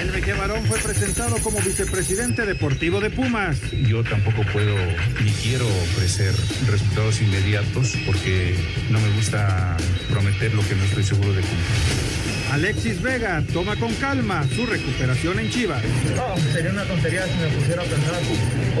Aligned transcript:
Enrique 0.00 0.32
Barón 0.34 0.64
fue 0.66 0.78
presentado 0.78 1.36
como 1.38 1.58
vicepresidente 1.60 2.44
deportivo 2.46 3.00
de 3.00 3.10
Pumas. 3.10 3.58
Yo 3.72 4.04
tampoco 4.04 4.42
puedo 4.52 4.74
ni 5.22 5.30
quiero 5.32 5.66
ofrecer 5.66 6.34
resultados 6.70 7.20
inmediatos 7.20 7.96
porque 8.04 8.54
no 8.90 9.00
me 9.00 9.10
gusta 9.16 9.76
prometer 10.10 10.54
lo 10.54 10.66
que 10.66 10.74
no 10.74 10.84
estoy 10.84 11.04
seguro 11.04 11.32
de 11.32 11.40
cumplir. 11.40 12.25
Alexis 12.52 13.02
Vega 13.02 13.42
toma 13.52 13.76
con 13.76 13.92
calma 13.94 14.46
su 14.54 14.66
recuperación 14.66 15.38
en 15.40 15.50
Chivas. 15.50 15.82
No, 16.16 16.52
sería 16.52 16.70
una 16.70 16.84
tontería 16.84 17.24
si 17.26 17.38
me 17.38 17.48
pusiera 17.48 17.82
a 17.82 17.84
pensar 17.84 18.14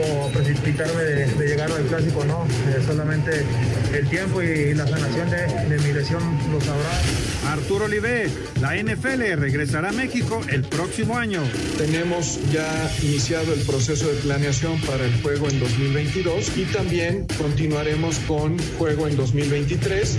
o 0.02 0.28
precipitarme 0.30 1.02
de, 1.02 1.26
de 1.26 1.46
llegar 1.46 1.70
al 1.70 1.84
clásico, 1.84 2.24
no. 2.24 2.44
Eh, 2.44 2.82
solamente 2.86 3.44
el 3.92 4.08
tiempo 4.08 4.42
y 4.42 4.74
la 4.74 4.86
sanación 4.86 5.30
de, 5.30 5.46
de 5.46 5.78
mi 5.82 5.92
lesión 5.92 6.22
lo 6.52 6.60
sabrá. 6.60 6.90
Arturo 7.52 7.84
Olivé, 7.86 8.28
la 8.60 8.76
NFL 8.76 9.34
regresará 9.36 9.90
a 9.90 9.92
México 9.92 10.40
el 10.48 10.62
próximo 10.62 11.16
año. 11.16 11.42
Tenemos 11.78 12.40
ya 12.52 12.90
iniciado 13.02 13.52
el 13.52 13.60
proceso 13.60 14.08
de 14.08 14.14
planeación 14.20 14.80
para 14.82 15.04
el 15.04 15.22
juego 15.22 15.48
en 15.48 15.60
2022 15.60 16.56
y 16.56 16.64
también 16.64 17.26
continuaremos 17.38 18.18
con 18.20 18.58
juego 18.78 19.06
en 19.08 19.16
2023. 19.16 20.18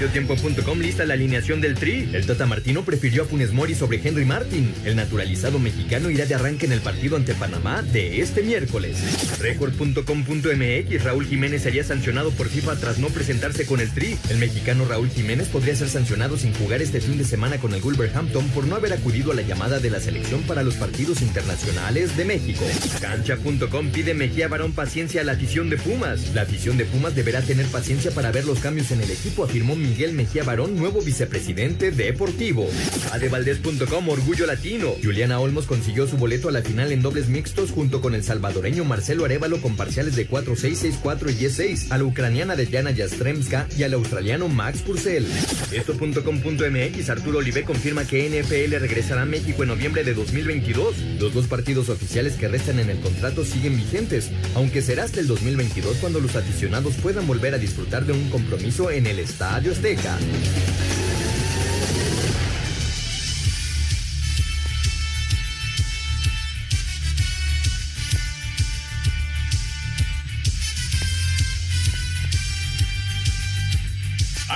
Mediotiempo.com 0.00 0.78
lista 0.78 1.04
la 1.04 1.12
alineación 1.12 1.60
del 1.60 1.74
Tri. 1.74 2.08
El 2.14 2.24
Tata 2.24 2.46
Martino 2.46 2.86
prefirió 2.86 3.24
a 3.24 3.26
Funes 3.26 3.52
Mori 3.52 3.74
sobre 3.74 4.00
Henry 4.02 4.24
Martin. 4.24 4.72
El 4.86 4.96
naturalizado 4.96 5.58
mexicano 5.58 6.08
irá 6.08 6.24
de 6.24 6.34
arranque 6.34 6.64
en 6.64 6.72
el 6.72 6.80
partido 6.80 7.16
ante 7.16 7.34
Panamá 7.34 7.82
de 7.82 8.22
este 8.22 8.42
miércoles. 8.42 8.96
Record.com.mx 9.38 11.04
Raúl 11.04 11.26
Jiménez 11.26 11.60
sería 11.60 11.84
sancionado 11.84 12.30
por 12.30 12.48
FIFA 12.48 12.76
tras 12.76 12.98
no 12.98 13.08
presentarse 13.08 13.66
con 13.66 13.80
el 13.80 13.92
Tri. 13.92 14.16
El 14.30 14.38
mexicano 14.38 14.86
Raúl 14.86 15.10
Jiménez 15.10 15.48
podría 15.48 15.76
ser 15.76 15.90
sancionado 15.90 16.38
sin 16.38 16.54
jugar 16.54 16.80
este 16.80 17.02
fin 17.02 17.18
de 17.18 17.24
semana 17.24 17.58
con 17.58 17.74
el 17.74 17.82
Wolverhampton 17.82 18.48
por 18.54 18.66
no 18.66 18.76
haber 18.76 18.94
acudido 18.94 19.32
a 19.32 19.34
la 19.34 19.42
llamada 19.42 19.80
de 19.80 19.90
la 19.90 20.00
selección 20.00 20.40
para 20.44 20.62
los 20.62 20.76
partidos 20.76 21.20
internacionales 21.20 22.16
de 22.16 22.24
México. 22.24 22.64
Cancha.com 23.02 23.90
pide 23.90 24.14
Mejía 24.14 24.48
Barón 24.48 24.72
paciencia 24.72 25.20
a 25.20 25.24
la 25.24 25.32
afición 25.32 25.68
de 25.68 25.76
Pumas. 25.76 26.34
La 26.34 26.40
afición 26.40 26.78
de 26.78 26.86
Pumas 26.86 27.14
deberá 27.14 27.42
tener 27.42 27.66
paciencia 27.66 28.10
para 28.12 28.32
ver 28.32 28.46
los 28.46 28.60
cambios 28.60 28.90
en 28.92 29.02
el 29.02 29.10
equipo, 29.10 29.44
afirmó 29.44 29.76
Miguel 29.90 30.12
Mejía 30.12 30.44
Barón, 30.44 30.76
nuevo 30.76 31.02
vicepresidente 31.02 31.90
deportivo. 31.90 32.68
Adevaldez.com, 33.10 34.08
Orgullo 34.08 34.46
Latino. 34.46 34.92
Juliana 35.02 35.40
Olmos 35.40 35.66
consiguió 35.66 36.06
su 36.06 36.16
boleto 36.16 36.48
a 36.48 36.52
la 36.52 36.62
final 36.62 36.92
en 36.92 37.02
dobles 37.02 37.26
mixtos 37.26 37.72
junto 37.72 38.00
con 38.00 38.14
el 38.14 38.22
salvadoreño 38.22 38.84
Marcelo 38.84 39.24
Arevalo 39.24 39.60
con 39.60 39.74
parciales 39.74 40.14
de 40.14 40.28
4-6, 40.28 41.02
6-4 41.02 41.34
y 41.40 41.50
6 41.50 41.90
a 41.90 41.98
la 41.98 42.04
ucraniana 42.04 42.54
Diana 42.54 42.92
Yastremska 42.92 43.66
y 43.76 43.82
al 43.82 43.94
australiano 43.94 44.46
Max 44.46 44.82
Purcell. 44.82 45.26
Esto.com.mx, 45.72 47.10
Arturo 47.10 47.38
Olive 47.38 47.64
confirma 47.64 48.04
que 48.04 48.28
NFL 48.28 48.76
regresará 48.76 49.22
a 49.22 49.26
México 49.26 49.64
en 49.64 49.70
noviembre 49.70 50.04
de 50.04 50.14
2022. 50.14 50.98
Los 51.18 51.34
dos 51.34 51.48
partidos 51.48 51.88
oficiales 51.88 52.34
que 52.34 52.46
restan 52.46 52.78
en 52.78 52.90
el 52.90 53.00
contrato 53.00 53.44
siguen 53.44 53.76
vigentes, 53.76 54.30
aunque 54.54 54.82
será 54.82 55.02
hasta 55.02 55.18
el 55.18 55.26
2022 55.26 55.96
cuando 55.96 56.20
los 56.20 56.36
aficionados 56.36 56.94
puedan 56.94 57.26
volver 57.26 57.54
a 57.54 57.58
disfrutar 57.58 58.04
de 58.04 58.12
un 58.12 58.30
compromiso 58.30 58.92
en 58.92 59.08
el 59.08 59.18
Estadio 59.18 59.72
Azteca. 59.80 60.99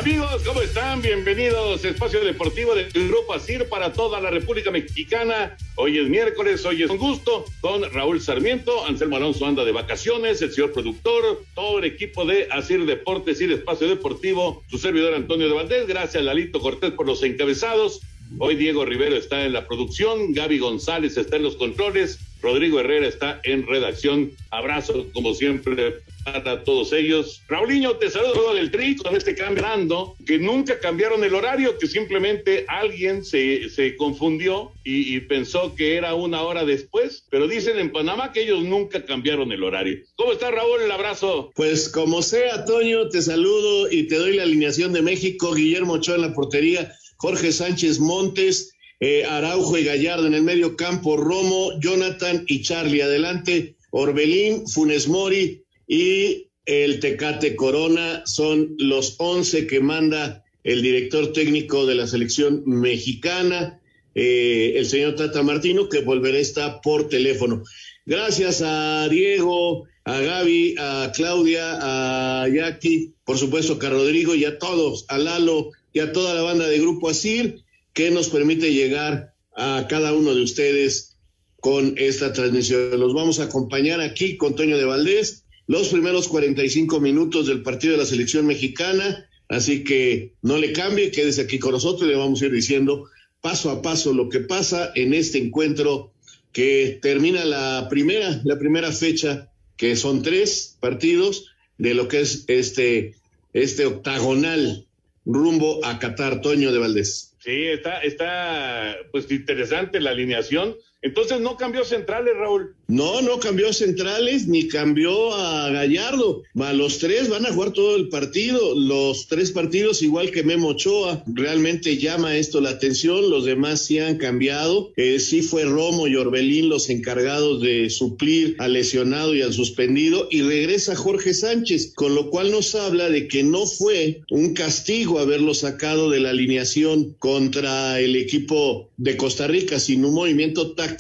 Amigos, 0.04 0.42
¿cómo 0.44 0.60
están? 0.60 1.00
Bienvenidos 1.00 1.82
a 1.82 1.88
Espacio 1.88 2.22
Deportivo 2.22 2.75
del 2.75 3.09
Grupo 3.09 3.32
Asir 3.32 3.66
para 3.70 3.94
toda 3.94 4.20
la 4.20 4.28
República 4.28 4.70
Mexicana. 4.70 5.56
Hoy 5.76 5.97
es 5.97 6.10
miércoles, 6.10 6.62
hoy 6.66 6.82
es 6.82 6.91
un 6.91 6.98
gusto 6.98 7.47
con 7.62 7.91
Raúl 7.91 8.20
Sarmiento, 8.20 8.84
Anselmo 8.84 9.16
Alonso 9.16 9.47
anda 9.47 9.64
de 9.64 9.72
vacaciones, 9.72 10.43
el 10.43 10.53
señor 10.53 10.75
productor, 10.75 11.43
todo 11.54 11.78
el 11.78 11.87
equipo 11.87 12.26
de 12.26 12.48
Asir 12.50 12.84
Deportes 12.84 13.41
y 13.41 13.47
de 13.47 13.54
Espacio 13.54 13.88
Deportivo, 13.88 14.62
su 14.69 14.76
servidor 14.76 15.14
Antonio 15.14 15.48
de 15.48 15.54
Valdés, 15.54 15.87
gracias 15.87 16.22
Lalito 16.22 16.60
Cortés 16.60 16.91
por 16.91 17.06
los 17.06 17.22
encabezados. 17.22 18.03
Hoy 18.38 18.56
Diego 18.56 18.84
Rivero 18.84 19.16
está 19.16 19.47
en 19.47 19.54
la 19.54 19.66
producción, 19.66 20.34
Gaby 20.34 20.59
González 20.59 21.16
está 21.16 21.37
en 21.37 21.44
los 21.44 21.56
controles, 21.56 22.19
Rodrigo 22.43 22.78
Herrera 22.78 23.06
está 23.06 23.41
en 23.43 23.66
redacción. 23.66 24.32
Abrazo, 24.50 25.06
como 25.14 25.32
siempre, 25.32 26.03
para 26.25 26.65
todos 26.65 26.93
ellos. 26.93 27.43
Raulinho, 27.49 27.97
te 27.97 28.11
saludo 28.11 28.55
del 28.55 28.71
tri 28.71 28.97
con 28.97 29.15
este 29.15 29.35
cambiando, 29.35 30.17
que 30.27 30.39
nunca 30.39 30.79
cambiaron 30.81 31.23
el 31.25 31.35
horario, 31.35 31.79
que 31.79 31.87
simplemente 31.87 32.65
alguien 32.69 33.25
se, 33.25 33.69
se 33.71 33.97
confundió 33.97 34.73
y, 34.85 35.15
y, 35.15 35.21
pensó 35.21 35.75
que 35.75 35.97
era 35.97 36.15
una 36.15 36.43
hora 36.43 36.65
después, 36.65 37.25
pero 37.31 37.47
dicen 37.47 37.79
en 37.79 37.93
Panamá 37.93 38.33
que 38.33 38.43
ellos 38.43 38.62
nunca 38.62 39.05
cambiaron 39.05 39.53
el 39.53 39.62
horario. 39.62 39.99
¿Cómo 40.17 40.33
está 40.33 40.51
Raúl? 40.51 40.83
El 40.83 40.91
abrazo. 40.91 41.53
Pues 41.55 41.89
como 41.89 42.23
sea, 42.23 42.65
Toño, 42.65 43.09
te 43.09 43.23
saludo 43.23 43.91
y 43.91 44.05
te 44.05 44.17
doy 44.17 44.35
la 44.35 44.45
alineación 44.45 44.93
de 44.93 45.03
México, 45.03 45.55
Guillermo 45.55 45.95
Ochoa 45.95 46.17
en 46.17 46.23
la 46.23 46.35
portería, 46.35 46.93
Jorge 47.17 47.53
Sánchez 47.53 48.01
Montes, 48.01 48.75
eh, 49.01 49.25
Araujo 49.25 49.77
y 49.77 49.85
Gallardo 49.85 50.27
en 50.27 50.35
el 50.35 50.43
medio 50.43 50.77
campo, 50.77 51.17
Romo, 51.17 51.79
Jonathan 51.81 52.45
y 52.47 52.62
Charlie. 52.62 53.03
Adelante, 53.03 53.77
Orbelín, 53.91 54.67
Funes 54.67 55.09
Mori 55.09 55.63
y 55.87 56.49
el 56.67 57.00
Tecate 57.00 57.56
Corona 57.56 58.22
son 58.27 58.75
los 58.78 59.17
once 59.19 59.67
que 59.67 59.81
manda 59.81 60.45
el 60.62 60.81
director 60.81 61.33
técnico 61.33 61.84
de 61.84 61.95
la 61.95 62.06
selección 62.06 62.62
mexicana, 62.67 63.81
eh, 64.15 64.75
el 64.77 64.87
señor 64.87 65.17
Tata 65.17 65.43
Martino, 65.43 65.89
que 65.89 66.00
volverá 66.00 66.39
a 66.39 66.41
estar 66.41 66.81
por 66.83 67.09
teléfono. 67.09 67.62
Gracias 68.06 68.62
a 68.65 69.09
Diego, 69.09 69.85
a 70.05 70.20
Gaby, 70.20 70.76
a 70.79 71.12
Claudia, 71.14 72.43
a 72.43 72.49
Jackie, 72.49 73.12
por 73.25 73.38
supuesto 73.38 73.79
que 73.79 73.87
a 73.87 73.91
Rodrigo 73.91 74.35
y 74.35 74.44
a 74.44 74.58
todos, 74.58 75.05
a 75.08 75.19
Lalo 75.19 75.70
y 75.93 76.00
a 76.00 76.12
toda 76.12 76.35
la 76.35 76.43
banda 76.43 76.67
de 76.67 76.79
Grupo 76.79 77.08
Asir 77.08 77.62
que 77.93 78.11
nos 78.11 78.29
permite 78.29 78.73
llegar 78.73 79.35
a 79.56 79.87
cada 79.88 80.12
uno 80.12 80.35
de 80.35 80.43
ustedes 80.43 81.17
con 81.61 81.94
esta 81.97 82.32
transmisión. 82.32 82.99
Los 82.99 83.14
vamos 83.14 83.41
a 83.41 83.44
acompañar 83.44 84.00
aquí 84.00 84.37
con 84.37 84.55
Toño 84.55 84.76
de 84.76 84.85
Valdés, 84.85 85.44
los 85.66 85.88
primeros 85.88 86.28
45 86.28 87.00
minutos 87.00 87.46
del 87.46 87.62
partido 87.62 87.93
de 87.93 87.99
la 87.99 88.06
selección 88.06 88.46
mexicana, 88.46 89.28
así 89.49 89.84
que 89.84 90.32
no 90.43 90.58
le 90.58 90.72
cambie, 90.72 91.11
quédese 91.11 91.43
aquí 91.43 91.58
con 91.58 91.72
nosotros 91.72 92.08
y 92.08 92.12
le 92.12 92.19
vamos 92.19 92.43
a 92.43 92.46
ir 92.46 92.52
diciendo 92.52 93.08
paso 93.40 93.70
a 93.70 93.82
paso 93.82 94.14
lo 94.14 94.31
que 94.31 94.40
pasa 94.40 94.90
en 94.94 95.12
este 95.12 95.38
encuentro 95.38 96.12
que 96.52 96.99
termina 97.02 97.44
la 97.44 97.88
primera, 97.90 98.40
la 98.44 98.58
primera 98.58 98.90
fecha, 98.93 99.50
que 99.76 99.96
son 99.96 100.22
tres 100.22 100.78
partidos 100.81 101.50
de 101.76 101.94
lo 101.94 102.08
que 102.08 102.20
es 102.20 102.44
este, 102.46 103.17
este 103.52 103.87
octagonal 103.87 104.87
rumbo 105.26 105.84
a 105.84 105.99
Qatar, 105.99 106.40
Toño 106.40 106.72
de 106.72 106.78
Valdés. 106.78 107.34
Sí, 107.40 107.64
está, 107.64 107.99
está 108.00 108.96
pues 109.12 109.31
interesante 109.31 110.00
la 110.00 110.10
alineación. 110.10 110.76
Entonces 111.05 111.39
no 111.39 111.59
cambió 111.59 111.85
centrales, 111.85 112.35
Raúl. 112.35 112.75
No, 112.89 113.21
no 113.21 113.39
cambió 113.39 113.75
centrales 113.75 114.47
ni 114.47 114.69
cambió 114.69 115.35
a 115.35 115.69
Gallardo. 115.71 116.43
A 116.59 116.73
los 116.73 116.99
tres 116.99 117.29
van 117.29 117.45
a 117.45 117.53
jugar 117.53 117.75
todo 117.75 117.97
el 117.97 118.09
partido, 118.09 118.75
los 118.75 119.29
tres 119.29 119.51
partidos 119.53 120.01
igual 120.01 120.31
que 120.31 120.43
Memo 120.43 120.69
Ochoa. 120.69 121.23
Realmente 121.27 121.99
llama 121.99 122.39
esto 122.39 122.62
la 122.62 122.71
atención, 122.71 123.29
los 123.29 123.45
demás 123.45 123.85
sí 123.85 123.99
han 123.99 124.17
cambiado. 124.17 124.93
Eh, 124.97 125.21
sí 125.21 125.43
fue 125.43 125.65
Romo 125.65 126.09
y 126.09 126.17
Orbelín 126.17 126.71
los 126.71 126.89
encargados 126.89 127.61
de 127.61 127.91
suplir 127.91 128.56
al 128.59 128.73
lesionado 128.73 129.35
y 129.35 129.43
al 129.43 129.53
suspendido 129.53 130.29
y 130.31 130.41
regresa 130.41 130.97
Jorge 130.97 131.35
Sánchez, 131.35 131.93
con 131.95 132.15
lo 132.15 132.31
cual 132.31 132.51
nos 132.51 132.75
habla 132.75 133.11
de 133.11 133.29
que 133.29 133.43
no 133.43 133.67
fue 133.67 134.23
un 134.31 134.55
castigo 134.55 135.19
haberlo 135.19 135.53
sacado 135.53 136.09
de 136.09 136.21
la 136.21 136.31
alineación 136.31 137.15
contra 137.19 138.01
el 138.01 138.17
equipo 138.17 138.89
de 138.97 139.19
Costa 139.19 139.47
Rica, 139.47 139.79
sino 139.79 140.09
un 140.09 140.15
movimiento 140.15 140.73
táctico 140.73 140.94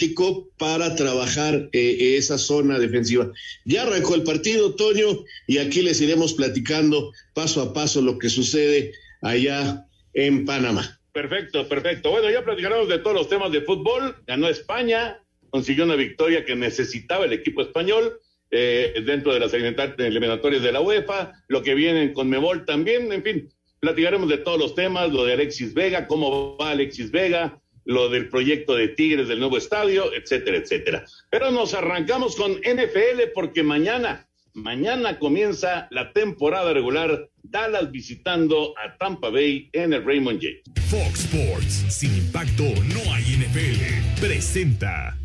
para 0.58 0.94
trabajar 0.94 1.68
eh, 1.72 2.16
esa 2.16 2.38
zona 2.38 2.78
defensiva. 2.78 3.30
Ya 3.64 3.82
arrancó 3.82 4.14
el 4.14 4.22
partido, 4.22 4.74
Toño, 4.74 5.24
y 5.46 5.58
aquí 5.58 5.82
les 5.82 6.00
iremos 6.00 6.34
platicando 6.34 7.12
paso 7.34 7.62
a 7.62 7.72
paso 7.72 8.00
lo 8.00 8.18
que 8.18 8.28
sucede 8.28 8.92
allá 9.22 9.86
en 10.12 10.44
Panamá. 10.44 11.00
Perfecto, 11.12 11.68
perfecto. 11.68 12.10
Bueno, 12.10 12.30
ya 12.30 12.44
platicaremos 12.44 12.88
de 12.88 12.98
todos 12.98 13.16
los 13.16 13.28
temas 13.28 13.52
de 13.52 13.62
fútbol. 13.62 14.16
Ganó 14.26 14.48
España, 14.48 15.20
consiguió 15.50 15.84
una 15.84 15.96
victoria 15.96 16.44
que 16.44 16.56
necesitaba 16.56 17.24
el 17.24 17.32
equipo 17.32 17.62
español 17.62 18.18
eh, 18.50 19.02
dentro 19.04 19.32
de 19.32 19.40
las 19.40 19.52
eliminatorias 19.52 20.62
de 20.62 20.72
la 20.72 20.80
UEFA, 20.80 21.32
lo 21.48 21.62
que 21.62 21.74
viene 21.74 22.12
con 22.12 22.28
Mebol 22.28 22.64
también, 22.64 23.10
en 23.12 23.22
fin, 23.22 23.48
platicaremos 23.80 24.28
de 24.28 24.38
todos 24.38 24.58
los 24.58 24.74
temas, 24.74 25.10
lo 25.12 25.24
de 25.24 25.32
Alexis 25.32 25.74
Vega, 25.74 26.06
cómo 26.06 26.56
va 26.56 26.70
Alexis 26.70 27.10
Vega, 27.10 27.60
lo 27.84 28.08
del 28.08 28.28
proyecto 28.28 28.74
de 28.74 28.88
Tigres 28.88 29.28
del 29.28 29.40
nuevo 29.40 29.56
estadio, 29.56 30.12
etcétera, 30.14 30.58
etcétera. 30.58 31.04
Pero 31.30 31.50
nos 31.50 31.74
arrancamos 31.74 32.36
con 32.36 32.52
NFL 32.52 33.30
porque 33.34 33.62
mañana, 33.62 34.26
mañana 34.52 35.18
comienza 35.18 35.88
la 35.90 36.12
temporada 36.12 36.72
regular, 36.72 37.28
Dallas 37.42 37.90
visitando 37.90 38.74
a 38.78 38.96
Tampa 38.96 39.30
Bay 39.30 39.68
en 39.72 39.92
el 39.92 40.04
Raymond 40.04 40.40
James. 40.40 40.62
Fox 40.90 41.24
Sports, 41.24 41.84
sin 41.88 42.14
impacto 42.16 42.64
no 42.64 43.12
hay 43.12 43.24
NFL, 43.36 44.20
presenta. 44.20 45.16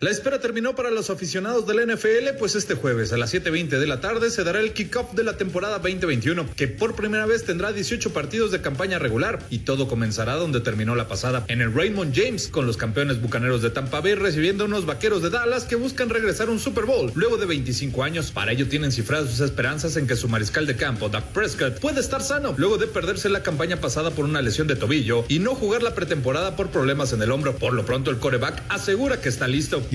La 0.00 0.10
espera 0.10 0.38
terminó 0.38 0.76
para 0.76 0.92
los 0.92 1.10
aficionados 1.10 1.66
del 1.66 1.92
NFL, 1.92 2.38
pues 2.38 2.54
este 2.54 2.76
jueves 2.76 3.12
a 3.12 3.16
las 3.16 3.34
7.20 3.34 3.80
de 3.80 3.86
la 3.88 4.00
tarde 4.00 4.30
se 4.30 4.44
dará 4.44 4.60
el 4.60 4.72
kickoff 4.72 5.12
de 5.14 5.24
la 5.24 5.36
temporada 5.36 5.80
2021, 5.80 6.54
que 6.54 6.68
por 6.68 6.94
primera 6.94 7.26
vez 7.26 7.44
tendrá 7.44 7.72
18 7.72 8.12
partidos 8.12 8.52
de 8.52 8.60
campaña 8.60 9.00
regular 9.00 9.40
y 9.50 9.58
todo 9.58 9.88
comenzará 9.88 10.36
donde 10.36 10.60
terminó 10.60 10.94
la 10.94 11.08
pasada, 11.08 11.44
en 11.48 11.62
el 11.62 11.74
Raymond 11.74 12.14
James, 12.14 12.46
con 12.46 12.64
los 12.64 12.76
campeones 12.76 13.20
bucaneros 13.20 13.60
de 13.60 13.70
Tampa 13.70 14.00
Bay 14.00 14.14
recibiendo 14.14 14.66
unos 14.66 14.86
vaqueros 14.86 15.20
de 15.20 15.30
Dallas 15.30 15.64
que 15.64 15.74
buscan 15.74 16.10
regresar 16.10 16.48
un 16.48 16.60
Super 16.60 16.84
Bowl 16.84 17.10
luego 17.16 17.36
de 17.36 17.46
25 17.46 18.04
años. 18.04 18.30
Para 18.30 18.52
ello 18.52 18.68
tienen 18.68 18.92
cifradas 18.92 19.28
sus 19.30 19.40
esperanzas 19.40 19.96
en 19.96 20.06
que 20.06 20.14
su 20.14 20.28
mariscal 20.28 20.68
de 20.68 20.76
campo, 20.76 21.08
Doug 21.08 21.24
Prescott, 21.34 21.80
puede 21.80 21.98
estar 21.98 22.22
sano 22.22 22.54
luego 22.56 22.78
de 22.78 22.86
perderse 22.86 23.28
la 23.30 23.42
campaña 23.42 23.80
pasada 23.80 24.12
por 24.12 24.26
una 24.26 24.42
lesión 24.42 24.68
de 24.68 24.76
tobillo 24.76 25.24
y 25.26 25.40
no 25.40 25.56
jugar 25.56 25.82
la 25.82 25.96
pretemporada 25.96 26.54
por 26.54 26.68
problemas 26.70 27.12
en 27.12 27.20
el 27.20 27.32
hombro. 27.32 27.56
Por 27.56 27.72
lo 27.72 27.84
pronto 27.84 28.12
el 28.12 28.18
coreback 28.18 28.62
asegura 28.68 29.20
que 29.20 29.28
está 29.28 29.48
listo. 29.48 29.87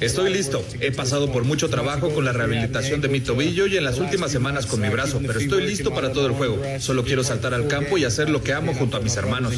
Estoy 0.00 0.32
listo. 0.32 0.64
He 0.80 0.92
pasado 0.92 1.32
por 1.32 1.44
mucho 1.44 1.68
trabajo 1.70 2.10
con 2.10 2.24
la 2.24 2.32
rehabilitación 2.32 3.00
de 3.00 3.08
mi 3.08 3.20
tobillo 3.20 3.66
y 3.66 3.76
en 3.76 3.84
las 3.84 3.98
últimas 3.98 4.30
semanas 4.30 4.66
con 4.66 4.80
mi 4.80 4.88
brazo, 4.88 5.20
pero 5.26 5.38
estoy 5.38 5.66
listo 5.66 5.94
para 5.94 6.12
todo 6.12 6.26
el 6.26 6.32
juego. 6.32 6.62
Solo 6.78 7.04
quiero 7.04 7.24
saltar 7.24 7.54
al 7.54 7.68
campo 7.68 7.96
y 7.96 8.04
hacer 8.04 8.28
lo 8.28 8.42
que 8.42 8.52
amo 8.52 8.74
junto 8.74 8.96
a 8.96 9.00
mis 9.00 9.16
hermanos. 9.16 9.54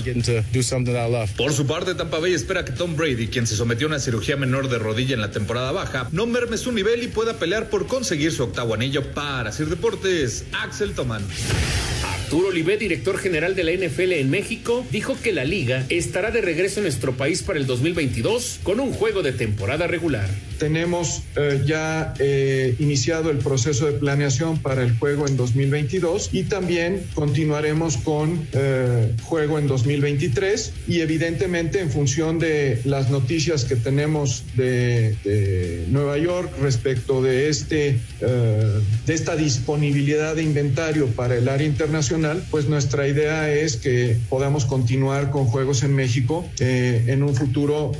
Por 1.37 1.53
su 1.53 1.67
parte, 1.67 1.95
Tampa 1.95 2.19
Bay 2.19 2.33
espera 2.33 2.65
que 2.65 2.73
Tom 2.73 2.97
Brady, 2.97 3.29
quien 3.29 3.47
se 3.47 3.57
sometió 3.57 3.87
a 3.87 3.91
una 3.91 3.99
cirugía 3.99 4.37
menor 4.37 4.69
de 4.69 4.79
rodilla 4.79 5.15
en 5.15 5.21
la 5.21 5.31
temporada 5.31 5.73
baja, 5.73 6.09
no 6.13 6.27
merme 6.27 6.59
su 6.59 6.73
nivel 6.73 7.03
y 7.03 7.09
pueda 7.09 7.35
pelear 7.35 7.71
por 7.71 7.87
conseguir 7.87 8.33
su 8.33 8.45
octavo 8.45 8.75
anillo 8.75 9.13
para 9.13 9.53
Sir 9.53 9.69
Deportes. 9.69 10.45
Axel 10.53 10.93
Toman. 10.93 11.23
Arturo 12.31 12.51
Olivet, 12.51 12.79
director 12.79 13.19
general 13.19 13.57
de 13.57 13.65
la 13.65 13.73
NFL 13.73 14.13
en 14.13 14.31
México, 14.31 14.87
dijo 14.93 15.17
que 15.21 15.33
la 15.33 15.43
liga 15.43 15.85
estará 15.89 16.31
de 16.31 16.41
regreso 16.41 16.79
en 16.79 16.85
nuestro 16.85 17.17
país 17.17 17.43
para 17.43 17.59
el 17.59 17.67
2022 17.67 18.61
con 18.63 18.79
un 18.79 18.93
juego 18.93 19.25
de 19.25 19.33
temporada 19.33 19.89
regular. 19.89 20.31
Tenemos 20.61 21.23
eh, 21.35 21.61
ya 21.67 22.15
eh, 22.21 22.77
iniciado 22.79 23.31
el 23.31 23.39
proceso 23.39 23.87
de 23.87 23.99
planeación 23.99 24.59
para 24.59 24.85
el 24.85 24.97
juego 24.97 25.27
en 25.27 25.37
2022 25.37 26.29
y 26.33 26.45
también 26.45 27.03
continuaremos 27.15 27.97
con 27.97 28.47
eh, 28.53 29.13
juego 29.25 29.59
en 29.59 29.67
2023 29.67 30.73
y 30.87 31.01
evidentemente 31.01 31.81
en 31.81 31.91
función 31.91 32.39
de 32.39 32.81
las 32.85 33.11
noticias 33.11 33.65
que 33.65 33.75
tenemos 33.75 34.45
de, 34.55 35.17
de 35.25 35.87
Nueva 35.89 36.17
York 36.19 36.53
respecto 36.61 37.23
de, 37.23 37.49
este, 37.49 37.99
de 38.21 39.15
esta 39.15 39.35
disponibilidad 39.35 40.37
de 40.37 40.43
inventario 40.45 41.09
para 41.09 41.37
el 41.37 41.49
área 41.49 41.67
internacional, 41.67 42.20
pues 42.51 42.69
nuestra 42.69 43.07
idea 43.07 43.53
es 43.53 43.77
que 43.77 44.17
podamos 44.29 44.65
continuar 44.65 45.31
con 45.31 45.47
juegos 45.47 45.83
en 45.83 45.95
México 45.95 46.49
eh, 46.61 47.05
en 47.09 47.23
un 47.23 47.35
futuro 47.35 47.93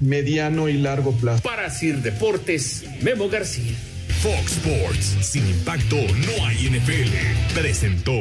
mediano 0.00 0.68
y 0.68 0.74
largo 0.74 1.12
plazo. 1.12 1.42
Para 1.42 1.70
Sir 1.70 1.96
Deportes, 2.02 2.84
Memo 3.02 3.28
García. 3.28 3.74
Fox 4.22 4.56
Sports, 4.56 5.16
sin 5.20 5.46
impacto 5.48 5.96
no 5.96 6.46
hay 6.46 6.56
NFL, 6.70 7.54
presentó. 7.54 8.12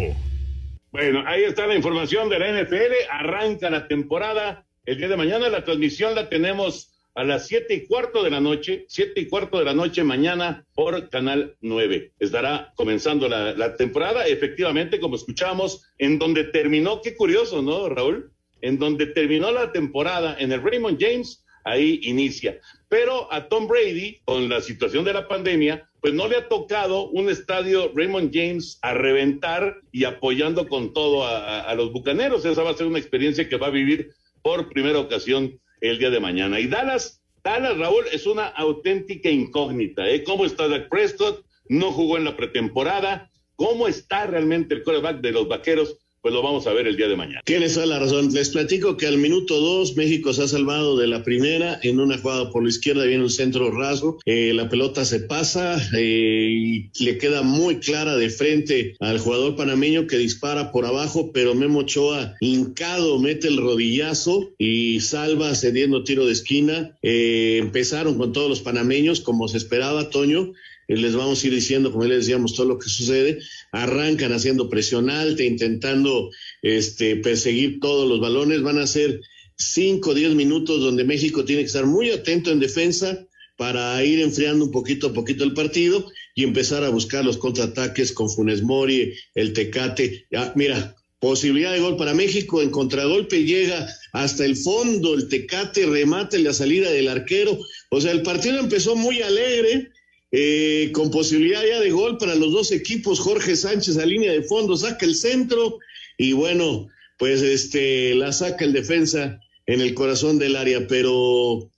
Bueno, 0.92 1.24
ahí 1.26 1.44
está 1.44 1.66
la 1.66 1.76
información 1.76 2.30
de 2.30 2.40
la 2.40 2.52
NFL. 2.52 2.94
Arranca 3.10 3.70
la 3.70 3.88
temporada 3.88 4.66
el 4.86 4.98
día 4.98 5.08
de 5.08 5.18
mañana. 5.18 5.50
La 5.50 5.64
transmisión 5.64 6.14
la 6.14 6.30
tenemos 6.30 6.97
a 7.18 7.24
las 7.24 7.48
siete 7.48 7.74
y 7.74 7.88
cuarto 7.88 8.22
de 8.22 8.30
la 8.30 8.40
noche, 8.40 8.86
siete 8.88 9.22
y 9.22 9.28
cuarto 9.28 9.58
de 9.58 9.66
la 9.66 9.74
noche 9.74 10.04
mañana 10.04 10.68
por 10.76 11.10
Canal 11.10 11.58
9. 11.62 12.14
Estará 12.20 12.72
comenzando 12.76 13.28
la, 13.28 13.76
temporada, 13.76 14.28
efectivamente, 14.28 15.00
como 15.00 15.16
escuchamos, 15.16 15.82
en 15.98 16.20
donde 16.20 16.44
terminó, 16.44 17.02
qué 17.02 17.16
curioso, 17.16 17.64
¿no, 17.64 17.90
Raúl? 17.90 18.32
En 18.62 18.78
donde 18.78 19.08
terminó 19.08 19.52
la 19.52 19.72
temporada 19.72 20.38
en 20.38 20.52
el 20.52 20.62
Raymond 20.62 21.00
James, 21.02 21.44
ahí 21.64 22.00
inicia. 22.04 22.60
Pero 22.88 23.34
a 23.34 23.50
Tom 23.50 23.68
Brady, 23.68 24.20
con 24.24 24.48
la 24.48 24.62
situación 24.62 25.04
de 25.04 25.14
la 25.14 25.28
pandemia, 25.28 25.90
pues 26.00 26.14
no 26.14 26.28
le 26.28 26.36
ha 26.36 26.48
tocado 26.48 27.10
un 27.10 27.32
estadio 27.32 27.92
Raymond 27.96 28.30
James 28.32 28.78
a 28.84 28.94
reventar 28.94 29.78
y 29.92 30.04
apoyando 30.04 30.68
con 30.68 30.94
todo 30.94 31.26
a, 31.26 31.62
a 31.62 31.74
los 31.74 31.92
bucaneros. 31.92 32.46
Esa 32.46 32.62
va 32.62 32.70
a 32.70 32.78
ser 32.78 32.86
una 32.86 33.00
experiencia 33.00 33.50
que 33.50 33.58
va 33.58 33.68
a 33.68 33.72
vivir 33.72 34.12
por 34.44 34.70
primera 34.70 35.00
ocasión 35.00 35.60
el 35.82 36.00
día 36.00 36.10
de 36.10 36.20
mañana. 36.20 36.60
Y 36.60 36.68
Dallas, 36.68 37.22
Dallas, 37.44 37.78
Raúl, 37.78 38.06
es 38.12 38.26
una 38.26 38.48
auténtica 38.48 39.30
incógnita. 39.30 40.08
¿eh? 40.10 40.24
¿Cómo 40.24 40.46
está 40.46 40.68
Dak 40.68 40.90
Prescott? 40.90 41.46
No 41.70 41.92
jugó 41.92 42.18
en 42.18 42.26
la 42.26 42.36
pretemporada. 42.36 43.32
¿Cómo 43.56 43.88
está 43.88 44.28
realmente 44.28 44.76
el 44.76 44.84
quarterback 44.84 45.22
de 45.22 45.32
los 45.32 45.48
vaqueros? 45.48 45.98
Pues 46.22 46.34
lo 46.34 46.42
vamos 46.42 46.68
a 46.68 46.74
ver 46.74 46.88
el 46.88 46.98
día 46.98 47.08
de 47.08 47.16
mañana. 47.16 47.42
Tienes 47.46 47.74
toda 47.74 47.86
la 47.86 48.00
razón. 48.00 48.34
Les 48.34 48.50
platico 48.50 48.98
que 48.98 49.08
al 49.08 49.18
minuto 49.18 49.60
dos 49.60 49.96
México 49.96 50.34
se 50.34 50.44
ha 50.44 50.48
salvado 50.48 50.98
de 50.98 51.08
la 51.08 51.24
primera 51.24 51.80
en 51.84 52.00
una 52.00 52.18
jugada 52.18 52.50
por 52.52 52.64
la 52.64 52.70
izquierda, 52.70 53.06
viene 53.06 53.24
un 53.24 53.30
centro 53.30 53.72
raso, 53.72 54.18
eh, 54.26 54.52
la 54.54 54.70
pelota 54.70 55.06
se 55.06 55.22
pasa 55.22 55.78
eh, 55.98 56.50
y 56.52 56.90
le 57.04 57.18
queda 57.18 57.44
muy 57.44 57.78
clara 57.78 58.16
de 58.16 58.30
frente 58.30 58.96
al 59.00 59.20
jugador 59.20 59.56
panameño 59.56 60.08
que 60.08 60.18
dispara 60.18 60.72
por 60.72 60.86
abajo, 60.86 61.32
pero 61.32 61.56
Memo 61.56 61.80
Ochoa 61.80 62.36
hincado 62.40 63.20
mete 63.20 63.48
el 63.48 63.58
rodillazo 63.58 64.50
y 64.58 65.00
salva 65.00 65.56
cediendo 65.56 66.04
tiro 66.04 66.26
de 66.26 66.34
esquina. 66.34 66.98
Eh, 67.02 67.58
empezaron 67.62 68.18
con 68.18 68.34
todos 68.34 68.50
los 68.50 68.62
panameños 68.62 69.22
como 69.22 69.48
se 69.48 69.58
esperaba, 69.58 70.10
Toño 70.10 70.54
les 70.96 71.16
vamos 71.16 71.44
a 71.44 71.48
ir 71.48 71.54
diciendo, 71.54 71.92
como 71.92 72.06
les 72.06 72.20
decíamos, 72.20 72.54
todo 72.54 72.68
lo 72.68 72.80
que 72.80 72.90
sucede. 72.90 73.40
Arrancan 73.72 74.32
haciendo 74.32 74.70
presión 74.70 75.10
alta, 75.10 75.44
intentando 75.44 76.30
este, 76.62 77.18
perseguir 77.18 77.80
todos 77.80 78.08
los 78.08 78.20
balones. 78.20 78.62
Van 78.62 78.78
a 78.78 78.88
ser 78.88 79.20
cinco 79.58 80.12
o 80.12 80.14
diez 80.14 80.34
minutos 80.34 80.80
donde 80.80 81.04
México 81.04 81.44
tiene 81.44 81.64
que 81.64 81.68
estar 81.68 81.86
muy 81.86 82.12
atento 82.12 82.52
en 82.52 82.60
defensa 82.60 83.28
para 83.58 84.04
ir 84.06 84.22
enfriando 84.22 84.66
un 84.66 84.72
poquito 84.72 85.08
a 85.08 85.14
poquito 85.14 85.44
el 85.44 85.54
partido 85.54 86.10
y 86.36 86.44
empezar 86.44 86.84
a 86.84 86.90
buscar 86.90 87.26
los 87.26 87.38
contraataques 87.38 88.12
con 88.12 88.30
Funes 88.30 88.62
Mori, 88.62 89.14
el 89.34 89.54
Tecate. 89.54 90.28
Mira, 90.56 90.96
posibilidad 91.20 91.74
de 91.74 91.80
gol 91.80 91.98
para 91.98 92.14
México, 92.14 92.62
en 92.62 92.70
contragolpe 92.70 93.44
llega 93.44 93.88
hasta 94.14 94.46
el 94.46 94.56
fondo, 94.56 95.16
el 95.16 95.28
Tecate 95.28 95.88
remata 95.88 96.38
en 96.38 96.44
la 96.44 96.54
salida 96.54 96.92
del 96.92 97.08
arquero. 97.08 97.60
O 97.90 98.00
sea, 98.00 98.12
el 98.12 98.22
partido 98.22 98.60
empezó 98.60 98.96
muy 98.96 99.22
alegre 99.22 99.90
eh, 100.32 100.92
con 100.94 101.10
posibilidad 101.10 101.66
ya 101.66 101.80
de 101.80 101.92
gol 101.92 102.18
para 102.18 102.36
los 102.36 102.52
dos 102.52 102.72
equipos. 102.72 103.20
Jorge 103.20 103.56
Sánchez 103.56 103.98
a 103.98 104.06
línea 104.06 104.32
de 104.32 104.44
fondo 104.44 104.76
saca 104.76 105.06
el 105.06 105.16
centro 105.16 105.80
y 106.18 106.34
bueno, 106.34 106.90
pues 107.18 107.42
este 107.42 108.16
la 108.16 108.34
saca 108.34 108.66
el 108.66 108.74
defensa 108.74 109.40
en 109.66 109.82
el 109.82 109.94
corazón 109.94 110.40
del 110.40 110.56
área, 110.56 110.88
pero 110.88 111.72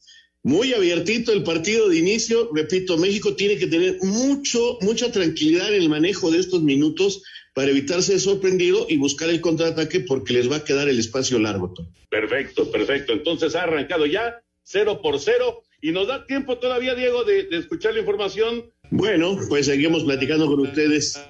muy 0.44 0.74
abiertito 0.74 1.32
el 1.32 1.44
partido 1.44 1.90
de 1.90 1.98
inicio. 1.98 2.50
Repito, 2.54 2.98
México 2.98 3.36
tiene 3.36 3.58
que 3.58 3.68
tener 3.68 3.98
mucho, 4.02 4.78
mucha 4.82 5.12
tranquilidad 5.12 5.74
en 5.74 5.82
el 5.82 5.90
manejo 5.90 6.32
de 6.32 6.40
estos 6.40 6.64
minutos 6.64 7.22
para 7.54 7.72
evitar 7.72 8.02
ser 8.02 8.20
sorprendido 8.20 8.86
y 8.88 8.98
buscar 8.98 9.30
el 9.30 9.42
contraataque 9.42 10.02
porque 10.02 10.34
les 10.34 10.50
va 10.50 10.58
a 10.58 10.64
quedar 10.64 10.88
el 10.88 11.00
espacio 11.00 11.40
largo. 11.40 11.74
Perfecto, 12.10 12.72
perfecto. 12.72 13.14
Entonces 13.14 13.56
ha 13.56 13.64
arrancado 13.64 14.06
ya 14.06 14.42
cero 14.64 15.02
por 15.02 15.20
cero 15.20 15.64
y 15.82 15.92
nos 15.92 16.08
da 16.08 16.26
tiempo 16.26 16.58
todavía, 16.58 16.96
Diego, 16.96 17.24
de, 17.24 17.44
de 17.44 17.58
escuchar 17.58 17.94
la 17.94 18.00
información. 18.00 18.66
Bueno, 18.92 19.38
pues 19.48 19.68
seguimos 19.68 20.04
platicando 20.04 20.48
con 20.48 20.60
ustedes 20.62 21.22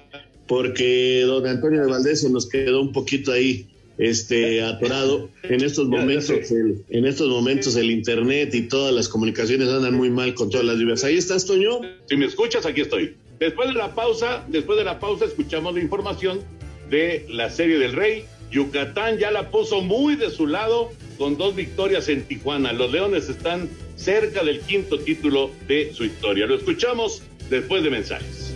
porque 0.46 1.22
don 1.26 1.46
Antonio 1.46 1.82
de 1.82 1.86
Valdés 1.86 2.22
se 2.22 2.30
nos 2.30 2.48
quedó 2.48 2.80
un 2.80 2.92
poquito 2.92 3.32
ahí 3.32 3.68
este 4.00 4.62
atorado 4.62 5.28
en 5.42 5.62
estos 5.62 5.86
momentos 5.86 6.50
el, 6.50 6.82
en 6.88 7.04
estos 7.04 7.28
momentos 7.28 7.76
el 7.76 7.90
internet 7.90 8.54
y 8.54 8.62
todas 8.62 8.94
las 8.94 9.08
comunicaciones 9.08 9.68
andan 9.68 9.94
muy 9.94 10.08
mal 10.08 10.34
con 10.34 10.48
todas 10.48 10.66
las 10.66 10.78
lluvias. 10.78 11.04
Ahí 11.04 11.18
estás, 11.18 11.44
Toño. 11.44 11.80
Si 12.06 12.16
me 12.16 12.24
escuchas, 12.24 12.64
aquí 12.64 12.80
estoy. 12.80 13.14
Después 13.38 13.68
de 13.68 13.74
la 13.74 13.94
pausa, 13.94 14.44
después 14.48 14.78
de 14.78 14.84
la 14.84 14.98
pausa 14.98 15.26
escuchamos 15.26 15.74
la 15.74 15.80
información 15.80 16.40
de 16.88 17.26
la 17.28 17.50
serie 17.50 17.78
del 17.78 17.92
Rey. 17.92 18.24
Yucatán 18.50 19.18
ya 19.18 19.30
la 19.30 19.50
puso 19.50 19.80
muy 19.80 20.16
de 20.16 20.30
su 20.30 20.46
lado 20.46 20.92
con 21.18 21.36
dos 21.36 21.54
victorias 21.54 22.08
en 22.08 22.24
Tijuana. 22.24 22.72
Los 22.72 22.90
Leones 22.90 23.28
están 23.28 23.68
cerca 23.96 24.42
del 24.42 24.60
quinto 24.60 24.98
título 24.98 25.50
de 25.68 25.92
su 25.94 26.04
historia. 26.04 26.46
Lo 26.46 26.56
escuchamos 26.56 27.22
después 27.48 27.82
de 27.82 27.90
mensajes. 27.90 28.54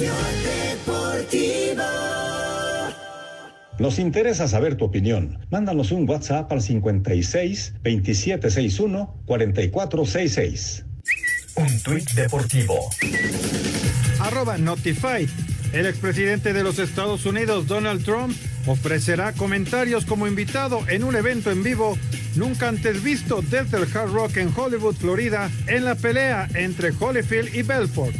Deportivo. 0.00 1.82
Nos 3.78 3.98
interesa 3.98 4.48
saber 4.48 4.76
tu 4.76 4.86
opinión. 4.86 5.38
Mándanos 5.50 5.92
un 5.92 6.08
WhatsApp 6.08 6.50
al 6.52 6.62
56 6.62 7.74
2761 7.82 9.22
4466. 9.26 10.86
Un 11.60 11.78
tuit 11.82 12.10
deportivo. 12.12 12.88
Arroba 14.18 14.56
Notified. 14.56 15.28
El 15.74 15.84
expresidente 15.84 16.54
de 16.54 16.62
los 16.64 16.78
Estados 16.78 17.26
Unidos, 17.26 17.66
Donald 17.66 18.02
Trump, 18.02 18.34
ofrecerá 18.66 19.34
comentarios 19.34 20.06
como 20.06 20.26
invitado 20.26 20.82
en 20.88 21.04
un 21.04 21.14
evento 21.16 21.50
en 21.50 21.62
vivo 21.62 21.98
nunca 22.34 22.68
antes 22.68 23.02
visto 23.02 23.42
desde 23.42 23.76
el 23.76 23.94
Hard 23.94 24.10
Rock 24.10 24.38
en 24.38 24.50
Hollywood, 24.56 24.94
Florida, 24.94 25.50
en 25.66 25.84
la 25.84 25.96
pelea 25.96 26.48
entre 26.54 26.92
Holyfield 26.98 27.54
y 27.54 27.60
Belfort. 27.60 28.14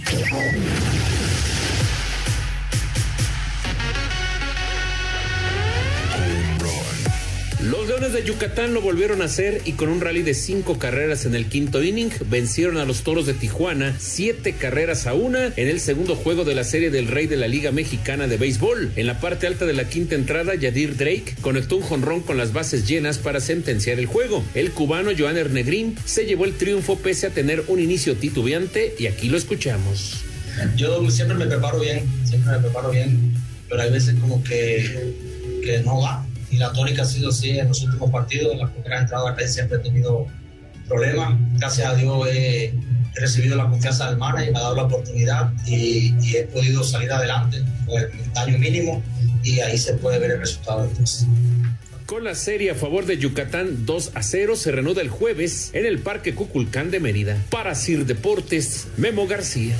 Los 7.62 7.88
Leones 7.88 8.14
de 8.14 8.24
Yucatán 8.24 8.72
lo 8.72 8.80
volvieron 8.80 9.20
a 9.20 9.26
hacer 9.26 9.60
y 9.66 9.72
con 9.72 9.90
un 9.90 10.00
rally 10.00 10.22
de 10.22 10.32
cinco 10.32 10.78
carreras 10.78 11.26
en 11.26 11.34
el 11.34 11.44
quinto 11.44 11.82
inning 11.82 12.10
vencieron 12.30 12.78
a 12.78 12.86
los 12.86 13.02
Toros 13.02 13.26
de 13.26 13.34
Tijuana 13.34 13.94
siete 13.98 14.54
carreras 14.54 15.06
a 15.06 15.12
una 15.12 15.52
en 15.56 15.68
el 15.68 15.78
segundo 15.78 16.16
juego 16.16 16.44
de 16.44 16.54
la 16.54 16.64
serie 16.64 16.90
del 16.90 17.06
Rey 17.06 17.26
de 17.26 17.36
la 17.36 17.48
Liga 17.48 17.70
Mexicana 17.70 18.28
de 18.28 18.38
Béisbol. 18.38 18.92
En 18.96 19.06
la 19.06 19.20
parte 19.20 19.46
alta 19.46 19.66
de 19.66 19.74
la 19.74 19.90
quinta 19.90 20.14
entrada, 20.14 20.54
Yadir 20.54 20.96
Drake 20.96 21.34
conectó 21.42 21.76
un 21.76 21.82
jonrón 21.82 22.22
con 22.22 22.38
las 22.38 22.54
bases 22.54 22.88
llenas 22.88 23.18
para 23.18 23.40
sentenciar 23.40 23.98
el 23.98 24.06
juego. 24.06 24.42
El 24.54 24.70
cubano 24.70 25.10
Joan 25.16 25.36
Ernegrín 25.36 25.96
se 26.06 26.24
llevó 26.24 26.46
el 26.46 26.54
triunfo 26.54 26.96
pese 26.96 27.26
a 27.26 27.30
tener 27.30 27.64
un 27.68 27.78
inicio 27.78 28.16
titubeante 28.16 28.94
y 28.98 29.06
aquí 29.06 29.28
lo 29.28 29.36
escuchamos. 29.36 30.22
Yo 30.76 31.10
siempre 31.10 31.36
me 31.36 31.44
preparo 31.44 31.78
bien, 31.78 32.04
siempre 32.24 32.52
me 32.52 32.58
preparo 32.60 32.90
bien, 32.90 33.34
pero 33.68 33.82
hay 33.82 33.90
veces 33.90 34.14
como 34.18 34.42
que, 34.42 35.12
que 35.62 35.80
no 35.80 36.00
va 36.00 36.24
y 36.50 36.56
la 36.56 36.72
tónica 36.72 37.02
ha 37.02 37.06
sido 37.06 37.30
así 37.30 37.58
en 37.58 37.68
los 37.68 37.82
últimos 37.82 38.10
partidos. 38.10 38.52
En 38.52 38.58
la 38.58 38.68
primera 38.70 39.00
entrada 39.00 39.34
que 39.36 39.46
siempre 39.48 39.78
he 39.78 39.80
tenido 39.80 40.26
problemas. 40.88 41.34
Gracias 41.58 41.86
a 41.86 41.94
Dios 41.94 42.28
he, 42.28 42.74
recibido 43.14 43.56
la 43.56 43.68
confianza 43.68 44.08
del 44.08 44.18
manager 44.18 44.48
y 44.48 44.52
me 44.52 44.58
ha 44.58 44.62
dado 44.62 44.76
la 44.76 44.82
oportunidad 44.84 45.52
y, 45.66 46.14
he 46.36 46.44
podido 46.44 46.84
salir 46.84 47.10
adelante 47.12 47.58
con 47.86 48.00
el 48.00 48.32
daño 48.32 48.58
mínimo 48.58 49.02
y 49.42 49.60
ahí 49.60 49.76
se 49.76 49.94
puede 49.94 50.18
ver 50.18 50.32
el 50.32 50.40
resultado 50.40 50.84
entonces. 50.84 51.26
Con 52.06 52.24
la 52.24 52.34
serie 52.34 52.70
a 52.70 52.74
favor 52.74 53.06
de 53.06 53.18
Yucatán 53.18 53.84
2 53.86 54.12
a 54.14 54.22
0 54.22 54.56
se 54.56 54.72
reanuda 54.72 55.02
el 55.02 55.08
jueves 55.08 55.70
en 55.72 55.86
el 55.86 55.98
Parque 55.98 56.34
Cuculcán 56.34 56.90
de 56.90 57.00
Mérida. 57.00 57.36
Para 57.50 57.74
Sir 57.74 58.06
Deportes, 58.06 58.88
Memo 58.96 59.26
García. 59.26 59.76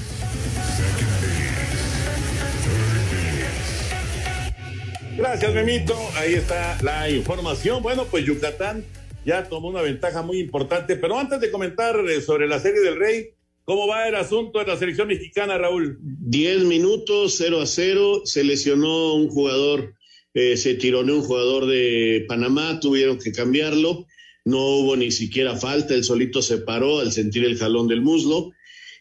Gracias, 5.20 5.52
Memito. 5.52 5.94
Ahí 6.16 6.32
está 6.32 6.78
la 6.82 7.10
información. 7.10 7.82
Bueno, 7.82 8.06
pues 8.10 8.24
Yucatán 8.24 8.86
ya 9.26 9.44
tomó 9.44 9.68
una 9.68 9.82
ventaja 9.82 10.22
muy 10.22 10.38
importante. 10.38 10.96
Pero 10.96 11.18
antes 11.18 11.38
de 11.40 11.50
comentar 11.50 11.94
eh, 12.08 12.22
sobre 12.22 12.48
la 12.48 12.58
serie 12.58 12.80
del 12.80 12.98
Rey, 12.98 13.34
¿cómo 13.66 13.86
va 13.86 14.08
el 14.08 14.14
asunto 14.14 14.60
de 14.60 14.64
la 14.64 14.78
selección 14.78 15.08
mexicana, 15.08 15.58
Raúl? 15.58 15.98
Diez 16.00 16.62
minutos, 16.62 17.34
0 17.36 17.60
a 17.60 17.66
0. 17.66 18.22
Se 18.24 18.44
lesionó 18.44 19.12
un 19.12 19.28
jugador, 19.28 19.92
eh, 20.32 20.56
se 20.56 20.72
tironeó 20.72 21.16
un 21.16 21.22
jugador 21.22 21.66
de 21.66 22.24
Panamá, 22.26 22.80
tuvieron 22.80 23.18
que 23.18 23.30
cambiarlo. 23.30 24.06
No 24.46 24.58
hubo 24.58 24.96
ni 24.96 25.10
siquiera 25.10 25.54
falta, 25.54 25.92
el 25.92 26.02
solito 26.02 26.40
se 26.40 26.56
paró 26.56 27.00
al 27.00 27.12
sentir 27.12 27.44
el 27.44 27.58
jalón 27.58 27.88
del 27.88 28.00
muslo. 28.00 28.52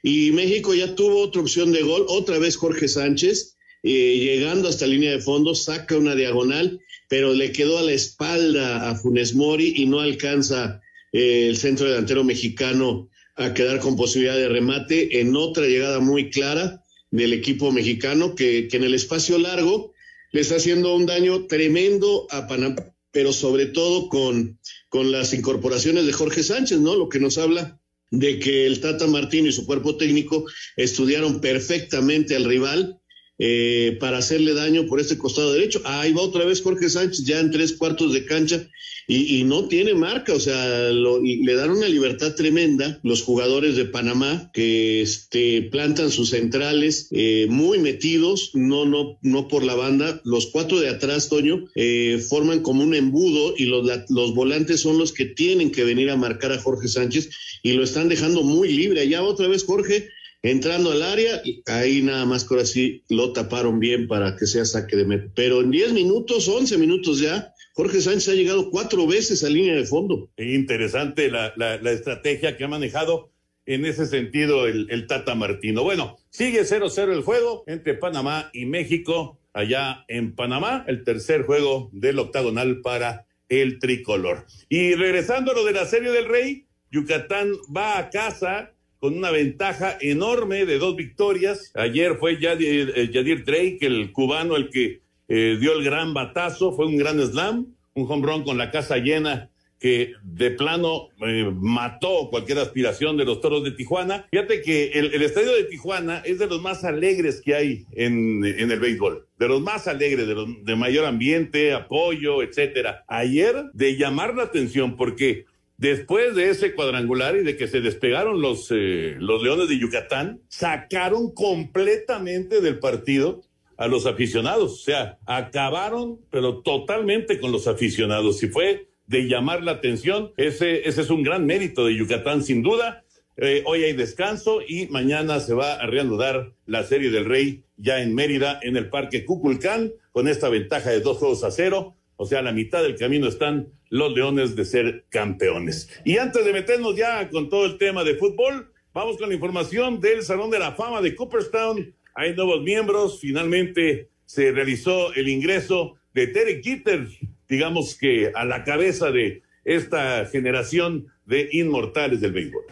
Y 0.03 0.31
México 0.33 0.73
ya 0.75 0.95
tuvo 0.95 1.21
otra 1.21 1.41
opción 1.41 1.71
de 1.71 1.81
gol, 1.81 2.03
otra 2.09 2.39
vez 2.39 2.57
Jorge 2.57 2.89
Sánchez 2.89 3.55
eh, 3.83 4.17
llegando 4.19 4.67
hasta 4.67 4.88
línea 4.88 5.12
de 5.12 5.21
fondo, 5.21 5.55
saca 5.55 5.98
una 5.98 6.15
diagonal, 6.15 6.79
pero 7.07 7.33
le 7.33 7.51
quedó 7.51 7.77
a 7.77 7.83
la 7.83 7.93
espalda 7.93 8.89
a 8.89 8.95
Funes 8.95 9.33
Mori 9.36 9.74
y 9.75 9.86
no 9.86 10.00
alcanza 10.00 10.81
eh, 11.12 11.48
el 11.50 11.57
centro 11.57 11.88
delantero 11.88 12.24
mexicano 12.24 13.09
a 13.36 13.53
quedar 13.53 13.79
con 13.79 13.95
posibilidad 13.95 14.36
de 14.36 14.50
remate 14.50 15.21
en 15.21 15.36
otra 15.36 15.65
llegada 15.65 16.00
muy 16.00 16.29
clara 16.29 16.83
del 17.12 17.33
equipo 17.33 17.71
mexicano 17.71 18.36
que, 18.36 18.67
que 18.67 18.77
en 18.77 18.83
el 18.83 18.93
espacio 18.93 19.38
largo 19.38 19.93
le 20.31 20.41
está 20.41 20.57
haciendo 20.57 20.95
un 20.95 21.05
daño 21.05 21.48
tremendo 21.48 22.27
a 22.29 22.48
Panamá, 22.48 22.75
pero 23.12 23.33
sobre 23.33 23.65
todo 23.67 24.09
con, 24.09 24.59
con 24.89 25.12
las 25.12 25.33
incorporaciones 25.33 26.05
de 26.05 26.13
Jorge 26.13 26.43
Sánchez, 26.43 26.79
¿no? 26.79 26.95
Lo 26.95 27.09
que 27.09 27.19
nos 27.19 27.38
habla 27.38 27.79
de 28.12 28.39
que 28.39 28.65
el 28.65 28.79
Tata 28.79 29.07
Martino 29.07 29.48
y 29.48 29.51
su 29.51 29.65
cuerpo 29.65 29.98
técnico 29.98 30.45
estudiaron 30.75 31.41
perfectamente 31.41 32.36
al 32.36 32.45
rival 32.45 33.00
eh, 33.39 33.98
para 34.00 34.17
hacerle 34.17 34.53
daño 34.53 34.86
por 34.86 35.00
este 35.00 35.17
costado 35.17 35.53
derecho. 35.53 35.81
Ahí 35.86 36.12
va 36.12 36.22
otra 36.22 36.46
vez 36.46 36.62
Jorge 36.62 36.89
Sánchez, 36.89 37.25
ya 37.25 37.39
en 37.39 37.51
tres 37.51 37.74
cuartos 37.74 38.13
de 38.13 38.25
cancha, 38.25 38.67
y, 39.12 39.43
no 39.43 39.67
tiene 39.67 39.96
marca, 39.96 40.36
o 40.36 40.39
sea, 40.39 40.91
le 40.91 41.53
dan 41.55 41.72
una 41.72 41.88
libertad 41.88 42.36
tremenda 42.36 43.00
los 43.01 43.24
jugadores 43.24 43.75
de 43.75 43.86
Panamá 43.86 44.51
que 44.53 45.01
este, 45.01 45.63
plantan 45.63 46.12
sus 46.12 46.29
centrales 46.29 47.08
eh, 47.10 47.48
muy 47.50 47.79
metidos, 47.79 48.51
no, 48.53 48.86
no, 48.86 49.17
no 49.24 49.48
por 49.48 49.63
la 49.63 49.74
banda. 49.74 50.22
Los 50.25 50.51
cuatro 50.51 50.79
de 50.79 50.89
atrás, 50.89 51.27
Toño, 51.27 51.65
eh, 51.74 52.24
forman 52.29 52.60
como 52.60 52.84
un 52.84 52.93
embudo 52.93 53.55
y 53.58 53.65
los, 53.65 53.89
los 54.10 54.36
volantes 54.36 54.81
son 54.81 55.00
los 55.00 55.12
que 55.12 55.25
tienen 55.25 55.72
que 55.72 55.86
venir 55.86 56.12
a 56.12 56.15
marcar 56.15 56.51
a 56.51 56.60
Jorge 56.60 56.88
Sánchez 56.88 57.31
y 57.63 57.74
lo 57.74 57.84
están 57.84 58.10
dejando 58.10 58.43
muy 58.43 58.72
libre. 58.72 59.01
Allá 59.01 59.24
otra 59.24 59.48
vez 59.48 59.63
Jorge 59.63 60.10
entrando 60.41 60.91
al 60.91 61.01
área, 61.01 61.41
ahí 61.67 62.01
nada 62.01 62.25
más 62.25 62.43
que 62.43 62.53
ahora 62.53 62.65
sí 62.65 63.03
lo 63.10 63.34
taparon 63.34 63.79
bien 63.79 64.08
para 64.08 64.36
que 64.36 64.46
sea 64.46 64.65
saque 64.65 64.96
de 64.96 65.05
meta. 65.05 65.31
Pero 65.36 65.62
en 65.62 65.72
10 65.72 65.93
minutos, 65.93 66.48
11 66.48 66.77
minutos 66.77 67.19
ya, 67.19 67.53
Jorge 67.74 68.01
Sánchez 68.01 68.29
ha 68.29 68.34
llegado 68.34 68.69
cuatro 68.72 69.08
veces 69.08 69.43
a 69.43 69.50
línea 69.50 69.75
de 69.75 69.86
fondo. 69.86 70.29
Interesante 70.38 71.29
la, 71.29 71.53
la, 71.55 71.91
estrategia 71.91 72.58
que 72.58 72.63
ha 72.63 72.67
manejado 72.67 73.31
en 73.65 73.86
ese 73.86 74.05
sentido 74.05 74.67
el, 74.67 74.88
el 74.89 75.08
Tata 75.08 75.36
Martino. 75.36 75.84
Bueno, 75.84 76.17
sigue 76.29 76.62
0-0 76.62 77.13
el 77.13 77.22
juego 77.22 77.63
entre 77.67 77.93
Panamá 77.93 78.50
y 78.53 78.65
México, 78.65 79.39
allá 79.53 80.03
en 80.08 80.36
Panamá, 80.36 80.84
el 80.88 81.03
tercer 81.03 81.43
juego 81.43 81.89
del 81.93 82.19
octagonal 82.19 82.81
para 82.81 83.27
el 83.48 83.79
tricolor. 83.79 84.46
Y 84.69 84.96
regresando 84.96 85.51
a 85.51 85.55
lo 85.55 85.65
de 85.65 85.74
la 85.74 85.86
Serie 85.86 86.12
del 86.12 86.27
Rey, 86.27 86.65
Yucatán 86.91 87.51
va 87.75 87.98
a 87.98 88.10
casa 88.10 88.74
con 89.00 89.18
una 89.18 89.32
ventaja 89.32 89.98
enorme 90.01 90.65
de 90.65 90.77
dos 90.77 90.96
victorias. 90.96 91.72
Ayer 91.75 92.18
fue 92.18 92.39
Yadir, 92.39 92.94
eh, 92.96 93.44
Drake, 93.46 93.79
el 93.82 94.12
cubano, 94.12 94.56
el 94.56 94.70
que 94.70 95.01
eh, 95.27 95.58
dio 95.60 95.74
el 95.74 95.84
gran 95.84 96.13
batazo, 96.13 96.74
fue 96.74 96.86
un 96.86 96.98
gran 96.98 97.20
slam, 97.20 97.75
un 97.94 98.12
home 98.12 98.27
run 98.27 98.44
con 98.44 98.58
la 98.58 98.72
casa 98.72 98.98
llena 98.98 99.50
que 99.79 100.13
de 100.24 100.51
plano 100.51 101.08
eh, 101.25 101.50
mató 101.56 102.29
cualquier 102.29 102.60
aspiración 102.60 103.15
de 103.15 103.24
los 103.24 103.39
toros 103.39 103.63
de 103.63 103.72
Tijuana. 103.72 104.27
Fíjate 104.29 104.62
que 104.62 104.91
el, 104.91 105.22
estadio 105.22 105.53
de 105.53 105.63
Tijuana 105.63 106.22
es 106.25 106.38
de 106.38 106.48
los 106.48 106.62
más 106.62 106.84
alegres 106.84 107.41
que 107.41 107.56
hay 107.56 107.86
en, 107.94 108.44
en 108.44 108.72
el 108.72 108.79
béisbol, 108.79 109.25
de 109.38 109.48
los 109.48 109.62
más 109.62 109.88
alegres, 109.88 110.27
de, 110.27 110.36
los, 110.36 110.65
de 110.65 110.75
mayor 110.75 111.06
ambiente, 111.06 111.74
apoyo, 111.74 112.44
etcétera. 112.44 113.06
Ayer 113.08 113.56
de 113.74 113.96
llamar 113.96 114.36
la 114.36 114.44
atención 114.44 114.98
porque 114.98 115.46
Después 115.79 116.36
de 116.36 116.50
ese 116.50 116.74
cuadrangular 116.75 117.38
y 117.38 117.43
de 117.43 117.55
que 117.55 117.69
se 117.69 117.79
despegaron 117.79 118.41
los, 118.41 118.67
eh, 118.69 119.15
los 119.17 119.41
Leones 119.41 119.69
de 119.69 119.79
Yucatán, 119.79 120.41
sacaron 120.50 121.33
completamente 121.33 122.59
del 122.59 122.79
partido 122.79 123.43
a 123.77 123.88
los 123.88 124.05
aficionados. 124.05 124.74
O 124.74 124.83
sea, 124.83 125.19
acabaron, 125.25 126.19
pero 126.31 126.62
totalmente 126.63 127.39
con 127.39 127.53
los 127.53 127.65
aficionados. 127.65 128.43
Y 128.43 128.50
fue 128.50 128.89
de 129.07 129.29
llamar 129.29 129.63
la 129.63 129.71
atención. 129.71 130.33
Ese, 130.36 130.86
ese 130.86 131.00
es 131.00 131.09
un 131.09 131.24
gran 131.24 131.45
mérito 131.45 131.86
de 131.86 131.95
Yucatán, 131.95 132.43
sin 132.43 132.62
duda. 132.62 133.05
Eh, 133.38 133.63
hoy 133.65 133.86
hay 133.86 133.93
descanso 133.93 134.59
y 134.67 134.88
mañana 134.88 135.39
se 135.39 135.53
va 135.53 135.75
a 135.75 135.88
reanudar 135.88 136.51
la 136.65 136.83
Serie 136.83 137.09
del 137.09 137.24
Rey 137.24 137.63
ya 137.77 138.01
en 138.01 138.13
Mérida, 138.13 138.59
en 138.63 138.75
el 138.75 138.89
Parque 138.89 139.24
Cuculcán, 139.24 139.93
con 140.12 140.27
esta 140.27 140.50
ventaja 140.50 140.89
de 140.89 141.00
dos 141.00 141.19
juegos 141.19 141.45
a 141.45 141.51
cero. 141.51 141.95
O 142.21 142.25
sea, 142.25 142.39
a 142.39 142.41
la 142.41 142.51
mitad 142.51 142.83
del 142.83 142.97
camino 142.97 143.29
están 143.29 143.69
los 143.89 144.11
Leones 144.13 144.53
de 144.53 144.65
ser 144.65 145.05
campeones. 145.07 145.89
Y 146.03 146.17
antes 146.17 146.43
de 146.43 146.51
meternos 146.51 146.97
ya 146.97 147.29
con 147.29 147.47
todo 147.47 147.65
el 147.65 147.77
tema 147.77 148.03
de 148.03 148.15
fútbol, 148.15 148.73
vamos 148.93 149.15
con 149.15 149.29
la 149.29 149.35
información 149.35 150.01
del 150.01 150.21
Salón 150.23 150.49
de 150.49 150.59
la 150.59 150.73
Fama 150.73 150.99
de 150.99 151.15
Cooperstown. 151.15 151.95
Hay 152.15 152.35
nuevos 152.35 152.61
miembros. 152.61 153.21
Finalmente 153.21 154.09
se 154.25 154.51
realizó 154.51 155.13
el 155.13 155.29
ingreso 155.29 155.95
de 156.13 156.27
Derek 156.27 156.61
Jeter, 156.61 157.07
digamos 157.47 157.97
que 157.97 158.33
a 158.35 158.43
la 158.43 158.65
cabeza 158.65 159.11
de 159.11 159.41
esta 159.63 160.25
generación 160.25 161.07
de 161.25 161.47
inmortales 161.53 162.19
del 162.19 162.33
béisbol. 162.33 162.63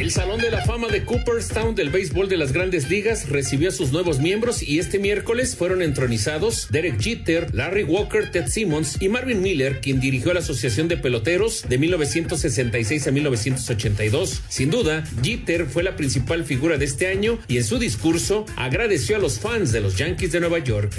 El 0.00 0.10
Salón 0.10 0.40
de 0.40 0.50
la 0.50 0.64
Fama 0.64 0.88
de 0.88 1.04
Cooperstown 1.04 1.74
del 1.74 1.90
béisbol 1.90 2.26
de 2.30 2.38
las 2.38 2.52
grandes 2.52 2.88
ligas 2.88 3.28
recibió 3.28 3.68
a 3.68 3.70
sus 3.70 3.92
nuevos 3.92 4.18
miembros 4.18 4.62
y 4.62 4.78
este 4.78 4.98
miércoles 4.98 5.54
fueron 5.54 5.82
entronizados 5.82 6.68
Derek 6.70 6.98
Jeter, 6.98 7.54
Larry 7.54 7.82
Walker, 7.82 8.30
Ted 8.30 8.46
Simmons 8.46 8.96
y 8.98 9.10
Marvin 9.10 9.42
Miller, 9.42 9.82
quien 9.82 10.00
dirigió 10.00 10.32
la 10.32 10.40
Asociación 10.40 10.88
de 10.88 10.96
Peloteros 10.96 11.66
de 11.68 11.76
1966 11.76 13.08
a 13.08 13.10
1982. 13.10 14.40
Sin 14.48 14.70
duda, 14.70 15.04
Jeter 15.22 15.66
fue 15.66 15.82
la 15.82 15.96
principal 15.96 16.44
figura 16.44 16.78
de 16.78 16.86
este 16.86 17.08
año 17.08 17.38
y 17.46 17.58
en 17.58 17.64
su 17.64 17.78
discurso 17.78 18.46
agradeció 18.56 19.16
a 19.16 19.18
los 19.18 19.38
fans 19.38 19.70
de 19.70 19.82
los 19.82 19.98
Yankees 19.98 20.32
de 20.32 20.40
Nueva 20.40 20.60
York. 20.60 20.94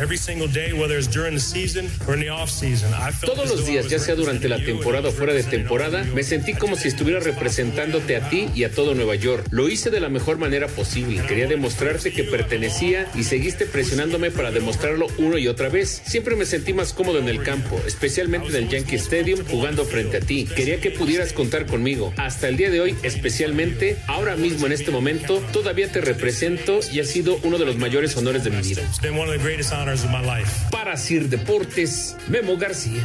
Todos 3.26 3.50
los 3.50 3.66
días, 3.66 3.90
ya 3.90 3.98
sea 3.98 4.14
durante 4.14 4.48
la 4.48 4.64
temporada 4.64 5.10
o 5.10 5.12
fuera 5.12 5.34
de 5.34 5.42
temporada, 5.42 6.04
me 6.04 6.22
sentí 6.22 6.54
como 6.54 6.76
si 6.76 6.90
estuviera 6.90 7.20
representándote 7.20 8.16
a 8.16 8.30
ti 8.30 8.48
y 8.54 8.64
a 8.64 8.70
Nueva 8.96 9.16
York. 9.16 9.48
Lo 9.52 9.70
hice 9.70 9.90
de 9.90 10.00
la 10.00 10.10
mejor 10.10 10.38
manera 10.38 10.68
posible. 10.68 11.22
Quería 11.28 11.48
demostrarte 11.48 12.12
que 12.12 12.24
pertenecía 12.24 13.10
y 13.16 13.24
seguiste 13.24 13.66
presionándome 13.66 14.32
para 14.32 14.52
demostrarlo 14.52 15.08
una 15.18 15.40
y 15.40 15.48
otra 15.48 15.70
vez. 15.70 16.02
Siempre 16.06 16.36
me 16.36 16.46
sentí 16.46 16.74
más 16.74 16.94
cómodo 16.94 17.20
en 17.20 17.28
el 17.28 17.44
campo, 17.44 17.82
especialmente 17.86 18.50
en 18.50 18.56
el 18.56 18.70
Yankee 18.70 18.96
Stadium 18.96 19.46
jugando 19.46 19.86
frente 19.86 20.18
a 20.18 20.20
ti. 20.20 20.48
Quería 20.56 20.80
que 20.80 20.92
pudieras 20.92 21.34
contar 21.34 21.66
conmigo. 21.66 22.14
Hasta 22.18 22.48
el 22.48 22.58
día 22.58 22.70
de 22.70 22.82
hoy, 22.82 22.96
especialmente, 23.04 23.98
ahora 24.08 24.36
mismo 24.36 24.66
en 24.66 24.74
este 24.74 24.92
momento, 24.92 25.44
todavía 25.52 25.92
te 25.92 26.02
represento 26.02 26.80
y 26.92 27.00
ha 27.00 27.06
sido 27.06 27.40
uno 27.44 27.58
de 27.58 27.66
los 27.66 27.78
mayores 27.78 28.16
honores 28.18 28.44
de 28.44 28.50
mi 28.50 28.62
vida. 28.62 28.84
Para 30.72 30.98
Sir 30.98 31.30
Deportes, 31.30 32.16
Memo 32.28 32.58
García. 32.58 33.02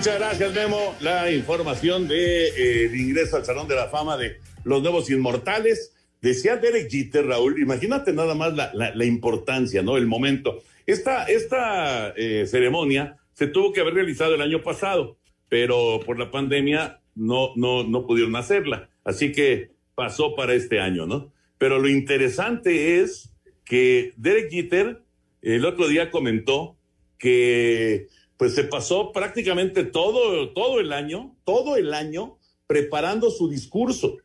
Muchas 0.00 0.18
gracias, 0.18 0.54
Memo. 0.54 0.94
La 1.00 1.30
información 1.30 2.08
de 2.08 2.46
eh, 2.48 2.90
ingreso 2.96 3.36
al 3.36 3.44
Salón 3.44 3.68
de 3.68 3.74
la 3.74 3.88
Fama 3.88 4.16
de 4.16 4.38
los 4.64 4.80
Nuevos 4.80 5.10
Inmortales. 5.10 5.94
Decía 6.22 6.56
Derek 6.56 6.90
Jeter, 6.90 7.26
Raúl, 7.26 7.60
imagínate 7.60 8.14
nada 8.14 8.34
más 8.34 8.54
la, 8.54 8.72
la, 8.72 9.04
importancia, 9.04 9.82
¿no? 9.82 9.98
El 9.98 10.06
momento. 10.06 10.62
Esta, 10.86 11.24
esta 11.24 12.14
eh, 12.16 12.46
ceremonia 12.46 13.18
se 13.34 13.46
tuvo 13.46 13.74
que 13.74 13.82
haber 13.82 13.92
realizado 13.92 14.34
el 14.34 14.40
año 14.40 14.62
pasado, 14.62 15.18
pero 15.50 16.00
por 16.06 16.18
la 16.18 16.30
pandemia 16.30 17.00
no, 17.14 17.50
no, 17.56 17.84
no 17.84 18.06
pudieron 18.06 18.36
hacerla. 18.36 18.88
Así 19.04 19.32
que 19.32 19.72
pasó 19.94 20.34
para 20.34 20.54
este 20.54 20.80
año, 20.80 21.04
¿no? 21.04 21.30
Pero 21.58 21.78
lo 21.78 21.90
interesante 21.90 23.02
es 23.02 23.34
que 23.66 24.14
Derek 24.16 24.50
Jeter 24.50 25.02
el 25.42 25.66
otro 25.66 25.88
día 25.88 26.10
comentó 26.10 26.78
que 27.18 28.08
pues 28.40 28.54
se 28.54 28.64
pasó 28.64 29.12
prácticamente 29.12 29.84
todo, 29.84 30.48
todo 30.54 30.80
el 30.80 30.94
año, 30.94 31.36
todo 31.44 31.76
el 31.76 31.92
año 31.92 32.38
preparando 32.66 33.30
su 33.30 33.50
discurso. 33.50 34.16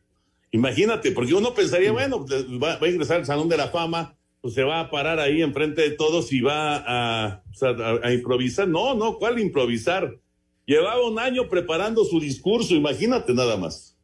Imagínate, 0.52 1.12
porque 1.12 1.34
uno 1.34 1.52
pensaría, 1.52 1.92
bueno, 1.92 2.24
pues, 2.24 2.46
va, 2.46 2.78
a 2.80 2.88
ingresar 2.88 3.18
al 3.18 3.26
Salón 3.26 3.50
de 3.50 3.58
la 3.58 3.68
Fama, 3.68 4.16
pues 4.40 4.54
se 4.54 4.62
va 4.62 4.80
a 4.80 4.90
parar 4.90 5.20
ahí 5.20 5.42
enfrente 5.42 5.82
de 5.82 5.90
todos 5.90 6.32
y 6.32 6.40
va 6.40 6.76
a, 6.76 7.42
a, 8.02 8.12
improvisar. 8.14 8.66
No, 8.66 8.94
no, 8.94 9.18
¿cuál 9.18 9.38
improvisar? 9.38 10.18
Llevaba 10.64 11.06
un 11.06 11.18
año 11.18 11.50
preparando 11.50 12.02
su 12.06 12.18
discurso, 12.18 12.74
imagínate 12.74 13.34
nada 13.34 13.58
más. 13.58 13.98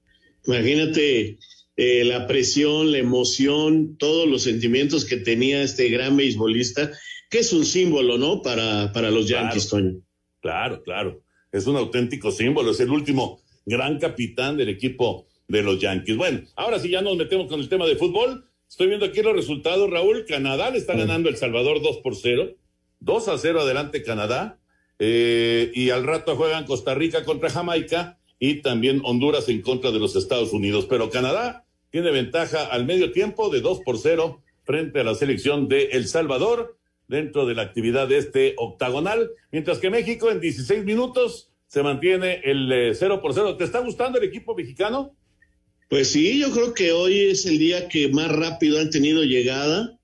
Imagínate 0.46 1.38
eh, 1.78 2.04
la 2.04 2.26
presión, 2.26 2.92
la 2.92 2.98
emoción, 2.98 3.96
todos 3.96 4.28
los 4.28 4.42
sentimientos 4.42 5.06
que 5.06 5.16
tenía 5.16 5.62
este 5.62 5.88
gran 5.88 6.18
beisbolista 6.18 6.92
que 7.32 7.38
es 7.38 7.50
un 7.54 7.64
símbolo, 7.64 8.18
¿no? 8.18 8.42
Para, 8.42 8.92
para 8.92 9.10
los 9.10 9.26
Yankees, 9.26 9.70
claro, 9.70 9.84
Toño. 9.84 10.00
Claro, 10.42 10.82
claro. 10.82 11.22
Es 11.50 11.66
un 11.66 11.76
auténtico 11.76 12.30
símbolo, 12.30 12.72
es 12.72 12.80
el 12.80 12.90
último 12.90 13.40
gran 13.64 13.98
capitán 13.98 14.58
del 14.58 14.68
equipo 14.68 15.26
de 15.48 15.62
los 15.62 15.80
Yankees. 15.80 16.18
Bueno, 16.18 16.42
ahora 16.56 16.78
sí 16.78 16.90
ya 16.90 17.00
nos 17.00 17.16
metemos 17.16 17.46
con 17.46 17.58
el 17.58 17.70
tema 17.70 17.86
de 17.86 17.96
fútbol. 17.96 18.44
Estoy 18.68 18.88
viendo 18.88 19.06
aquí 19.06 19.22
los 19.22 19.32
resultados, 19.32 19.88
Raúl. 19.88 20.26
Canadá 20.28 20.68
le 20.70 20.76
está 20.76 20.94
ganando 20.94 21.30
El 21.30 21.38
Salvador 21.38 21.80
2 21.80 22.00
por 22.02 22.16
0. 22.16 22.50
2 23.00 23.28
a 23.28 23.38
0 23.38 23.60
adelante 23.62 24.02
Canadá. 24.02 24.58
Eh, 24.98 25.72
y 25.74 25.88
al 25.88 26.04
rato 26.04 26.36
juegan 26.36 26.66
Costa 26.66 26.94
Rica 26.94 27.24
contra 27.24 27.48
Jamaica 27.48 28.18
y 28.38 28.56
también 28.56 29.00
Honduras 29.04 29.48
en 29.48 29.62
contra 29.62 29.90
de 29.90 30.00
los 30.00 30.16
Estados 30.16 30.52
Unidos. 30.52 30.84
Pero 30.84 31.08
Canadá 31.08 31.64
tiene 31.88 32.10
ventaja 32.10 32.66
al 32.66 32.84
medio 32.84 33.10
tiempo 33.10 33.48
de 33.48 33.62
2 33.62 33.80
por 33.86 33.96
0 33.96 34.42
frente 34.64 35.00
a 35.00 35.04
la 35.04 35.14
selección 35.14 35.66
de 35.68 35.84
El 35.92 36.06
Salvador 36.06 36.76
dentro 37.12 37.46
de 37.46 37.54
la 37.54 37.62
actividad 37.62 38.08
de 38.08 38.16
este 38.16 38.54
octagonal, 38.56 39.30
mientras 39.52 39.78
que 39.78 39.90
México 39.90 40.30
en 40.30 40.40
16 40.40 40.82
minutos 40.84 41.50
se 41.68 41.82
mantiene 41.82 42.40
el 42.42 42.92
0 42.94 43.14
eh, 43.14 43.18
por 43.20 43.34
0. 43.34 43.56
¿Te 43.58 43.64
está 43.64 43.80
gustando 43.80 44.18
el 44.18 44.24
equipo 44.24 44.54
mexicano? 44.54 45.14
Pues 45.90 46.08
sí, 46.08 46.40
yo 46.40 46.50
creo 46.50 46.72
que 46.72 46.92
hoy 46.92 47.18
es 47.20 47.44
el 47.44 47.58
día 47.58 47.86
que 47.88 48.08
más 48.08 48.32
rápido 48.32 48.80
han 48.80 48.88
tenido 48.88 49.22
llegada. 49.24 49.98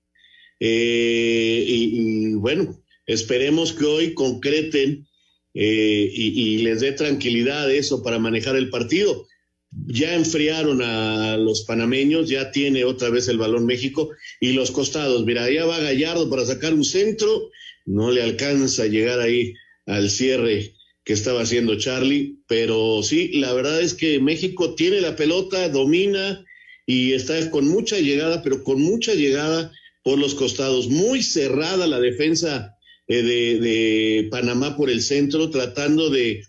Eh, 0.61 1.64
y, 1.66 2.35
bueno, 2.35 2.79
esperemos 3.07 3.73
que 3.73 3.87
hoy 3.87 4.14
concreten 4.14 5.09
eh, 5.55 6.11
y, 6.12 6.57
y, 6.57 6.59
les 6.59 6.81
dé 6.81 6.92
tranquilidad 6.92 7.71
eso 7.71 8.03
para 8.03 8.18
manejar 8.18 8.55
el 8.57 8.68
partido 8.68 9.27
ya 9.70 10.14
enfriaron 10.14 10.83
a 10.83 11.37
los 11.37 11.62
panameños, 11.62 12.28
ya 12.28 12.50
tiene 12.50 12.85
otra 12.85 13.11
vez 13.11 13.28
el 13.28 13.38
balón 13.38 13.66
México 13.66 14.11
y 14.40 14.52
los 14.52 14.70
costados. 14.70 15.24
Mira, 15.24 15.50
ya 15.50 15.66
va 15.66 15.78
Gallardo 15.78 16.28
para 16.31 16.46
sacar 16.46 16.74
un 16.74 16.85
centro, 16.85 17.50
no 17.85 18.11
le 18.11 18.22
alcanza 18.22 18.85
a 18.85 18.87
llegar 18.87 19.20
ahí 19.20 19.54
al 19.87 20.11
cierre 20.11 20.74
que 21.04 21.12
estaba 21.14 21.42
haciendo 21.42 21.78
Charlie, 21.78 22.38
pero 22.46 23.02
sí, 23.02 23.33
la 23.35 23.52
verdad 23.54 23.81
es 23.81 23.94
que 23.94 24.20
México 24.20 24.74
tiene 24.74 25.00
la 25.00 25.16
pelota, 25.16 25.68
domina 25.70 26.44
y 26.87 27.12
está 27.12 27.50
con 27.50 27.66
mucha 27.66 27.98
llegada, 27.98 28.42
pero 28.42 28.62
con 28.62 28.81
mucha 28.83 29.14
llegada 29.14 29.72
por 30.02 30.18
los 30.18 30.35
costados, 30.35 30.88
muy 30.88 31.22
cerrada 31.22 31.87
la 31.87 32.00
defensa 32.00 32.76
eh, 33.07 33.22
de 33.22 34.28
Panamá 34.31 34.76
por 34.76 34.90
el 34.90 35.00
centro, 35.00 35.48
tratando 35.50 36.11
de 36.11 36.42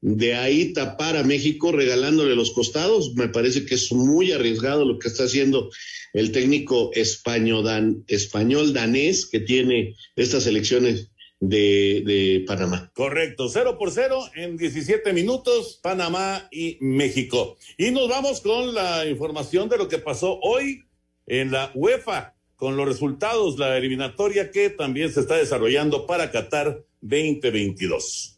de 0.00 0.34
ahí 0.34 0.72
tapar 0.72 1.16
a 1.16 1.24
México 1.24 1.72
regalándole 1.72 2.36
los 2.36 2.52
costados. 2.52 3.14
Me 3.14 3.28
parece 3.28 3.64
que 3.66 3.74
es 3.74 3.92
muy 3.92 4.32
arriesgado 4.32 4.84
lo 4.84 4.98
que 4.98 5.08
está 5.08 5.24
haciendo 5.24 5.70
el 6.12 6.32
técnico 6.32 6.90
español, 6.94 8.04
español 8.08 8.72
danés 8.72 9.26
que 9.26 9.40
tiene 9.40 9.94
estas 10.14 10.46
elecciones 10.46 11.10
de, 11.40 12.02
de, 12.06 12.44
Panamá. 12.46 12.90
Correcto, 12.94 13.48
cero 13.48 13.76
por 13.78 13.90
cero 13.90 14.24
en 14.34 14.56
17 14.56 15.12
minutos, 15.12 15.78
Panamá 15.82 16.48
y 16.50 16.78
México. 16.80 17.58
Y 17.76 17.90
nos 17.90 18.08
vamos 18.08 18.40
con 18.40 18.74
la 18.74 19.06
información 19.06 19.68
de 19.68 19.76
lo 19.76 19.88
que 19.88 19.98
pasó 19.98 20.38
hoy 20.40 20.84
en 21.26 21.50
la 21.50 21.70
UEFA, 21.74 22.34
con 22.54 22.76
los 22.76 22.86
resultados, 22.86 23.58
la 23.58 23.76
eliminatoria 23.76 24.50
que 24.50 24.70
también 24.70 25.12
se 25.12 25.20
está 25.20 25.36
desarrollando 25.36 26.06
para 26.06 26.30
Qatar 26.30 26.82
2022. 27.02 28.35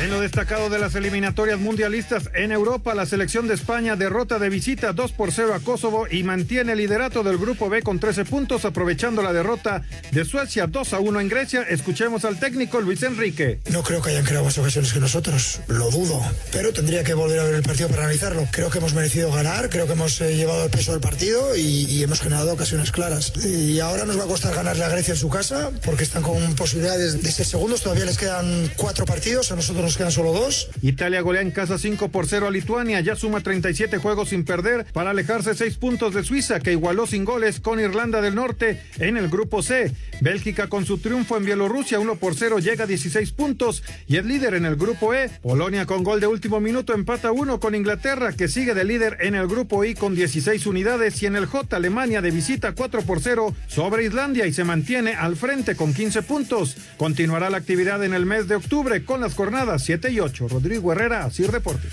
En 0.00 0.08
lo 0.08 0.18
destacado 0.18 0.70
de 0.70 0.78
las 0.78 0.94
eliminatorias 0.94 1.60
mundialistas 1.60 2.30
en 2.32 2.52
Europa, 2.52 2.94
la 2.94 3.04
selección 3.04 3.46
de 3.46 3.52
España 3.52 3.96
derrota 3.96 4.38
de 4.38 4.48
visita 4.48 4.94
2 4.94 5.12
por 5.12 5.30
0 5.30 5.52
a 5.52 5.60
Kosovo 5.60 6.06
y 6.10 6.22
mantiene 6.22 6.72
el 6.72 6.78
liderato 6.78 7.22
del 7.22 7.36
grupo 7.36 7.68
B 7.68 7.82
con 7.82 8.00
13 8.00 8.24
puntos, 8.24 8.64
aprovechando 8.64 9.20
la 9.20 9.34
derrota 9.34 9.82
de 10.10 10.24
Suecia 10.24 10.66
2 10.66 10.94
a 10.94 11.00
1 11.00 11.20
en 11.20 11.28
Grecia. 11.28 11.62
Escuchemos 11.68 12.24
al 12.24 12.40
técnico 12.40 12.80
Luis 12.80 13.02
Enrique. 13.02 13.60
No 13.70 13.82
creo 13.82 14.00
que 14.00 14.08
hayan 14.08 14.24
creado 14.24 14.46
más 14.46 14.56
ocasiones 14.56 14.90
que 14.90 15.00
nosotros, 15.00 15.60
lo 15.68 15.90
dudo, 15.90 16.24
pero 16.50 16.72
tendría 16.72 17.04
que 17.04 17.12
volver 17.12 17.38
a 17.40 17.44
ver 17.44 17.56
el 17.56 17.62
partido 17.62 17.90
para 17.90 18.04
analizarlo. 18.04 18.48
Creo 18.52 18.70
que 18.70 18.78
hemos 18.78 18.94
merecido 18.94 19.30
ganar, 19.30 19.68
creo 19.68 19.86
que 19.86 19.92
hemos 19.92 20.18
eh, 20.22 20.34
llevado 20.34 20.64
el 20.64 20.70
peso 20.70 20.92
del 20.92 21.02
partido 21.02 21.54
y, 21.56 22.02
hemos 22.02 22.20
generado 22.20 22.54
ocasiones 22.54 22.90
claras. 22.90 23.34
Y 23.44 23.78
ahora 23.80 24.06
nos 24.06 24.18
va 24.18 24.24
a 24.24 24.28
costar 24.28 24.54
ganarle 24.54 24.82
a 24.82 24.88
Grecia 24.88 25.12
en 25.12 25.20
su 25.20 25.28
casa 25.28 25.70
porque 25.84 26.04
están 26.04 26.22
con 26.22 26.54
posibilidades 26.54 27.22
de 27.22 27.30
ser 27.30 27.44
segundos, 27.44 27.82
todavía 27.82 28.06
les 28.06 28.16
quedan 28.16 28.70
cuatro 28.76 29.04
partidos, 29.04 29.52
a 29.52 29.56
nosotros 29.56 29.89
nos 29.90 29.96
quedan 29.96 30.12
solo 30.12 30.32
dos. 30.32 30.70
Italia 30.82 31.20
golea 31.20 31.42
en 31.42 31.50
casa 31.50 31.76
5 31.76 32.10
por 32.10 32.28
0 32.28 32.46
a 32.46 32.50
Lituania, 32.52 33.00
ya 33.00 33.16
suma 33.16 33.40
37 33.40 33.98
juegos 33.98 34.28
sin 34.28 34.44
perder 34.44 34.86
para 34.92 35.10
alejarse 35.10 35.52
6 35.52 35.78
puntos 35.78 36.14
de 36.14 36.22
Suiza, 36.22 36.60
que 36.60 36.70
igualó 36.70 37.08
sin 37.08 37.24
goles 37.24 37.58
con 37.58 37.80
Irlanda 37.80 38.20
del 38.20 38.36
Norte 38.36 38.80
en 38.98 39.16
el 39.16 39.28
grupo 39.28 39.64
C. 39.64 39.90
Bélgica 40.20 40.68
con 40.68 40.86
su 40.86 40.98
triunfo 40.98 41.36
en 41.36 41.44
Bielorrusia 41.44 41.98
1 41.98 42.16
por 42.16 42.36
0 42.36 42.60
llega 42.60 42.84
a 42.84 42.86
16 42.86 43.32
puntos 43.32 43.82
y 44.06 44.18
es 44.18 44.24
líder 44.24 44.54
en 44.54 44.64
el 44.64 44.76
grupo 44.76 45.12
E. 45.12 45.28
Polonia 45.42 45.86
con 45.86 46.04
gol 46.04 46.20
de 46.20 46.28
último 46.28 46.60
minuto 46.60 46.94
empata 46.94 47.32
1 47.32 47.58
con 47.58 47.74
Inglaterra, 47.74 48.32
que 48.32 48.46
sigue 48.46 48.74
de 48.74 48.84
líder 48.84 49.16
en 49.22 49.34
el 49.34 49.48
grupo 49.48 49.84
I 49.84 49.94
con 49.96 50.14
16 50.14 50.66
unidades 50.66 51.20
y 51.20 51.26
en 51.26 51.34
el 51.34 51.46
J 51.46 51.74
Alemania 51.74 52.22
de 52.22 52.30
visita 52.30 52.76
4 52.76 53.02
por 53.02 53.20
0 53.20 53.56
sobre 53.66 54.04
Islandia 54.04 54.46
y 54.46 54.52
se 54.52 54.62
mantiene 54.62 55.14
al 55.14 55.34
frente 55.34 55.74
con 55.74 55.92
15 55.92 56.22
puntos. 56.22 56.76
Continuará 56.96 57.50
la 57.50 57.56
actividad 57.56 58.04
en 58.04 58.14
el 58.14 58.24
mes 58.24 58.46
de 58.46 58.54
octubre 58.54 59.04
con 59.04 59.20
las 59.20 59.34
jornadas 59.34 59.79
7 59.80 60.12
y 60.12 60.20
8. 60.20 60.48
Rodrigo 60.48 60.92
Herrera, 60.92 61.24
así 61.24 61.44
reporte. 61.44 61.88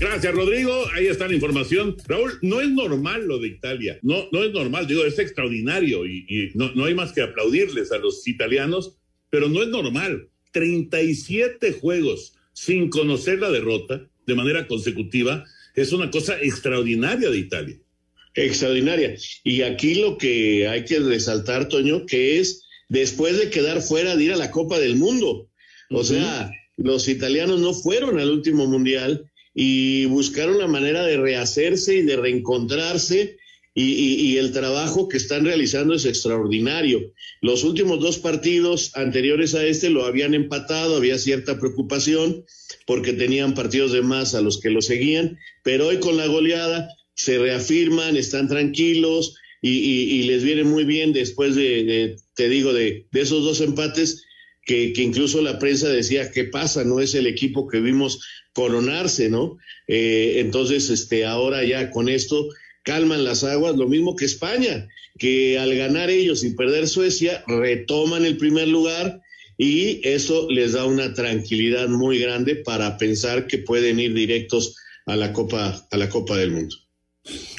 Gracias, 0.00 0.32
Rodrigo. 0.32 0.86
Ahí 0.94 1.06
está 1.06 1.26
la 1.26 1.34
información. 1.34 1.96
Raúl, 2.06 2.38
no 2.42 2.60
es 2.60 2.70
normal 2.70 3.26
lo 3.26 3.38
de 3.38 3.48
Italia. 3.48 3.98
No, 4.02 4.28
no 4.30 4.44
es 4.44 4.52
normal. 4.52 4.86
Digo, 4.86 5.04
es 5.04 5.18
extraordinario 5.18 6.06
y, 6.06 6.24
y 6.28 6.50
no, 6.54 6.72
no 6.74 6.84
hay 6.84 6.94
más 6.94 7.12
que 7.12 7.22
aplaudirles 7.22 7.90
a 7.90 7.98
los 7.98 8.26
italianos, 8.28 8.96
pero 9.28 9.48
no 9.48 9.62
es 9.62 9.68
normal. 9.68 10.28
37 10.52 11.72
juegos 11.72 12.34
sin 12.52 12.90
conocer 12.90 13.40
la 13.40 13.50
derrota 13.50 14.08
de 14.26 14.34
manera 14.34 14.66
consecutiva 14.66 15.44
es 15.74 15.92
una 15.92 16.10
cosa 16.10 16.40
extraordinaria 16.40 17.30
de 17.30 17.38
Italia. 17.38 17.76
Extraordinaria. 18.34 19.16
Y 19.42 19.62
aquí 19.62 19.96
lo 19.96 20.16
que 20.16 20.68
hay 20.68 20.84
que 20.84 21.00
resaltar, 21.00 21.68
Toño, 21.68 22.06
que 22.06 22.38
es 22.38 22.67
después 22.88 23.38
de 23.38 23.50
quedar 23.50 23.82
fuera 23.82 24.16
de 24.16 24.24
ir 24.24 24.32
a 24.32 24.36
la 24.36 24.50
Copa 24.50 24.78
del 24.78 24.96
Mundo. 24.96 25.48
O 25.90 26.04
sea, 26.04 26.50
los 26.76 27.08
italianos 27.08 27.60
no 27.60 27.72
fueron 27.74 28.18
al 28.18 28.30
último 28.30 28.66
mundial 28.66 29.30
y 29.54 30.04
buscaron 30.06 30.58
la 30.58 30.66
manera 30.66 31.04
de 31.04 31.16
rehacerse 31.16 31.96
y 31.96 32.02
de 32.02 32.16
reencontrarse 32.16 33.36
y, 33.74 33.82
y, 33.82 34.14
y, 34.32 34.36
el 34.38 34.52
trabajo 34.52 35.08
que 35.08 35.18
están 35.18 35.44
realizando 35.44 35.94
es 35.94 36.04
extraordinario. 36.04 37.12
Los 37.42 37.62
últimos 37.62 38.00
dos 38.00 38.18
partidos 38.18 38.90
anteriores 38.96 39.54
a 39.54 39.64
este 39.64 39.88
lo 39.88 40.04
habían 40.04 40.34
empatado, 40.34 40.96
había 40.96 41.16
cierta 41.16 41.60
preocupación 41.60 42.44
porque 42.86 43.12
tenían 43.12 43.54
partidos 43.54 43.92
de 43.92 44.02
más 44.02 44.34
a 44.34 44.40
los 44.40 44.60
que 44.60 44.70
lo 44.70 44.82
seguían, 44.82 45.38
pero 45.62 45.88
hoy 45.88 45.98
con 46.00 46.16
la 46.16 46.26
goleada 46.26 46.88
se 47.14 47.38
reafirman, 47.38 48.16
están 48.16 48.48
tranquilos 48.48 49.36
y, 49.60 49.70
y 49.70 50.22
les 50.24 50.44
viene 50.44 50.64
muy 50.64 50.84
bien 50.84 51.12
después 51.12 51.54
de, 51.54 51.84
de 51.84 52.16
te 52.34 52.48
digo, 52.48 52.72
de, 52.72 53.06
esos 53.12 53.44
dos 53.44 53.60
empates. 53.60 54.24
Que, 54.64 54.92
que, 54.92 55.00
incluso 55.00 55.40
la 55.40 55.58
prensa 55.58 55.88
decía, 55.88 56.30
¿qué 56.30 56.44
pasa? 56.44 56.84
No 56.84 57.00
es 57.00 57.14
el 57.14 57.26
equipo 57.26 57.68
que 57.68 57.80
vimos 57.80 58.20
coronarse, 58.52 59.30
¿no? 59.30 59.56
Eh, 59.86 60.34
entonces, 60.40 60.90
este, 60.90 61.24
ahora 61.24 61.64
ya 61.64 61.90
con 61.90 62.10
esto 62.10 62.50
calman 62.82 63.24
las 63.24 63.44
aguas, 63.44 63.76
lo 63.76 63.88
mismo 63.88 64.14
que 64.14 64.26
España, 64.26 64.86
que 65.18 65.58
al 65.58 65.74
ganar 65.74 66.10
ellos 66.10 66.44
y 66.44 66.50
perder 66.50 66.86
Suecia, 66.86 67.42
retoman 67.46 68.26
el 68.26 68.36
primer 68.36 68.68
lugar 68.68 69.22
y 69.56 70.00
eso 70.06 70.48
les 70.50 70.72
da 70.72 70.84
una 70.84 71.14
tranquilidad 71.14 71.88
muy 71.88 72.18
grande 72.18 72.56
para 72.56 72.96
pensar 72.96 73.46
que 73.46 73.58
pueden 73.58 73.98
ir 73.98 74.14
directos 74.14 74.76
a 75.06 75.16
la 75.16 75.32
Copa, 75.32 75.86
a 75.90 75.96
la 75.96 76.08
Copa 76.08 76.36
del 76.36 76.52
Mundo. 76.52 76.76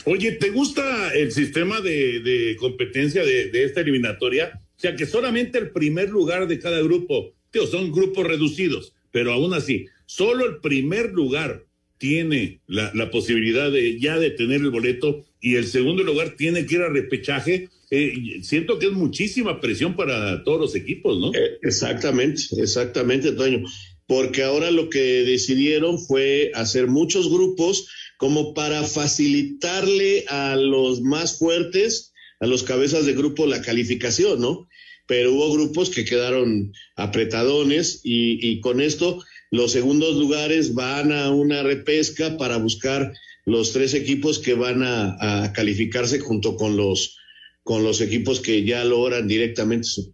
Oye, 0.05 0.33
¿te 0.33 0.49
gusta 0.49 1.13
el 1.13 1.31
sistema 1.31 1.81
de, 1.81 2.55
competencia 2.59 3.23
de, 3.23 3.63
esta 3.63 3.81
eliminatoria? 3.81 4.61
O 4.77 4.79
sea, 4.79 4.95
que 4.95 5.05
solamente 5.05 5.57
el 5.57 5.71
primer 5.71 6.09
lugar 6.09 6.47
de 6.47 6.59
cada 6.59 6.81
grupo, 6.81 7.33
tío, 7.51 7.67
son 7.67 7.91
grupos 7.91 8.25
reducidos, 8.25 8.93
pero 9.11 9.33
aún 9.33 9.53
así, 9.53 9.87
solo 10.05 10.45
el 10.45 10.57
primer 10.57 11.11
lugar 11.11 11.65
tiene 11.97 12.61
la, 12.65 12.91
la, 12.93 13.11
posibilidad 13.11 13.69
de 13.69 13.99
ya 13.99 14.17
de 14.17 14.29
tener 14.29 14.61
el 14.61 14.69
boleto 14.69 15.25
y 15.41 15.55
el 15.55 15.67
segundo 15.67 16.03
lugar 16.03 16.35
tiene 16.37 16.65
que 16.65 16.75
ir 16.75 16.81
a 16.81 16.89
repechaje. 16.89 17.69
Eh, 17.91 18.39
siento 18.41 18.79
que 18.79 18.87
es 18.87 18.91
muchísima 18.93 19.59
presión 19.59 19.95
para 19.95 20.43
todos 20.43 20.59
los 20.59 20.75
equipos, 20.75 21.19
¿no? 21.19 21.33
Eh, 21.33 21.57
exactamente, 21.61 22.43
exactamente, 22.57 23.31
Toño. 23.31 23.63
Porque 24.07 24.43
ahora 24.43 24.71
lo 24.71 24.89
que 24.89 25.23
decidieron 25.23 25.99
fue 25.99 26.51
hacer 26.55 26.87
muchos 26.87 27.29
grupos 27.29 27.87
como 28.19 28.53
para 28.53 28.83
facilitarle 28.83 30.25
a 30.27 30.57
los 30.57 30.99
más 30.99 31.39
fuertes, 31.39 32.11
a 32.41 32.47
los 32.47 32.63
cabezas 32.63 33.05
de 33.05 33.13
grupo, 33.13 33.47
la 33.47 33.61
calificación, 33.61 34.41
¿no? 34.41 34.67
Pero 35.07 35.33
hubo 35.33 35.53
grupos 35.53 35.89
que 35.89 36.03
quedaron 36.03 36.73
apretadones 36.97 38.01
y, 38.03 38.59
con 38.59 38.81
esto 38.81 39.23
los 39.51 39.71
segundos 39.71 40.17
lugares 40.17 40.73
van 40.73 41.13
a 41.13 41.31
una 41.31 41.63
repesca 41.63 42.37
para 42.37 42.57
buscar 42.57 43.13
los 43.45 43.71
tres 43.71 43.93
equipos 43.93 44.39
que 44.39 44.53
van 44.53 44.83
a, 44.83 45.45
a 45.45 45.53
calificarse 45.53 46.19
junto 46.19 46.57
con 46.57 46.75
los, 46.75 47.15
con 47.63 47.83
los 47.85 48.01
equipos 48.01 48.41
que 48.41 48.65
ya 48.65 48.83
logran 48.83 49.29
directamente 49.29 49.85
su 49.85 50.11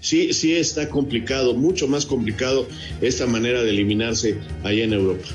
Sí, 0.00 0.32
sí 0.32 0.54
está 0.54 0.88
complicado, 0.88 1.54
mucho 1.54 1.86
más 1.86 2.06
complicado 2.06 2.66
esta 3.02 3.26
manera 3.26 3.62
de 3.62 3.70
eliminarse 3.70 4.38
allá 4.62 4.84
en 4.84 4.92
Europa. 4.94 5.26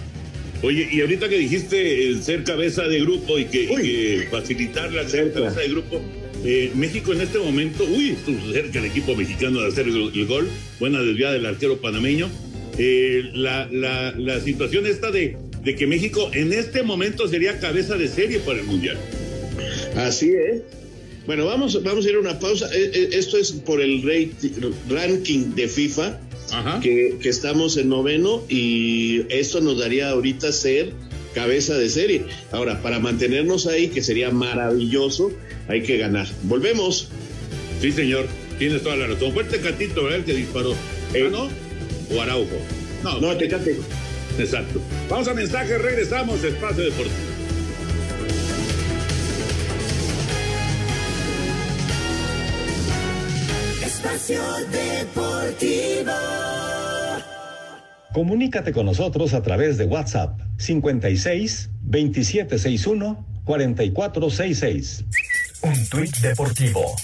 Oye, 0.63 0.87
y 0.91 1.01
ahorita 1.01 1.27
que 1.27 1.37
dijiste 1.37 2.07
el 2.07 2.21
ser 2.23 2.43
cabeza 2.43 2.83
de 2.87 2.99
grupo 2.99 3.39
y 3.39 3.45
que, 3.45 3.67
que 3.67 4.27
facilitar 4.29 4.91
la 4.93 5.07
ser 5.07 5.33
cabeza 5.33 5.59
de 5.59 5.69
grupo, 5.69 6.01
eh, 6.45 6.71
México 6.75 7.13
en 7.13 7.21
este 7.21 7.39
momento, 7.39 7.83
uy, 7.83 8.11
estuvo 8.11 8.51
cerca 8.51 8.79
el 8.79 8.85
equipo 8.85 9.15
mexicano 9.15 9.61
de 9.61 9.67
hacer 9.67 9.87
el, 9.87 10.11
el 10.13 10.25
gol, 10.25 10.47
buena 10.79 11.01
desviada 11.01 11.33
del 11.33 11.45
arquero 11.45 11.81
panameño, 11.81 12.29
eh, 12.77 13.29
la, 13.33 13.67
la, 13.71 14.11
la, 14.17 14.39
situación 14.39 14.85
esta 14.85 15.11
de, 15.11 15.37
de, 15.63 15.75
que 15.75 15.87
México 15.87 16.29
en 16.33 16.53
este 16.53 16.83
momento 16.83 17.27
sería 17.27 17.59
cabeza 17.59 17.95
de 17.97 18.07
serie 18.07 18.39
para 18.39 18.59
el 18.59 18.65
Mundial. 18.65 18.97
Así 19.95 20.31
es. 20.31 20.61
Bueno, 21.25 21.45
vamos, 21.45 21.81
vamos 21.83 22.05
a 22.05 22.09
ir 22.09 22.15
a 22.15 22.19
una 22.19 22.39
pausa. 22.39 22.67
Esto 22.73 23.37
es 23.37 23.51
por 23.51 23.81
el 23.81 24.01
ranking 24.89 25.53
de 25.55 25.67
FIFA, 25.67 26.19
que, 26.81 27.17
que, 27.21 27.29
estamos 27.29 27.77
en 27.77 27.89
noveno 27.89 28.43
y 28.49 29.25
esto 29.29 29.61
nos 29.61 29.79
daría 29.79 30.09
ahorita 30.09 30.51
ser 30.51 30.93
cabeza 31.33 31.77
de 31.77 31.89
serie. 31.89 32.25
Ahora, 32.51 32.81
para 32.81 32.99
mantenernos 32.99 33.67
ahí, 33.67 33.89
que 33.89 34.01
sería 34.01 34.31
maravilloso, 34.31 35.31
hay 35.67 35.83
que 35.83 35.97
ganar. 35.97 36.27
Volvemos. 36.43 37.09
Sí, 37.81 37.91
señor. 37.91 38.27
Tienes 38.59 38.83
toda 38.83 38.95
la 38.95 39.07
razón. 39.07 39.33
Fuerte 39.33 39.59
Catito, 39.59 40.03
¿verdad? 40.03 40.19
El 40.19 40.25
que 40.25 40.33
disparó. 40.33 40.73
Eh, 41.13 41.23
¿Ah, 41.25 41.29
no? 41.31 41.49
o 42.15 42.21
Araujo. 42.21 42.57
No, 43.03 43.19
no 43.19 43.35
Tecate. 43.35 43.77
Exacto. 44.37 44.81
Vamos 45.09 45.27
a 45.27 45.33
mensaje, 45.33 45.77
regresamos, 45.77 46.43
Espacio 46.43 46.83
Deportivo. 46.83 47.30
Espacio 54.21 54.43
Deportivo. 54.71 56.11
Comunícate 58.13 58.71
con 58.71 58.85
nosotros 58.85 59.33
a 59.33 59.41
través 59.41 59.77
de 59.77 59.85
WhatsApp 59.85 60.39
56 60.57 61.71
2761 61.81 63.25
4466. 63.45 65.05
Un 65.63 65.89
tuit 65.89 66.15
deportivo 66.17 66.95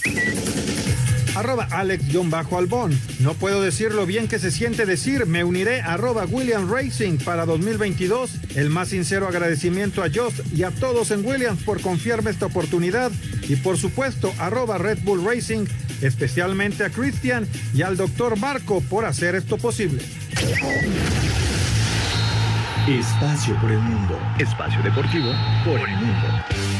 arroba 1.38 1.68
alex-albón. 1.70 2.98
No 3.20 3.34
puedo 3.34 3.62
decir 3.62 3.94
lo 3.94 4.06
bien 4.06 4.28
que 4.28 4.38
se 4.38 4.50
siente 4.50 4.86
decir, 4.86 5.26
me 5.26 5.44
uniré 5.44 5.80
arroba 5.80 6.24
Williams 6.24 6.68
Racing 6.68 7.18
para 7.18 7.46
2022. 7.46 8.56
El 8.56 8.70
más 8.70 8.88
sincero 8.88 9.28
agradecimiento 9.28 10.02
a 10.02 10.08
Joss 10.12 10.42
y 10.54 10.64
a 10.64 10.70
todos 10.70 11.10
en 11.10 11.24
Williams 11.24 11.62
por 11.62 11.80
confiarme 11.80 12.30
esta 12.30 12.46
oportunidad 12.46 13.12
y 13.48 13.56
por 13.56 13.78
supuesto 13.78 14.32
arroba 14.38 14.78
Red 14.78 14.98
Bull 15.04 15.24
Racing, 15.24 15.66
especialmente 16.02 16.84
a 16.84 16.90
Christian 16.90 17.46
y 17.72 17.82
al 17.82 17.96
doctor 17.96 18.38
Marco 18.38 18.80
por 18.80 19.04
hacer 19.04 19.34
esto 19.34 19.58
posible. 19.58 20.02
Espacio 22.88 23.54
por 23.60 23.70
el 23.70 23.78
mundo. 23.78 24.18
Espacio 24.38 24.82
deportivo 24.82 25.30
por 25.64 25.78
el 25.78 25.96
mundo. 25.96 26.77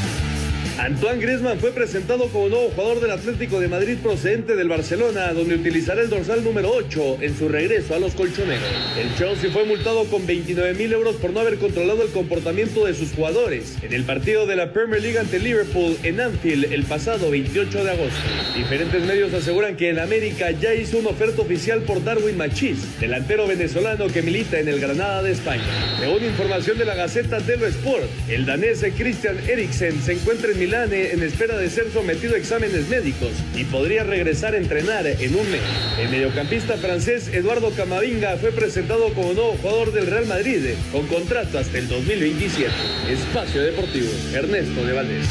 Antoine 0.79 1.21
Griezmann 1.21 1.59
fue 1.59 1.73
presentado 1.73 2.29
como 2.29 2.49
nuevo 2.49 2.71
jugador 2.71 3.01
del 3.01 3.11
Atlético 3.11 3.59
de 3.59 3.67
Madrid 3.67 3.99
procedente 4.01 4.55
del 4.55 4.69
Barcelona, 4.69 5.33
donde 5.33 5.57
utilizará 5.57 6.03
el 6.03 6.09
dorsal 6.09 6.45
número 6.45 6.71
8 6.71 7.19
en 7.21 7.37
su 7.37 7.49
regreso 7.49 7.97
a 7.97 7.99
los 7.99 8.15
colchoneros. 8.15 8.63
El 8.97 9.13
Chelsea 9.17 9.51
fue 9.51 9.65
multado 9.65 10.05
con 10.05 10.25
29 10.25 10.75
mil 10.75 10.93
euros 10.93 11.17
por 11.17 11.33
no 11.33 11.41
haber 11.41 11.59
controlado 11.59 12.05
el 12.05 12.11
comportamiento 12.11 12.87
de 12.87 12.95
sus 12.95 13.11
jugadores 13.11 13.77
en 13.83 13.93
el 13.93 14.05
partido 14.05 14.47
de 14.47 14.55
la 14.55 14.73
Premier 14.73 15.03
League 15.03 15.19
ante 15.19 15.41
Liverpool 15.41 15.97
en 16.05 16.21
Anfield 16.21 16.73
el 16.73 16.85
pasado 16.85 17.29
28 17.29 17.83
de 17.83 17.91
agosto. 17.91 18.21
Diferentes 18.57 19.03
medios 19.03 19.35
aseguran 19.35 19.77
que 19.77 19.91
el 19.91 19.99
América 19.99 20.53
ya 20.53 20.75
hizo 20.75 20.99
una 20.99 21.09
oferta 21.09 21.43
oficial 21.43 21.81
por 21.83 22.05
Darwin 22.05 22.37
Machís, 22.37 23.01
delantero 23.01 23.49
venezolano 23.49 24.07
que 24.07 24.23
milita 24.23 24.61
en 24.61 24.69
el 24.69 24.79
Granada 24.79 25.25
de 25.25 25.33
España. 25.33 25.65
Según 25.99 26.25
información 26.25 26.79
de 26.79 26.85
la 26.85 26.95
Gaceta 26.95 27.41
dello 27.41 27.67
Sport, 27.67 28.07
el 28.29 28.47
danés 28.47 28.85
Christian 28.97 29.37
Eriksen 29.49 30.01
se 30.01 30.13
encuentra 30.13 30.53
en 30.53 30.68
Gavilane 30.69 31.13
en 31.13 31.23
espera 31.23 31.57
de 31.57 31.71
ser 31.71 31.91
sometido 31.91 32.35
a 32.35 32.37
exámenes 32.37 32.89
médicos 32.89 33.31
y 33.57 33.65
podría 33.65 34.05
regresar 34.05 34.53
a 34.53 34.59
entrenar 34.59 35.07
en 35.07 35.35
un 35.35 35.51
mes. 35.51 35.63
El 35.99 36.11
mediocampista 36.11 36.77
francés 36.77 37.29
Eduardo 37.29 37.71
Camavinga 37.71 38.37
fue 38.37 38.53
presentado 38.53 39.15
como 39.15 39.33
nuevo 39.33 39.57
jugador 39.63 39.93
del 39.93 40.07
Real 40.07 40.27
Madrid 40.27 40.75
con 40.93 41.07
contrato 41.07 41.59
hasta 41.59 41.79
el 41.79 41.89
2027. 41.89 42.71
Espacio 43.09 43.63
Deportivo, 43.63 44.09
Ernesto 44.35 44.85
de 44.85 44.93
Valdés. 44.93 45.27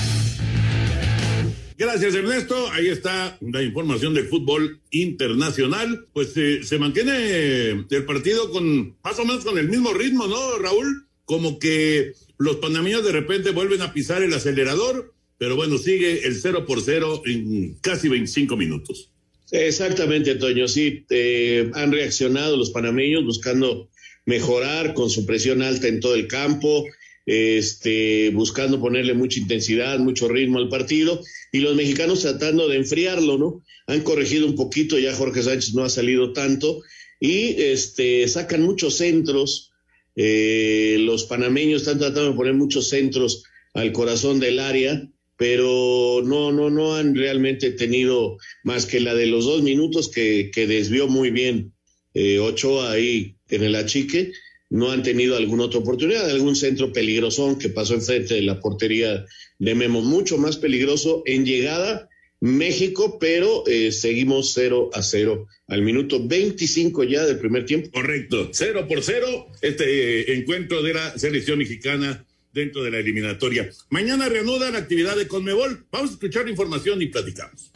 Gracias, 1.78 2.16
Ernesto. 2.16 2.72
Ahí 2.72 2.88
está 2.88 3.38
la 3.40 3.62
información 3.62 4.16
del 4.16 4.28
fútbol 4.28 4.82
internacional. 4.90 6.08
Pues 6.14 6.36
eh, 6.36 6.64
se 6.64 6.80
mantiene 6.80 7.86
el 7.88 8.06
partido 8.08 8.50
con 8.50 8.96
más 9.04 9.20
o 9.20 9.26
menos 9.26 9.46
con 9.46 9.60
el 9.60 9.70
mismo 9.70 9.94
ritmo, 9.94 10.26
¿no, 10.26 10.58
Raúl? 10.58 11.08
Como 11.26 11.60
que 11.60 12.14
los 12.40 12.56
panameños 12.56 13.04
de 13.04 13.12
repente 13.12 13.52
vuelven 13.52 13.84
a 13.84 13.94
pisar 13.94 14.24
el 14.24 14.34
acelerador, 14.34 15.14
pero 15.38 15.56
bueno, 15.56 15.78
sigue 15.78 16.26
el 16.26 16.36
0 16.36 16.66
por 16.66 16.82
0 16.82 17.24
en 17.26 17.76
casi 17.82 18.10
25 18.10 18.58
minutos. 18.58 19.12
Exactamente, 19.52 20.36
Toño. 20.36 20.68
Sí, 20.68 21.06
eh, 21.10 21.70
han 21.74 21.92
reaccionado 21.92 22.58
los 22.58 22.72
panameños 22.72 23.24
buscando 23.24 23.90
mejorar 24.26 24.94
con 24.94 25.10
su 25.10 25.26
presión 25.26 25.62
alta 25.62 25.88
en 25.88 26.02
todo 26.02 26.16
el 26.16 26.28
campo, 26.28 26.86
este, 27.26 28.30
buscando 28.32 28.80
ponerle 28.80 29.14
mucha 29.14 29.40
intensidad, 29.40 30.00
mucho 30.00 30.28
ritmo 30.28 30.60
al 30.60 30.70
partido, 30.70 31.22
y 31.52 31.60
los 31.60 31.76
mexicanos 31.76 32.22
tratando 32.22 32.68
de 32.68 32.78
enfriarlo, 32.78 33.38
¿no? 33.38 33.64
Han 33.88 34.02
corregido 34.02 34.46
un 34.48 34.56
poquito, 34.56 35.00
ya 35.00 35.16
Jorge 35.16 35.44
Sánchez 35.44 35.74
no 35.74 35.86
ha 35.86 35.90
salido 35.90 36.34
tanto, 36.34 36.82
y 37.20 37.62
este, 37.62 38.28
sacan 38.28 38.64
muchos 38.64 38.96
centros. 38.96 39.72
Eh, 40.16 40.98
los 41.00 41.24
panameños 41.24 41.84
están 41.84 42.00
tratando 42.00 42.32
de 42.32 42.36
poner 42.36 42.54
muchos 42.54 42.90
centros 42.90 43.44
al 43.74 43.92
corazón 43.94 44.40
del 44.40 44.60
área, 44.60 45.08
pero 45.38 46.22
no, 46.26 46.52
no, 46.52 46.70
no 46.70 46.96
han 46.96 47.16
realmente 47.16 47.72
tenido 47.72 48.38
más 48.64 48.86
que 48.86 49.00
la 49.00 49.14
de 49.14 49.28
los 49.28 49.46
dos 49.46 49.62
minutos 49.62 50.10
que, 50.10 50.52
que 50.54 50.68
desvió 50.68 51.08
muy 51.08 51.32
bien 51.32 51.74
eh, 52.14 52.40
Ochoa 52.40 52.92
ahí 52.92 53.36
en 53.50 53.64
el 53.64 53.76
achique 53.76 54.32
no 54.70 54.92
han 54.92 55.04
tenido 55.04 55.38
alguna 55.38 55.66
otra 55.66 55.80
oportunidad, 55.80 56.30
algún 56.30 56.56
centro 56.56 56.92
peligrosón 56.92 57.58
que 57.58 57.70
pasó 57.70 57.94
enfrente 57.94 58.34
de 58.34 58.42
la 58.42 58.60
portería 58.60 59.26
de 59.60 59.76
Memo, 59.76 60.02
mucho 60.02 60.38
más 60.38 60.58
peligroso 60.58 61.24
en 61.26 61.46
llegada 61.46 62.10
México, 62.40 63.18
pero 63.20 63.64
eh, 63.66 63.92
seguimos 63.92 64.52
0 64.54 64.92
a 64.94 65.02
0 65.02 65.48
al 65.68 65.82
minuto 65.82 66.26
25 66.26 67.04
ya 67.06 67.26
del 67.26 67.40
primer 67.40 67.66
tiempo. 67.66 67.90
Correcto, 67.92 68.50
0 68.52 68.86
por 68.88 69.02
0 69.02 69.48
este 69.62 70.32
eh, 70.32 70.38
encuentro 70.38 70.84
de 70.84 70.94
la 70.94 71.18
selección 71.18 71.58
mexicana 71.60 72.27
dentro 72.58 72.84
de 72.84 72.92
la 72.92 72.98
eliminatoria. 72.98 73.70
Mañana 73.90 74.28
reanuda 74.28 74.72
la 74.72 74.80
actividad 74.80 75.16
de 75.16 75.28
Conmebol. 75.28 75.86
Vamos 75.92 76.10
a 76.10 76.14
escuchar 76.14 76.50
información 76.50 77.02
y 77.02 77.08
platicamos. 77.08 77.72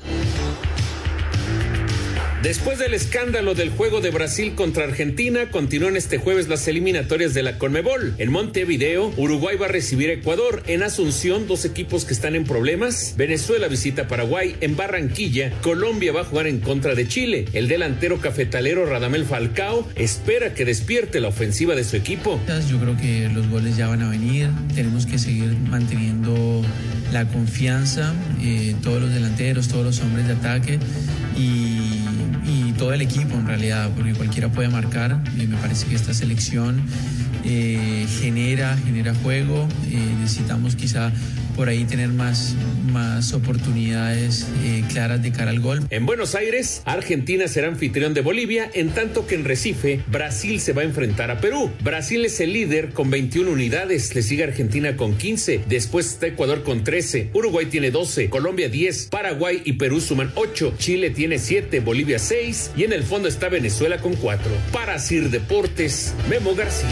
Después 2.43 2.79
del 2.79 2.95
escándalo 2.95 3.53
del 3.53 3.69
juego 3.69 4.01
de 4.01 4.09
Brasil 4.09 4.55
contra 4.55 4.85
Argentina, 4.85 5.51
continúan 5.51 5.95
este 5.95 6.17
jueves 6.17 6.47
las 6.47 6.67
eliminatorias 6.67 7.35
de 7.35 7.43
la 7.43 7.59
Conmebol. 7.59 8.15
En 8.17 8.31
Montevideo, 8.31 9.13
Uruguay 9.15 9.57
va 9.57 9.67
a 9.67 9.69
recibir 9.69 10.09
a 10.09 10.13
Ecuador. 10.13 10.63
En 10.65 10.81
Asunción, 10.81 11.47
dos 11.47 11.65
equipos 11.65 12.03
que 12.03 12.15
están 12.15 12.33
en 12.33 12.43
problemas. 12.43 13.13
Venezuela 13.15 13.67
visita 13.67 14.07
Paraguay. 14.07 14.55
En 14.59 14.75
Barranquilla, 14.75 15.51
Colombia 15.61 16.13
va 16.13 16.21
a 16.21 16.25
jugar 16.25 16.47
en 16.47 16.61
contra 16.61 16.95
de 16.95 17.07
Chile. 17.07 17.45
El 17.53 17.67
delantero 17.67 18.19
cafetalero 18.19 18.87
Radamel 18.87 19.25
Falcao 19.25 19.87
espera 19.93 20.55
que 20.55 20.65
despierte 20.65 21.19
la 21.19 21.27
ofensiva 21.27 21.75
de 21.75 21.83
su 21.83 21.95
equipo. 21.95 22.41
Yo 22.67 22.79
creo 22.79 22.97
que 22.97 23.29
los 23.29 23.47
goles 23.49 23.77
ya 23.77 23.87
van 23.87 24.01
a 24.01 24.09
venir. 24.09 24.49
Tenemos 24.73 25.05
que 25.05 25.19
seguir 25.19 25.55
manteniendo 25.69 26.63
la 27.13 27.27
confianza, 27.27 28.15
eh, 28.41 28.73
todos 28.81 28.99
los 28.99 29.13
delanteros, 29.13 29.67
todos 29.67 29.85
los 29.85 29.99
hombres 29.99 30.27
de 30.27 30.33
ataque 30.33 30.79
y 31.37 31.80
todo 32.81 32.93
el 32.93 33.01
equipo 33.03 33.35
en 33.35 33.45
realidad, 33.45 33.91
porque 33.95 34.11
cualquiera 34.13 34.49
puede 34.49 34.67
marcar. 34.67 35.21
y 35.37 35.45
me 35.45 35.55
parece 35.57 35.85
que 35.85 35.93
esta 35.93 36.15
selección 36.15 36.81
eh, 37.45 38.07
genera, 38.19 38.75
genera 38.75 39.13
juego. 39.13 39.67
Eh, 39.91 39.99
necesitamos 40.19 40.75
quizá 40.75 41.11
por 41.55 41.69
ahí 41.69 41.83
tener 41.85 42.09
más, 42.09 42.55
más 42.91 43.33
oportunidades 43.33 44.47
eh, 44.63 44.83
claras 44.91 45.21
de 45.21 45.31
cara 45.31 45.51
al 45.51 45.59
gol. 45.59 45.81
En 45.89 46.05
Buenos 46.05 46.35
Aires, 46.35 46.81
Argentina 46.85 47.47
será 47.47 47.67
anfitrión 47.67 48.13
de 48.13 48.21
Bolivia, 48.21 48.69
en 48.73 48.89
tanto 48.89 49.27
que 49.27 49.35
en 49.35 49.45
Recife, 49.45 50.01
Brasil 50.07 50.59
se 50.59 50.73
va 50.73 50.81
a 50.81 50.85
enfrentar 50.85 51.29
a 51.31 51.39
Perú. 51.39 51.69
Brasil 51.83 52.25
es 52.25 52.39
el 52.39 52.53
líder 52.53 52.89
con 52.89 53.09
21 53.11 53.51
unidades, 53.51 54.15
le 54.15 54.23
sigue 54.23 54.43
Argentina 54.43 54.95
con 54.95 55.15
15, 55.15 55.65
después 55.67 56.07
está 56.07 56.27
Ecuador 56.27 56.63
con 56.63 56.83
13, 56.83 57.29
Uruguay 57.33 57.67
tiene 57.67 57.91
12, 57.91 58.29
Colombia 58.29 58.69
10, 58.69 59.07
Paraguay 59.07 59.61
y 59.63 59.73
Perú 59.73 60.01
suman 60.01 60.31
8, 60.35 60.75
Chile 60.77 61.09
tiene 61.09 61.37
7, 61.37 61.79
Bolivia 61.81 62.19
6 62.19 62.70
y 62.75 62.83
en 62.83 62.93
el 62.93 63.03
fondo 63.03 63.27
está 63.27 63.49
Venezuela 63.49 63.99
con 63.99 64.15
4. 64.15 64.51
Para 64.71 64.99
Sir 64.99 65.29
Deportes, 65.29 66.13
Memo 66.29 66.55
García. 66.55 66.89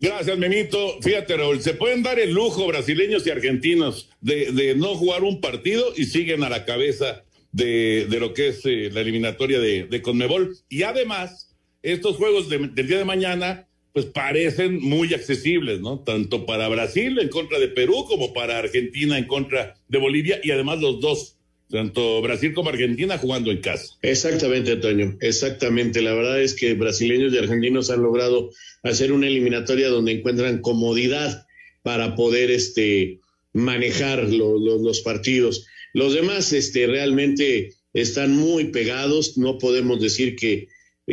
Gracias, 0.00 0.38
Memito. 0.38 1.00
Fíjate, 1.02 1.36
Raúl, 1.36 1.60
se 1.60 1.74
pueden 1.74 2.02
dar 2.02 2.18
el 2.18 2.32
lujo 2.32 2.66
brasileños 2.66 3.26
y 3.26 3.30
argentinos 3.30 4.10
de, 4.20 4.74
no 4.76 4.94
jugar 4.94 5.24
un 5.24 5.40
partido 5.40 5.92
y 5.96 6.04
siguen 6.04 6.44
a 6.44 6.48
la 6.48 6.64
cabeza 6.64 7.24
de, 7.52 8.06
lo 8.20 8.34
que 8.34 8.48
es 8.48 8.60
eh, 8.64 8.90
la 8.92 9.00
eliminatoria 9.00 9.58
de, 9.58 10.02
Conmebol. 10.02 10.56
Y 10.68 10.82
además, 10.82 11.56
estos 11.82 12.16
juegos 12.16 12.48
del 12.48 12.74
día 12.74 12.98
de 12.98 13.04
mañana, 13.04 13.68
pues 13.92 14.06
parecen 14.06 14.80
muy 14.80 15.14
accesibles, 15.14 15.80
¿no? 15.80 16.00
Tanto 16.00 16.44
para 16.44 16.68
Brasil 16.68 17.18
en 17.18 17.28
contra 17.28 17.58
de 17.58 17.68
Perú 17.68 18.04
como 18.06 18.34
para 18.34 18.58
Argentina 18.58 19.16
en 19.16 19.24
contra 19.24 19.74
de 19.88 19.98
Bolivia 19.98 20.38
y 20.42 20.50
además 20.50 20.80
los 20.80 21.00
dos 21.00 21.35
tanto 21.70 22.22
Brasil 22.22 22.52
como 22.54 22.70
Argentina 22.70 23.18
jugando 23.18 23.50
en 23.50 23.60
casa. 23.60 23.96
Exactamente, 24.02 24.72
Antonio, 24.72 25.16
exactamente. 25.20 26.00
La 26.02 26.14
verdad 26.14 26.40
es 26.40 26.54
que 26.54 26.74
brasileños 26.74 27.32
y 27.32 27.38
argentinos 27.38 27.90
han 27.90 28.02
logrado 28.02 28.50
hacer 28.82 29.12
una 29.12 29.26
eliminatoria 29.26 29.88
donde 29.88 30.12
encuentran 30.12 30.60
comodidad 30.60 31.46
para 31.82 32.14
poder 32.14 32.50
este, 32.50 33.20
manejar 33.52 34.28
los 34.28 35.00
partidos. 35.00 35.66
Los 35.92 36.14
demás 36.14 36.52
este, 36.52 36.86
realmente 36.86 37.72
están 37.94 38.36
muy 38.36 38.66
pegados, 38.66 39.38
no 39.38 39.58
podemos 39.58 40.00
decir 40.00 40.36
que, 40.36 40.68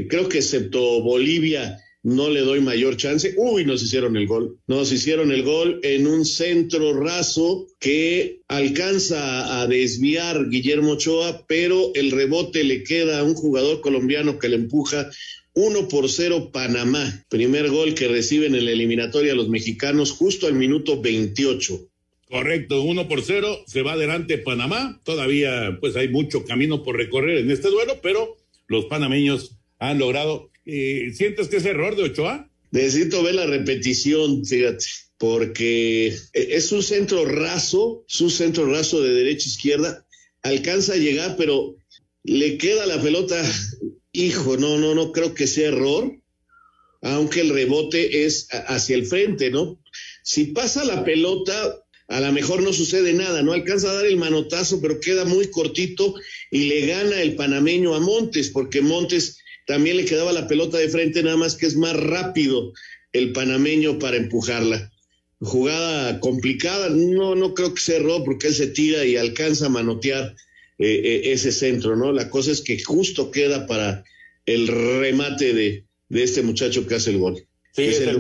creo 0.10 0.28
que 0.28 0.39
excepto 0.39 1.02
Bolivia, 1.02 1.80
no 2.04 2.30
le 2.30 2.42
doy 2.42 2.60
mayor 2.60 2.98
chance. 2.98 3.34
Uy, 3.38 3.66
nos 3.66 3.82
hicieron 3.82 4.18
el 4.18 4.28
gol. 4.28 4.60
Nos 4.68 4.92
hicieron 4.92 5.32
el 5.32 5.44
gol 5.44 5.80
en 5.84 6.06
un 6.06 6.26
centro 6.26 6.94
raso 6.94 7.66
que 7.80 8.42
alcanza 8.50 9.62
a 9.62 9.68
desviar 9.68 10.50
Guillermo 10.50 10.92
Ochoa, 10.92 11.46
pero 11.48 11.92
el 11.96 12.12
rebote 12.12 12.66
le 12.66 12.84
queda 12.84 13.20
a 13.20 13.24
un 13.24 13.36
jugador 13.36 13.80
colombiano 13.82 14.38
que 14.38 14.50
le 14.50 14.58
empuja. 14.58 15.10
Uno 15.54 15.88
por 15.88 16.10
cero 16.10 16.50
Panamá. 16.52 17.26
Primer 17.30 17.70
gol 17.70 17.96
que 17.96 18.10
reciben 18.10 18.54
en 18.56 18.66
la 18.66 18.72
eliminatoria 18.72 19.34
los 19.34 19.48
mexicanos 19.48 20.12
justo 20.12 20.48
al 20.48 20.56
minuto 20.56 21.00
28. 21.02 21.88
Correcto, 22.28 22.82
uno 22.82 23.08
por 23.08 23.22
cero, 23.22 23.63
se 23.68 23.84
va 23.84 23.94
adelante 23.94 24.39
Panamá. 24.39 25.00
Todavía 25.04 25.78
pues 25.80 25.96
hay 25.96 26.10
mucho 26.10 26.44
camino 26.44 26.84
por 26.84 26.98
recorrer 26.98 27.38
en 27.38 27.52
este 27.52 27.70
duelo, 27.70 28.00
pero 28.02 28.36
los 28.68 28.86
panameños 28.86 29.56
han 29.78 30.00
logrado 30.00 30.50
eh, 30.65 31.12
¿Sientes 31.13 31.47
que 31.47 31.58
es 31.58 31.65
error 31.65 31.95
de 31.95 32.04
Ochoa? 32.04 32.49
Necesito 32.71 33.21
ver 33.21 33.36
la 33.36 33.45
repetición, 33.45 34.45
fíjate, 34.45 34.86
porque 35.17 36.15
es 36.34 36.71
un 36.71 36.82
centro 36.82 37.26
raso, 37.26 38.04
es 38.10 38.19
un 38.21 38.32
centro 38.32 38.65
raso 38.65 39.02
de 39.02 39.13
derecha 39.13 39.47
izquierda, 39.47 40.06
alcanza 40.41 40.93
a 40.93 40.97
llegar, 40.97 41.36
pero 41.38 41.76
le 42.23 42.58
queda 42.58 42.86
la 42.86 43.02
pelota, 43.02 43.43
hijo, 44.12 44.58
no, 44.58 44.78
no, 44.78 44.95
no 44.95 45.12
creo 45.12 45.34
que 45.34 45.47
sea 45.47 45.69
error, 45.69 46.12
aunque 47.02 47.41
el 47.41 47.49
rebote 47.49 48.26
es 48.26 48.47
hacia 48.52 48.95
el 48.95 49.06
frente, 49.06 49.52
¿no? 49.52 49.80
Si 50.23 50.45
pasa 50.45 50.86
la 50.86 51.04
pelota, 51.04 51.84
a 52.08 52.19
lo 52.21 52.32
mejor 52.32 52.63
no 52.63 52.71
sucede 52.73 53.13
nada, 53.13 53.43
no 53.43 53.54
alcanza 53.54 53.91
a 53.91 53.95
dar 53.95 54.06
el 54.06 54.17
manotazo, 54.17 54.82
pero 54.82 54.99
queda 54.99 55.26
muy 55.26 55.47
cortito 55.47 56.15
y 56.49 56.65
le 56.65 56.88
gana 56.88 57.21
el 57.21 57.36
panameño 57.36 57.93
a 57.93 57.99
Montes, 57.99 58.49
porque 58.49 58.82
Montes 58.82 59.38
también 59.65 59.97
le 59.97 60.06
quedaba 60.06 60.32
la 60.32 60.47
pelota 60.47 60.78
de 60.78 60.89
frente, 60.89 61.23
nada 61.23 61.38
más 61.38 61.56
que 61.56 61.65
es 61.65 61.76
más 61.76 61.95
rápido 61.95 62.73
el 63.13 63.32
panameño 63.32 63.99
para 63.99 64.17
empujarla. 64.17 64.91
Jugada 65.39 66.19
complicada, 66.19 66.89
no, 66.89 67.36
no 67.36 67.54
creo 67.54 67.73
que 67.73 67.82
sea 67.82 67.97
error 67.97 68.23
porque 68.23 68.47
él 68.47 68.54
se 68.54 68.67
tira 68.67 69.06
y 69.06 69.17
alcanza 69.17 69.67
a 69.67 69.69
manotear 69.69 70.36
eh, 70.80 71.02
eh, 71.04 71.32
ese 71.32 71.52
centro, 71.52 71.95
¿no? 71.95 72.12
La 72.12 72.30
cosa 72.30 72.52
es 72.52 72.62
que 72.62 72.82
justo 72.82 73.30
queda 73.30 73.67
para 73.67 74.04
el 74.45 74.67
remate 74.67 75.54
de, 75.54 75.86
de 76.10 76.23
este 76.23 76.41
muchacho 76.41 76.88
que 76.88 76.95
hace 76.95 77.12
el 77.12 77.19
gol. 77.19 77.45
Sí, 77.73 77.84
es, 77.84 78.02
el, 78.02 78.19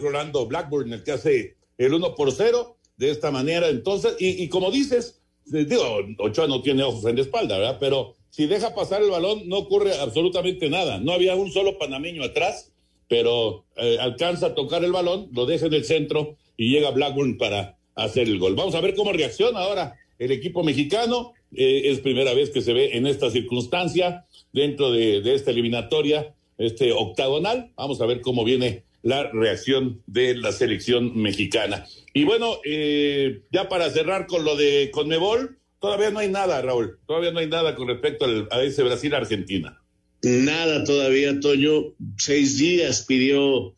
Rolando 0.00 0.46
Blackburn 0.46 0.92
el 0.92 1.02
que 1.02 1.12
hace 1.12 1.56
el 1.76 1.92
1 1.92 2.14
por 2.14 2.32
0 2.32 2.78
de 2.96 3.10
esta 3.10 3.30
manera. 3.30 3.68
Entonces, 3.68 4.14
y, 4.18 4.42
y 4.42 4.48
como 4.48 4.70
dices, 4.70 5.20
digo, 5.44 5.98
Ochoa 6.18 6.46
no 6.46 6.62
tiene 6.62 6.82
ojos 6.82 7.04
en 7.04 7.16
la 7.16 7.22
espalda, 7.22 7.58
¿verdad? 7.58 7.76
Pero 7.80 8.16
si 8.34 8.46
deja 8.46 8.74
pasar 8.74 9.00
el 9.00 9.10
balón 9.10 9.48
no 9.48 9.58
ocurre 9.58 9.96
absolutamente 9.96 10.68
nada. 10.68 10.98
No 10.98 11.12
había 11.12 11.36
un 11.36 11.52
solo 11.52 11.78
panameño 11.78 12.24
atrás, 12.24 12.72
pero 13.06 13.64
eh, 13.76 13.96
alcanza 14.00 14.46
a 14.46 14.54
tocar 14.56 14.82
el 14.82 14.90
balón, 14.90 15.28
lo 15.32 15.46
deja 15.46 15.66
en 15.66 15.74
el 15.74 15.84
centro 15.84 16.36
y 16.56 16.68
llega 16.70 16.90
Blackburn 16.90 17.38
para 17.38 17.78
hacer 17.94 18.26
el 18.26 18.40
gol. 18.40 18.56
Vamos 18.56 18.74
a 18.74 18.80
ver 18.80 18.96
cómo 18.96 19.12
reacciona 19.12 19.60
ahora 19.60 19.94
el 20.18 20.32
equipo 20.32 20.64
mexicano. 20.64 21.32
Eh, 21.54 21.82
es 21.84 22.00
primera 22.00 22.34
vez 22.34 22.50
que 22.50 22.60
se 22.60 22.72
ve 22.72 22.96
en 22.96 23.06
esta 23.06 23.30
circunstancia 23.30 24.26
dentro 24.52 24.90
de, 24.90 25.20
de 25.20 25.34
esta 25.36 25.52
eliminatoria, 25.52 26.34
este 26.58 26.90
octagonal. 26.90 27.70
Vamos 27.76 28.00
a 28.00 28.06
ver 28.06 28.20
cómo 28.20 28.42
viene 28.42 28.82
la 29.02 29.30
reacción 29.30 30.02
de 30.08 30.34
la 30.34 30.50
selección 30.50 31.16
mexicana. 31.16 31.86
Y 32.12 32.24
bueno, 32.24 32.56
eh, 32.64 33.42
ya 33.52 33.68
para 33.68 33.90
cerrar 33.90 34.26
con 34.26 34.44
lo 34.44 34.56
de 34.56 34.90
Conmebol, 34.92 35.58
todavía 35.84 36.10
no 36.10 36.20
hay 36.20 36.30
nada, 36.30 36.62
Raúl, 36.62 36.98
todavía 37.06 37.30
no 37.30 37.40
hay 37.40 37.46
nada 37.46 37.74
con 37.74 37.88
respecto 37.88 38.24
al, 38.24 38.48
a 38.50 38.62
ese 38.62 38.82
Brasil-Argentina. 38.82 39.82
Nada 40.22 40.82
todavía, 40.84 41.38
Toño. 41.40 41.94
Seis 42.16 42.56
días 42.56 43.04
pidió, 43.06 43.74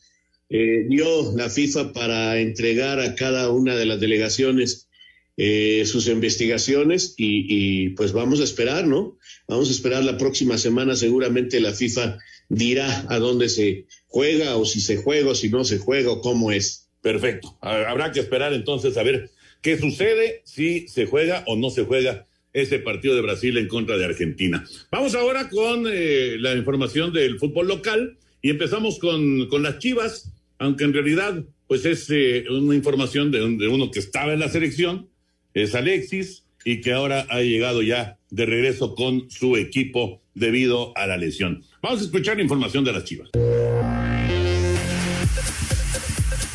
eh, 0.49 0.85
dio 0.89 1.37
la 1.37 1.51
FIFA 1.51 1.93
para 1.93 2.39
entregar 2.39 3.01
a 3.01 3.17
cada 3.17 3.51
una 3.51 3.75
de 3.75 3.87
las 3.87 3.99
delegaciones 3.99 4.89
eh, 5.37 5.83
sus 5.85 6.07
investigaciones 6.07 7.15
y, 7.17 7.47
y, 7.49 7.89
pues 7.91 8.13
vamos 8.13 8.41
a 8.41 8.45
esperar, 8.45 8.87
¿no? 8.87 9.19
Vamos 9.49 9.69
a 9.69 9.73
esperar 9.73 10.05
la 10.05 10.17
próxima 10.17 10.59
semana, 10.59 10.95
seguramente 10.95 11.61
la 11.61 11.73
FIFA 11.73 12.19
dirá 12.49 13.05
a 13.09 13.19
dónde 13.19 13.49
se 13.49 13.87
juega 14.07 14.57
o 14.57 14.65
si 14.65 14.81
se 14.81 14.97
juega 14.97 15.31
o 15.31 15.35
si 15.35 15.51
no 15.51 15.65
se 15.65 15.79
juega 15.79 16.13
o 16.13 16.21
cómo 16.21 16.53
es. 16.53 16.89
Perfecto. 17.03 17.59
Habrá 17.61 18.13
que 18.13 18.21
esperar 18.21 18.53
entonces 18.53 18.97
a 18.97 19.03
ver 19.03 19.31
qué 19.67 19.77
sucede, 19.77 20.43
si 20.45 20.87
se 20.87 21.07
juega 21.07 21.43
o 21.49 21.57
no 21.57 21.71
se 21.71 21.85
juega 21.85 22.25
ese 22.53 22.79
partido 22.79 23.17
de 23.17 23.21
Brasil 23.21 23.59
en 23.59 23.67
contra 23.67 23.99
de 23.99 24.05
Argentina. 24.05 24.65
Vamos 24.93 25.17
ahora 25.17 25.49
con 25.49 25.87
eh, 25.91 26.37
la 26.39 26.55
información 26.55 27.13
del 27.13 27.41
fútbol 27.41 27.67
local 27.67 28.17
y 28.41 28.51
empezamos 28.51 29.01
con, 29.01 29.49
con 29.49 29.65
las 29.65 29.81
Chivas, 29.81 30.33
aunque 30.61 30.85
en 30.85 30.93
realidad 30.93 31.43
pues 31.67 31.85
es 31.85 32.09
eh, 32.11 32.45
una 32.49 32.77
información 32.77 33.33
de, 33.33 33.41
de 33.41 33.67
uno 33.67 33.91
que 33.91 33.99
estaba 33.99 34.33
en 34.33 34.39
la 34.39 34.49
selección, 34.49 35.09
es 35.53 35.75
Alexis, 35.75 36.45
y 36.65 36.81
que 36.81 36.93
ahora 36.93 37.27
ha 37.29 37.41
llegado 37.41 37.83
ya 37.83 38.21
de 38.31 38.47
regreso 38.47 38.95
con 38.95 39.29
su 39.33 39.57
equipo 39.57 40.23
debido 40.35 40.97
a 40.97 41.09
la 41.09 41.17
lesión. 41.17 41.65
Vamos 41.83 42.03
a 42.03 42.05
escuchar 42.05 42.37
la 42.37 42.45
información 42.45 42.85
de 42.85 42.93
las 42.93 43.03
Chivas. 43.03 43.31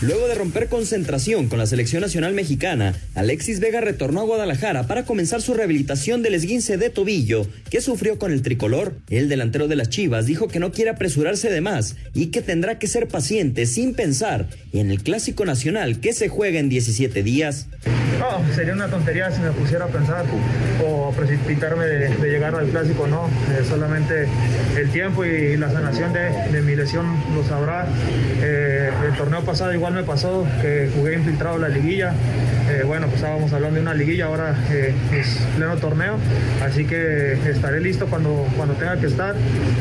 Luego 0.01 0.27
de 0.27 0.33
romper 0.33 0.67
concentración 0.67 1.47
con 1.47 1.59
la 1.59 1.67
selección 1.67 2.01
nacional 2.01 2.33
mexicana, 2.33 2.95
Alexis 3.13 3.59
Vega 3.59 3.81
retornó 3.81 4.21
a 4.21 4.23
Guadalajara 4.23 4.87
para 4.87 5.05
comenzar 5.05 5.43
su 5.43 5.53
rehabilitación 5.53 6.23
del 6.23 6.33
esguince 6.33 6.77
de 6.77 6.89
tobillo 6.89 7.45
que 7.69 7.81
sufrió 7.81 8.17
con 8.17 8.31
el 8.31 8.41
tricolor. 8.41 8.95
El 9.11 9.29
delantero 9.29 9.67
de 9.67 9.75
las 9.75 9.89
Chivas 9.89 10.25
dijo 10.25 10.47
que 10.47 10.59
no 10.59 10.71
quiere 10.71 10.89
apresurarse 10.89 11.51
de 11.51 11.61
más 11.61 11.97
y 12.15 12.27
que 12.27 12.41
tendrá 12.41 12.79
que 12.79 12.87
ser 12.87 13.09
paciente 13.09 13.67
sin 13.67 13.93
pensar 13.93 14.47
en 14.73 14.89
el 14.89 15.03
clásico 15.03 15.45
nacional 15.45 15.99
que 15.99 16.13
se 16.13 16.29
juega 16.29 16.59
en 16.59 16.69
17 16.69 17.21
días. 17.21 17.67
No, 18.17 18.43
sería 18.55 18.73
una 18.73 18.87
tontería 18.87 19.31
si 19.31 19.41
me 19.41 19.51
pusiera 19.51 19.85
a 19.85 19.87
pensar 19.87 20.25
o 20.83 21.11
precipitarme 21.11 21.85
de, 21.85 22.29
llegar 22.29 22.55
al 22.55 22.69
clásico, 22.69 23.05
no. 23.07 23.27
Eh, 23.27 23.63
solamente 23.67 24.27
el 24.77 24.89
tiempo 24.91 25.25
y 25.25 25.57
la 25.57 25.71
sanación 25.71 26.13
de, 26.13 26.29
de 26.51 26.61
mi 26.61 26.75
lesión 26.75 27.05
lo 27.35 27.43
sabrá. 27.43 27.87
Eh, 28.41 28.89
el 29.07 29.15
torneo 29.15 29.41
pasado 29.41 29.73
igual 29.73 29.90
me 29.91 30.03
pasó 30.03 30.47
que 30.61 30.89
jugué 30.95 31.15
infiltrado 31.15 31.57
la 31.57 31.69
liguilla. 31.69 32.13
Eh, 32.69 32.83
bueno, 32.85 33.07
pues 33.07 33.17
estábamos 33.17 33.51
hablando 33.51 33.75
de 33.75 33.81
una 33.81 33.93
liguilla, 33.93 34.27
ahora 34.27 34.55
eh, 34.71 34.93
es 35.13 35.39
pleno 35.57 35.75
torneo, 35.77 36.17
así 36.63 36.85
que 36.85 37.33
estaré 37.49 37.81
listo 37.81 38.07
cuando, 38.07 38.47
cuando 38.55 38.75
tenga 38.75 38.99
que 38.99 39.07
estar. 39.07 39.35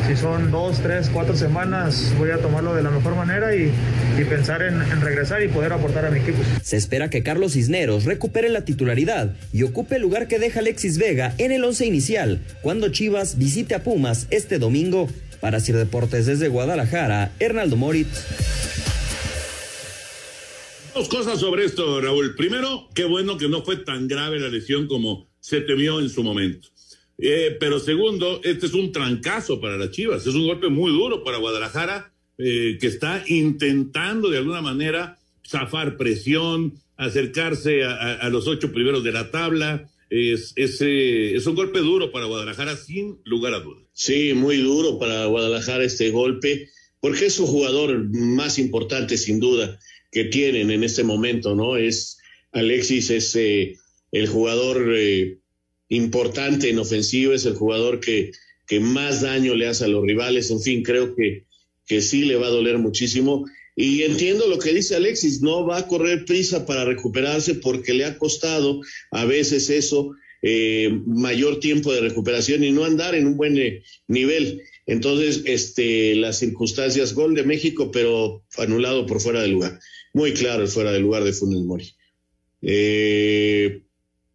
Si 0.08 0.16
son 0.16 0.50
dos, 0.50 0.80
tres, 0.80 1.08
cuatro 1.12 1.36
semanas, 1.36 2.12
voy 2.18 2.30
a 2.30 2.38
tomarlo 2.38 2.74
de 2.74 2.82
la 2.82 2.90
mejor 2.90 3.14
manera 3.14 3.54
y, 3.54 3.70
y 4.18 4.24
pensar 4.24 4.62
en, 4.62 4.80
en, 4.82 5.00
regresar 5.00 5.42
y 5.42 5.48
poder 5.48 5.72
aportar 5.72 6.06
a 6.06 6.10
mi 6.10 6.20
equipo. 6.20 6.38
Se 6.62 6.76
espera 6.76 7.10
que 7.10 7.22
Carlos 7.22 7.52
Cisneros 7.52 8.04
recupere 8.04 8.48
la 8.48 8.64
titularidad 8.64 9.34
y 9.52 9.62
ocupe 9.62 9.96
el 9.96 10.02
lugar 10.02 10.26
que 10.26 10.38
deja 10.38 10.60
Alexis 10.60 10.98
Vega 10.98 11.34
en 11.38 11.52
el 11.52 11.64
once 11.64 11.86
inicial 11.86 12.40
cuando 12.62 12.88
Chivas 12.88 13.38
visite 13.38 13.74
a 13.74 13.82
Pumas 13.82 14.26
este 14.30 14.58
domingo. 14.58 15.08
Para 15.40 15.58
Sir 15.58 15.76
Deportes 15.76 16.26
desde 16.26 16.48
Guadalajara, 16.48 17.30
Hernaldo 17.38 17.76
Moritz. 17.76 18.99
Dos 20.94 21.08
cosas 21.08 21.38
sobre 21.38 21.64
esto, 21.64 22.00
Raúl. 22.00 22.34
Primero, 22.34 22.88
qué 22.94 23.04
bueno 23.04 23.38
que 23.38 23.48
no 23.48 23.62
fue 23.62 23.76
tan 23.76 24.08
grave 24.08 24.40
la 24.40 24.48
lesión 24.48 24.88
como 24.88 25.28
se 25.38 25.60
temió 25.60 26.00
en 26.00 26.10
su 26.10 26.24
momento. 26.24 26.68
Eh, 27.16 27.56
pero 27.60 27.78
segundo, 27.78 28.40
este 28.42 28.66
es 28.66 28.74
un 28.74 28.90
trancazo 28.90 29.60
para 29.60 29.76
las 29.76 29.92
Chivas, 29.92 30.26
es 30.26 30.34
un 30.34 30.46
golpe 30.46 30.68
muy 30.68 30.90
duro 30.90 31.22
para 31.22 31.38
Guadalajara, 31.38 32.12
eh, 32.38 32.76
que 32.80 32.86
está 32.88 33.22
intentando 33.28 34.30
de 34.30 34.38
alguna 34.38 34.62
manera 34.62 35.18
zafar 35.46 35.96
presión, 35.96 36.74
acercarse 36.96 37.84
a, 37.84 38.28
los 38.30 38.46
ocho 38.46 38.72
primeros 38.72 39.04
de 39.04 39.12
la 39.12 39.30
tabla. 39.30 39.88
Es, 40.08 40.54
es, 40.56 40.80
eh, 40.80 41.36
es 41.36 41.46
un 41.46 41.54
golpe 41.54 41.78
duro 41.78 42.10
para 42.10 42.26
Guadalajara, 42.26 42.76
sin 42.76 43.20
lugar 43.24 43.54
a 43.54 43.60
dudas. 43.60 43.84
Sí, 43.92 44.32
muy 44.34 44.56
duro 44.56 44.98
para 44.98 45.26
Guadalajara 45.26 45.84
este 45.84 46.10
golpe, 46.10 46.68
porque 47.00 47.26
es 47.26 47.34
su 47.34 47.46
jugador 47.46 48.08
más 48.12 48.58
importante, 48.58 49.16
sin 49.16 49.38
duda 49.38 49.78
que 50.10 50.24
tienen 50.24 50.70
en 50.70 50.84
este 50.84 51.04
momento, 51.04 51.54
¿no? 51.54 51.76
Es 51.76 52.18
Alexis 52.52 53.10
es 53.10 53.36
eh, 53.36 53.76
el 54.12 54.26
jugador 54.28 54.92
eh, 54.96 55.38
importante 55.88 56.70
en 56.70 56.78
ofensiva, 56.78 57.34
es 57.34 57.46
el 57.46 57.54
jugador 57.54 58.00
que, 58.00 58.32
que 58.66 58.80
más 58.80 59.22
daño 59.22 59.54
le 59.54 59.66
hace 59.66 59.84
a 59.84 59.88
los 59.88 60.04
rivales, 60.04 60.50
en 60.50 60.60
fin, 60.60 60.82
creo 60.82 61.14
que, 61.14 61.44
que 61.86 62.00
sí 62.00 62.24
le 62.24 62.36
va 62.36 62.48
a 62.48 62.50
doler 62.50 62.78
muchísimo. 62.78 63.44
Y 63.76 64.02
entiendo 64.02 64.46
lo 64.48 64.58
que 64.58 64.74
dice 64.74 64.96
Alexis, 64.96 65.42
no 65.42 65.64
va 65.64 65.78
a 65.78 65.86
correr 65.86 66.24
prisa 66.24 66.66
para 66.66 66.84
recuperarse 66.84 67.54
porque 67.54 67.94
le 67.94 68.04
ha 68.04 68.18
costado 68.18 68.80
a 69.10 69.24
veces 69.24 69.70
eso, 69.70 70.12
eh, 70.42 70.90
mayor 71.06 71.60
tiempo 71.60 71.92
de 71.92 72.00
recuperación 72.00 72.64
y 72.64 72.72
no 72.72 72.84
andar 72.84 73.14
en 73.14 73.26
un 73.26 73.36
buen 73.36 73.56
eh, 73.58 73.82
nivel. 74.08 74.62
Entonces, 74.86 75.42
este, 75.44 76.16
las 76.16 76.38
circunstancias, 76.38 77.14
gol 77.14 77.34
de 77.34 77.44
México, 77.44 77.90
pero 77.92 78.44
anulado 78.58 79.06
por 79.06 79.20
fuera 79.20 79.40
de 79.40 79.48
lugar 79.48 79.78
muy 80.12 80.32
claro 80.32 80.66
fuera 80.66 80.92
del 80.92 81.02
lugar 81.02 81.24
de 81.24 81.32
Funes 81.32 81.60
Mori. 81.60 81.92
Eh, 82.62 83.82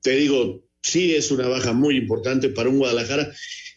te 0.02 0.16
digo, 0.16 0.64
sí 0.82 1.16
es 1.16 1.32
una 1.32 1.48
baja 1.48 1.74
muy 1.74 1.98
importante 1.98 2.50
para 2.50 2.70
un 2.70 2.78
Guadalajara 2.78 3.32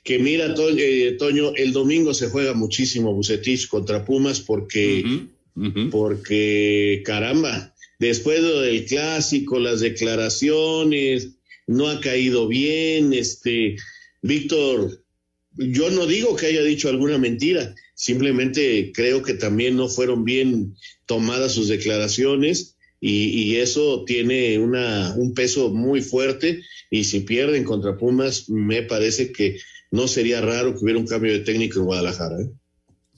que 0.04 0.18
mira, 0.18 0.54
to 0.54 0.70
eh, 0.70 1.16
Toño, 1.18 1.52
el 1.54 1.72
domingo 1.72 2.14
se 2.14 2.28
juega 2.28 2.54
muchísimo 2.54 3.12
Bucetich 3.12 3.68
contra 3.68 4.04
Pumas 4.04 4.40
porque, 4.40 5.02
uh 5.04 5.08
-huh, 5.08 5.28
uh 5.56 5.74
-huh. 5.74 5.90
porque 5.90 7.02
caramba, 7.04 7.74
después 7.98 8.42
del 8.42 8.86
clásico, 8.86 9.58
las 9.58 9.80
declaraciones, 9.80 11.30
no 11.66 11.88
ha 11.88 12.00
caído 12.00 12.48
bien, 12.48 13.12
este, 13.12 13.76
Víctor, 14.22 15.02
yo 15.56 15.90
no 15.90 16.06
digo 16.06 16.36
que 16.36 16.46
haya 16.46 16.62
dicho 16.62 16.88
alguna 16.88 17.18
mentira, 17.18 17.74
simplemente 17.98 18.92
creo 18.94 19.22
que 19.22 19.34
también 19.34 19.76
no 19.76 19.88
fueron 19.88 20.24
bien 20.24 20.76
tomadas 21.04 21.52
sus 21.52 21.66
declaraciones 21.66 22.76
y, 23.00 23.56
eso 23.56 24.04
tiene 24.04 24.58
una, 24.58 25.14
un 25.16 25.34
peso 25.34 25.70
muy 25.70 26.00
fuerte 26.00 26.62
y 26.90 27.04
si 27.04 27.20
pierden 27.20 27.64
contra 27.64 27.96
Pumas 27.96 28.48
me 28.48 28.82
parece 28.82 29.32
que 29.32 29.58
no 29.90 30.06
sería 30.06 30.40
raro 30.40 30.74
que 30.74 30.84
hubiera 30.84 31.00
un 31.00 31.08
cambio 31.08 31.32
de 31.32 31.40
técnico 31.40 31.80
en 31.80 31.86
Guadalajara. 31.86 32.40
¿eh? 32.40 32.50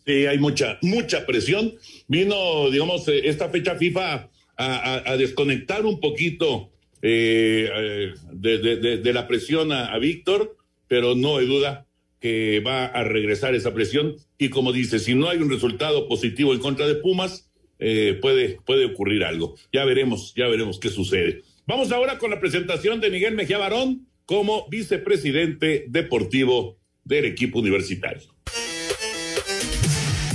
Sí, 0.06 0.26
hay 0.26 0.38
mucha, 0.38 0.78
mucha 0.80 1.26
presión. 1.26 1.74
Vino, 2.08 2.70
digamos, 2.70 3.06
esta 3.08 3.50
fecha 3.50 3.76
FIFA 3.76 4.30
a, 4.56 5.16
desconectar 5.18 5.84
un 5.84 6.00
poquito 6.00 6.70
eh, 7.02 8.12
de, 8.32 8.58
de, 8.58 8.96
de, 8.98 9.12
la 9.12 9.28
presión 9.28 9.72
a 9.72 9.98
Víctor, 9.98 10.56
pero 10.88 11.14
no 11.14 11.38
hay 11.38 11.46
duda 11.46 11.86
que 12.20 12.60
va 12.60 12.84
a 12.84 13.02
regresar 13.02 13.54
esa 13.54 13.74
presión 13.74 14.16
y 14.38 14.50
como 14.50 14.72
dice, 14.72 14.98
si 14.98 15.14
no 15.14 15.28
hay 15.28 15.38
un 15.38 15.50
resultado 15.50 16.06
positivo 16.06 16.52
en 16.52 16.60
contra 16.60 16.86
de 16.86 16.96
Pumas, 16.96 17.50
eh, 17.78 18.18
puede, 18.20 18.60
puede 18.64 18.84
ocurrir 18.84 19.24
algo. 19.24 19.56
Ya 19.72 19.84
veremos, 19.84 20.34
ya 20.36 20.46
veremos 20.46 20.78
qué 20.78 20.90
sucede. 20.90 21.42
Vamos 21.66 21.90
ahora 21.92 22.18
con 22.18 22.30
la 22.30 22.40
presentación 22.40 23.00
de 23.00 23.10
Miguel 23.10 23.34
Mejía 23.34 23.58
Barón 23.58 24.06
como 24.26 24.68
vicepresidente 24.68 25.86
deportivo 25.88 26.78
del 27.04 27.24
equipo 27.24 27.58
universitario. 27.58 28.34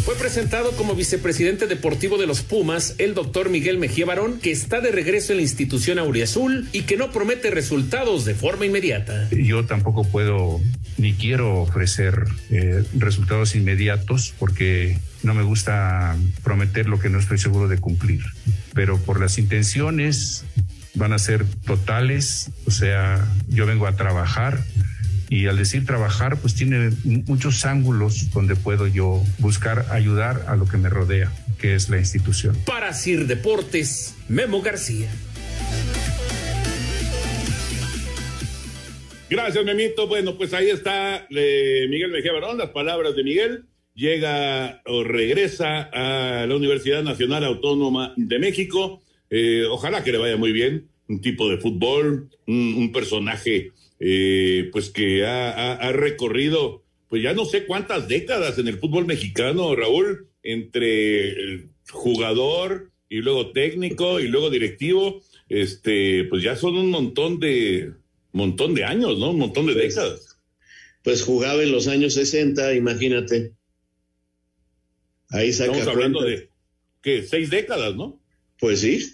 Fue 0.05 0.13
presentado 0.13 0.73
como 0.73 0.93
vicepresidente 0.93 1.65
deportivo 1.65 2.19
de 2.19 2.27
los 2.27 2.43
Pumas 2.43 2.93
el 2.99 3.15
doctor 3.15 3.49
Miguel 3.49 3.79
Mejía 3.79 4.05
Barón, 4.05 4.39
que 4.39 4.51
está 4.51 4.79
de 4.79 4.91
regreso 4.91 5.33
en 5.33 5.37
la 5.37 5.41
institución 5.41 5.97
Auriazul 5.97 6.69
y 6.71 6.83
que 6.83 6.95
no 6.95 7.11
promete 7.11 7.49
resultados 7.49 8.23
de 8.23 8.35
forma 8.35 8.67
inmediata. 8.67 9.27
Yo 9.31 9.65
tampoco 9.65 10.03
puedo 10.03 10.61
ni 10.99 11.13
quiero 11.13 11.59
ofrecer 11.59 12.25
eh, 12.51 12.83
resultados 12.93 13.55
inmediatos 13.55 14.31
porque 14.37 14.99
no 15.23 15.33
me 15.33 15.41
gusta 15.41 16.15
prometer 16.43 16.87
lo 16.87 16.99
que 16.99 17.09
no 17.09 17.17
estoy 17.17 17.39
seguro 17.39 17.67
de 17.67 17.79
cumplir. 17.79 18.21
Pero 18.75 18.99
por 18.99 19.19
las 19.19 19.39
intenciones 19.39 20.45
van 20.93 21.13
a 21.13 21.17
ser 21.17 21.45
totales, 21.65 22.51
o 22.67 22.71
sea, 22.71 23.27
yo 23.47 23.65
vengo 23.65 23.87
a 23.87 23.95
trabajar 23.95 24.63
Y 25.29 25.47
al 25.47 25.57
decir 25.57 25.85
trabajar, 25.85 26.37
pues 26.39 26.55
tiene 26.55 26.91
muchos 27.03 27.65
ángulos 27.65 28.31
donde 28.31 28.55
puedo 28.55 28.87
yo 28.87 29.23
buscar 29.39 29.87
ayudar 29.91 30.45
a 30.47 30.55
lo 30.55 30.67
que 30.67 30.77
me 30.77 30.89
rodea, 30.89 31.31
que 31.59 31.75
es 31.75 31.89
la 31.89 31.97
institución. 31.97 32.55
Para 32.65 32.93
Sir 32.93 33.27
Deportes, 33.27 34.15
Memo 34.29 34.61
García. 34.61 35.09
Gracias, 39.27 39.65
Memito. 39.65 40.07
Bueno, 40.07 40.37
pues 40.37 40.53
ahí 40.53 40.69
está 40.69 41.27
eh, 41.31 41.87
Miguel 41.89 42.11
Mejía 42.11 42.31
Barón, 42.31 42.59
las 42.59 42.69
palabras 42.69 43.15
de 43.15 43.23
Miguel. 43.23 43.65
Llega 43.95 44.81
o 44.85 45.03
regresa 45.03 45.89
a 45.91 46.45
la 46.45 46.55
Universidad 46.55 47.01
Nacional 47.01 47.43
Autónoma 47.43 48.13
de 48.17 48.37
México. 48.39 49.01
Eh, 49.31 49.63
ojalá 49.69 50.03
que 50.03 50.11
le 50.11 50.19
vaya 50.19 50.37
muy 50.37 50.51
bien. 50.51 50.89
Un 51.07 51.21
tipo 51.21 51.49
de 51.49 51.57
fútbol, 51.57 52.29
un, 52.47 52.91
personaje 52.91 53.71
eh, 53.99 54.69
pues 54.71 54.89
que 54.89 55.25
ha, 55.25 55.73
ha, 55.73 55.91
recorrido 55.91 56.83
pues 57.07 57.23
ya 57.23 57.33
no 57.33 57.45
sé 57.45 57.65
cuántas 57.65 58.07
décadas 58.07 58.57
en 58.57 58.67
el 58.67 58.77
fútbol 58.77 59.05
mexicano, 59.05 59.75
Raúl, 59.75 60.27
entre 60.43 61.67
jugador 61.89 62.91
y 63.09 63.17
luego 63.17 63.51
técnico 63.51 64.19
y 64.19 64.27
luego 64.27 64.49
directivo. 64.49 65.21
Este, 65.47 66.25
pues 66.25 66.43
ya 66.43 66.55
son 66.55 66.75
un 66.75 66.89
montón 66.89 67.39
de, 67.39 67.93
montón 68.31 68.73
de 68.73 68.83
años, 68.83 69.19
¿no? 69.19 69.31
Un 69.31 69.39
montón 69.39 69.67
de 69.67 69.73
pues, 69.73 69.95
décadas. 69.95 70.39
Pues 71.03 71.23
jugaba 71.23 71.61
en 71.61 71.71
los 71.71 71.87
años 71.87 72.15
60, 72.15 72.73
imagínate. 72.73 73.53
Ahí 75.29 75.53
saca 75.53 75.71
Estamos 75.71 75.95
hablando 75.95 76.21
de, 76.23 76.49
¿qué? 77.01 77.23
Seis 77.23 77.49
décadas, 77.49 77.95
¿no? 77.95 78.19
Pues 78.59 78.81
sí, 78.81 79.05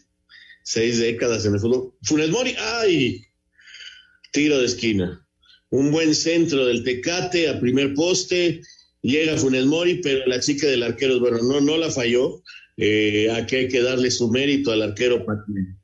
seis 0.64 1.00
décadas 1.00 1.46
en 1.46 1.56
el 1.56 1.60
fútbol. 1.60 1.94
Funes 2.02 2.30
Mori, 2.30 2.56
¡ay! 2.58 3.26
Tiro 4.32 4.60
de 4.60 4.66
esquina. 4.66 5.26
Un 5.70 5.92
buen 5.92 6.16
centro 6.16 6.66
del 6.66 6.84
Tecate 6.84 7.48
a 7.48 7.60
primer 7.60 7.94
poste. 7.94 8.62
Llega 9.02 9.38
Funes 9.38 9.66
Mori, 9.66 10.02
pero 10.02 10.26
la 10.28 10.40
chica 10.40 10.68
del 10.68 10.84
arquero, 10.84 11.20
bueno, 11.20 11.40
no, 11.42 11.62
no 11.62 11.78
la 11.78 11.90
falló. 11.90 12.42
Eh, 12.78 13.30
aquí 13.32 13.56
hay 13.58 13.68
que 13.68 13.82
darle 13.82 14.12
su 14.12 14.30
mérito 14.30 14.72
al 14.72 14.82
arquero 14.82 15.26
Patrick. 15.26 15.82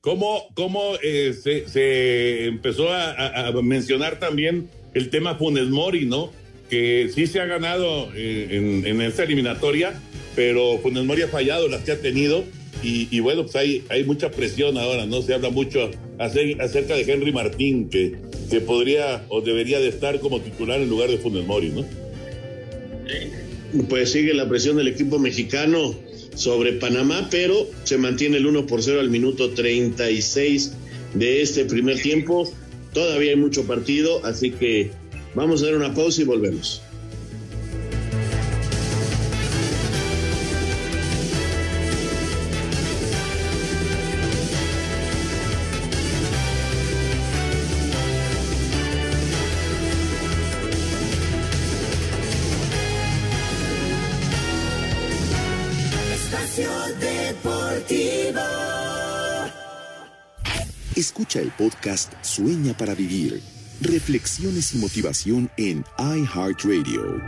¿Cómo, 0.00 0.48
cómo 0.54 0.94
eh, 1.00 1.32
se, 1.32 2.46
empezó 2.46 2.92
a, 2.92 3.52
mencionar 3.62 4.18
también 4.18 4.68
el 4.94 5.10
tema 5.10 5.36
Funes 5.36 5.68
Mori, 5.68 6.06
¿no? 6.06 6.32
Que 6.68 7.08
sí 7.14 7.28
se 7.28 7.40
ha 7.40 7.46
ganado 7.46 8.10
eh, 8.16 8.82
en, 8.84 9.00
esta 9.00 9.22
eliminatoria, 9.22 9.94
pero 10.34 10.78
Funes 10.78 11.04
Mori 11.04 11.22
ha 11.22 11.28
fallado 11.28 11.68
las 11.68 11.84
que 11.84 11.92
ha 11.92 12.00
tenido. 12.00 12.44
Y, 12.82 13.20
bueno, 13.20 13.42
pues 13.42 13.54
hay, 13.54 13.84
hay 13.90 14.02
mucha 14.02 14.30
presión 14.30 14.76
ahora, 14.76 15.06
¿no? 15.06 15.22
Se 15.22 15.34
habla 15.34 15.50
mucho 15.50 15.90
acerca 16.18 16.96
de 16.96 17.02
Henry 17.02 17.32
Martín, 17.32 17.88
que, 17.88 18.16
que 18.50 18.60
podría 18.60 19.24
o 19.28 19.40
debería 19.40 19.78
de 19.78 19.88
estar 19.88 20.18
como 20.18 20.40
titular 20.40 20.80
en 20.80 20.88
lugar 20.90 21.08
de 21.08 21.18
Funes 21.18 21.46
Mori, 21.46 21.70
¿no? 21.70 21.84
Pues 23.88 24.10
sigue 24.10 24.34
la 24.34 24.48
presión 24.48 24.76
del 24.76 24.88
equipo 24.88 25.18
mexicano 25.18 25.94
sobre 26.34 26.72
Panamá, 26.72 27.28
pero 27.30 27.68
se 27.84 27.98
mantiene 27.98 28.38
el 28.38 28.46
1 28.46 28.66
por 28.66 28.82
0 28.82 29.00
al 29.00 29.10
minuto 29.10 29.50
36 29.50 30.72
de 31.14 31.42
este 31.42 31.64
primer 31.64 32.00
tiempo. 32.00 32.50
Todavía 32.92 33.30
hay 33.30 33.36
mucho 33.36 33.64
partido, 33.66 34.24
así 34.24 34.50
que 34.50 34.90
vamos 35.34 35.62
a 35.62 35.66
dar 35.66 35.76
una 35.76 35.94
pausa 35.94 36.22
y 36.22 36.24
volvemos. 36.24 36.82
El 61.42 61.50
podcast 61.50 62.12
Sueña 62.22 62.74
para 62.74 62.94
Vivir. 62.94 63.42
Reflexiones 63.80 64.74
y 64.74 64.78
motivación 64.78 65.50
en 65.56 65.84
iHeartRadio. 65.98 67.20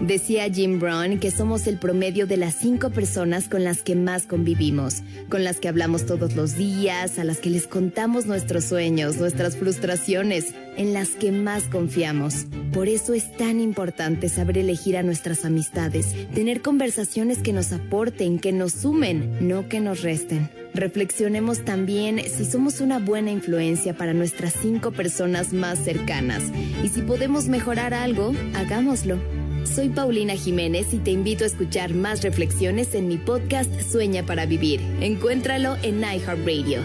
Decía 0.00 0.52
Jim 0.52 0.78
Brown 0.78 1.18
que 1.18 1.30
somos 1.30 1.66
el 1.66 1.78
promedio 1.78 2.26
de 2.26 2.36
las 2.36 2.56
cinco 2.56 2.90
personas 2.90 3.48
con 3.48 3.64
las 3.64 3.82
que 3.82 3.96
más 3.96 4.26
convivimos, 4.26 5.02
con 5.30 5.42
las 5.42 5.60
que 5.60 5.68
hablamos 5.68 6.04
todos 6.04 6.36
los 6.36 6.56
días, 6.56 7.18
a 7.18 7.24
las 7.24 7.38
que 7.38 7.48
les 7.48 7.66
contamos 7.66 8.26
nuestros 8.26 8.64
sueños, 8.64 9.16
nuestras 9.16 9.56
frustraciones, 9.56 10.54
en 10.76 10.92
las 10.92 11.10
que 11.10 11.32
más 11.32 11.64
confiamos. 11.64 12.46
Por 12.74 12.88
eso 12.88 13.14
es 13.14 13.34
tan 13.36 13.60
importante 13.60 14.28
saber 14.28 14.58
elegir 14.58 14.98
a 14.98 15.02
nuestras 15.02 15.46
amistades, 15.46 16.14
tener 16.34 16.60
conversaciones 16.60 17.38
que 17.38 17.54
nos 17.54 17.72
aporten, 17.72 18.38
que 18.38 18.52
nos 18.52 18.72
sumen, 18.72 19.48
no 19.48 19.68
que 19.68 19.80
nos 19.80 20.02
resten. 20.02 20.50
Reflexionemos 20.74 21.64
también 21.64 22.20
si 22.28 22.44
somos 22.44 22.80
una 22.80 22.98
buena 22.98 23.30
influencia 23.30 23.96
para 23.96 24.12
nuestras 24.12 24.54
cinco 24.60 24.90
personas 24.90 25.52
más 25.52 25.78
cercanas 25.78 26.42
y 26.82 26.88
si 26.88 27.02
podemos 27.02 27.46
mejorar 27.46 27.94
algo, 27.94 28.32
hagámoslo. 28.54 29.20
Soy 29.64 29.88
Paulina 29.88 30.34
Jiménez 30.34 30.92
y 30.92 30.98
te 30.98 31.12
invito 31.12 31.44
a 31.44 31.46
escuchar 31.46 31.94
más 31.94 32.22
reflexiones 32.22 32.94
en 32.94 33.06
mi 33.08 33.18
podcast 33.18 33.70
Sueña 33.80 34.26
para 34.26 34.46
Vivir. 34.46 34.80
Encuéntralo 35.00 35.76
en 35.82 36.00
iHeartRadio. 36.00 36.82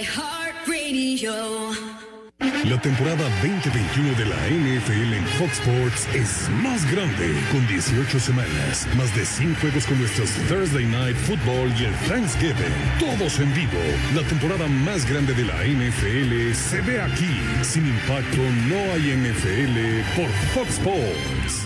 iHeartRadio. 0.00 1.95
La 2.38 2.78
temporada 2.80 3.22
2021 3.42 4.14
de 4.18 4.24
la 4.26 4.36
NFL 4.36 5.14
en 5.14 5.24
Fox 5.38 5.52
Sports 5.52 6.06
es 6.14 6.48
más 6.62 6.90
grande, 6.90 7.34
con 7.50 7.66
18 7.66 8.20
semanas, 8.20 8.86
más 8.96 9.14
de 9.16 9.24
100 9.24 9.54
juegos 9.54 9.86
con 9.86 9.98
nuestros 9.98 10.30
Thursday 10.48 10.84
Night 10.84 11.16
Football 11.16 11.72
y 11.80 11.84
el 11.84 11.94
Thanksgiving, 12.08 12.74
todos 12.98 13.38
en 13.40 13.54
vivo. 13.54 13.80
La 14.14 14.22
temporada 14.22 14.66
más 14.68 15.08
grande 15.08 15.32
de 15.32 15.44
la 15.44 15.64
NFL 15.64 16.54
se 16.54 16.80
ve 16.82 17.00
aquí. 17.00 17.40
Sin 17.62 17.86
impacto 17.86 18.42
no 18.68 18.76
hay 18.92 19.16
NFL 19.16 20.20
por 20.20 20.28
Fox 20.52 20.74
Sports. 20.74 21.65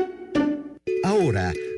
Ahora, 1.03 1.53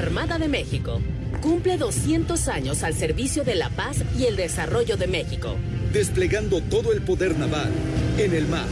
Armada 0.00 0.38
de 0.38 0.48
México 0.48 0.98
cumple 1.42 1.76
200 1.76 2.48
años 2.48 2.84
al 2.84 2.94
servicio 2.94 3.44
de 3.44 3.54
la 3.54 3.68
paz 3.68 3.98
y 4.18 4.24
el 4.24 4.34
desarrollo 4.34 4.96
de 4.96 5.06
México. 5.06 5.56
Desplegando 5.92 6.62
todo 6.62 6.94
el 6.94 7.02
poder 7.02 7.38
naval, 7.38 7.70
en 8.16 8.32
el 8.32 8.48
mar, 8.48 8.66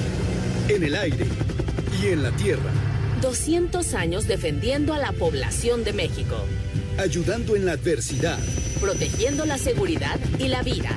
en 0.69 0.85
el 0.85 0.95
aire 0.97 1.27
y 2.01 2.07
en 2.07 2.23
la 2.23 2.31
tierra. 2.31 2.71
200 3.21 3.93
años 3.93 4.27
defendiendo 4.27 4.95
a 4.95 4.99
la 4.99 5.13
población 5.13 5.85
de 5.85 5.93
México. 5.93 6.37
Ayudando 6.97 7.57
en 7.57 7.67
la 7.67 7.73
adversidad. 7.73 8.39
Protegiendo 8.81 9.45
la 9.45 9.59
seguridad 9.59 10.19
y 10.39 10.49
la 10.49 10.63
vida. 10.63 10.97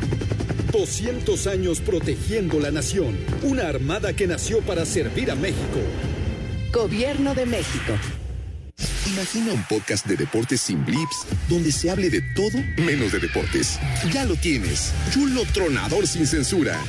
200 0.72 1.46
años 1.48 1.82
protegiendo 1.82 2.62
la 2.62 2.72
nación. 2.72 3.18
Una 3.44 3.68
armada 3.68 4.14
que 4.14 4.28
nació 4.28 4.62
para 4.62 4.86
servir 4.86 5.30
a 5.30 5.36
México. 5.36 5.82
Gobierno 6.72 7.36
de 7.36 7.46
México. 7.46 8.21
Imagina 9.14 9.52
un 9.52 9.64
podcast 9.64 10.06
de 10.06 10.16
deportes 10.16 10.62
sin 10.62 10.86
blips, 10.86 11.26
donde 11.50 11.74
se 11.74 11.92
hable 11.92 12.10
de 12.10 12.22
todo 12.22 12.64
menos 12.78 13.12
de 13.12 13.20
deportes. 13.20 13.78
Ya 14.14 14.24
lo 14.24 14.38
tienes, 14.38 14.94
Chulo 15.12 15.44
Tronador 15.54 16.08
sin 16.08 16.26
censura. 16.26 16.80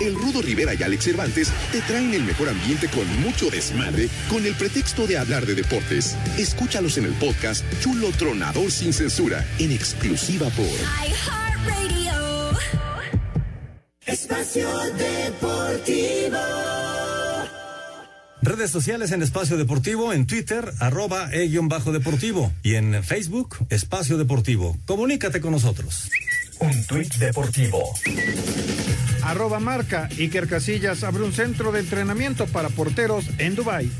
El 0.00 0.14
Rudo 0.14 0.40
Rivera 0.40 0.72
y 0.74 0.82
Alex 0.82 1.04
Cervantes 1.04 1.52
te 1.72 1.82
traen 1.82 2.14
el 2.14 2.24
mejor 2.24 2.48
ambiente 2.48 2.88
con 2.88 3.06
mucho 3.20 3.50
desmadre, 3.50 4.08
con 4.30 4.46
el 4.46 4.54
pretexto 4.54 5.06
de 5.06 5.18
hablar 5.18 5.44
de 5.44 5.54
deportes. 5.54 6.16
Escúchalos 6.38 6.96
en 6.96 7.04
el 7.04 7.12
podcast 7.12 7.62
Chulo 7.80 8.10
Tronador 8.12 8.70
sin 8.70 8.94
censura, 8.94 9.44
en 9.58 9.72
exclusiva 9.72 10.48
por 10.50 10.64
iHeartRadio. 10.64 12.58
Espacio 14.06 14.68
Deportivo. 14.96 16.85
Redes 18.42 18.70
sociales 18.70 19.12
en 19.12 19.22
Espacio 19.22 19.56
Deportivo, 19.56 20.12
en 20.12 20.26
Twitter, 20.26 20.72
arroba 20.78 21.30
e-deportivo 21.32 22.52
y 22.62 22.74
en 22.74 23.02
Facebook, 23.02 23.56
Espacio 23.70 24.18
Deportivo. 24.18 24.76
Comunícate 24.86 25.40
con 25.40 25.52
nosotros. 25.52 26.10
Un 26.60 26.86
tuit 26.86 27.14
deportivo. 27.16 27.82
Arroba 29.22 29.58
marca. 29.58 30.08
Iker 30.18 30.48
Casillas 30.48 31.02
abre 31.02 31.24
un 31.24 31.32
centro 31.32 31.72
de 31.72 31.80
entrenamiento 31.80 32.46
para 32.46 32.68
porteros 32.68 33.26
en 33.38 33.56
Dubái. 33.56 33.90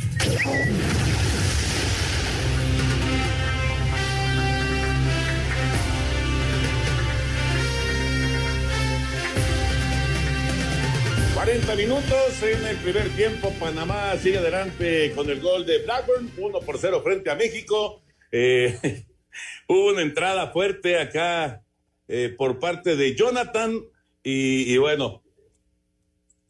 Minutos 11.76 12.42
en 12.42 12.66
el 12.66 12.76
primer 12.76 13.08
tiempo. 13.16 13.50
Panamá 13.58 14.14
sigue 14.18 14.38
adelante 14.38 15.12
con 15.14 15.28
el 15.30 15.40
gol 15.40 15.64
de 15.64 15.78
Blackburn, 15.78 16.30
1 16.36 16.60
por 16.60 16.78
0 16.78 17.00
frente 17.02 17.30
a 17.30 17.34
México. 17.34 18.02
Eh, 18.30 19.04
hubo 19.68 19.88
una 19.90 20.02
entrada 20.02 20.50
fuerte 20.52 20.98
acá 20.98 21.62
eh, 22.08 22.34
por 22.36 22.58
parte 22.58 22.94
de 22.96 23.14
Jonathan 23.14 23.82
y, 24.22 24.76
bueno, 24.76 25.22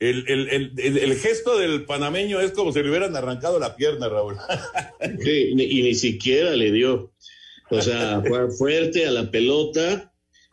el, 0.01 0.27
el, 0.29 1.17
gesto 1.17 1.57
del 1.57 1.85
panameño 1.85 2.41
es 2.41 2.51
como 2.53 2.73
si 2.73 2.83
le 2.83 2.89
hubieran 2.89 3.15
arrancado 3.15 3.61
la 3.61 3.77
pierna, 3.77 4.09
Raúl. 4.09 4.37
y 5.25 5.55
ni 5.55 5.95
siquiera 5.95 6.51
le 6.51 6.73
dio. 6.73 7.13
O 7.71 7.81
sea, 7.81 8.23
fue 8.27 8.51
fuerte 8.51 9.07
a 9.07 9.13
la 9.13 9.31
pelota 9.31 10.13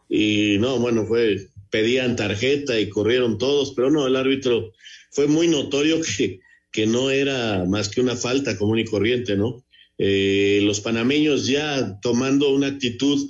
y 0.10 0.58
no, 0.60 0.78
bueno, 0.80 1.06
fue 1.06 1.48
pedían 1.74 2.16
tarjeta 2.16 2.80
y 2.80 2.88
corrieron 2.88 3.40
todos, 3.40 3.74
pero 3.76 3.90
no, 3.90 4.06
el 4.06 4.16
árbitro 4.16 4.74
fue 5.10 5.26
muy 5.26 5.48
notorio 5.48 6.02
que, 6.02 6.40
que 6.72 6.86
no 6.86 7.10
era 7.10 7.66
más 7.66 7.90
que 7.90 8.00
una 8.00 8.16
falta 8.16 8.60
común 8.60 8.78
y 8.78 8.86
corriente, 8.86 9.36
¿no? 9.36 9.66
Eh, 9.98 10.60
los 10.62 10.82
panameños 10.82 11.48
ya 11.48 12.00
tomando 12.00 12.54
una 12.54 12.68
actitud 12.68 13.28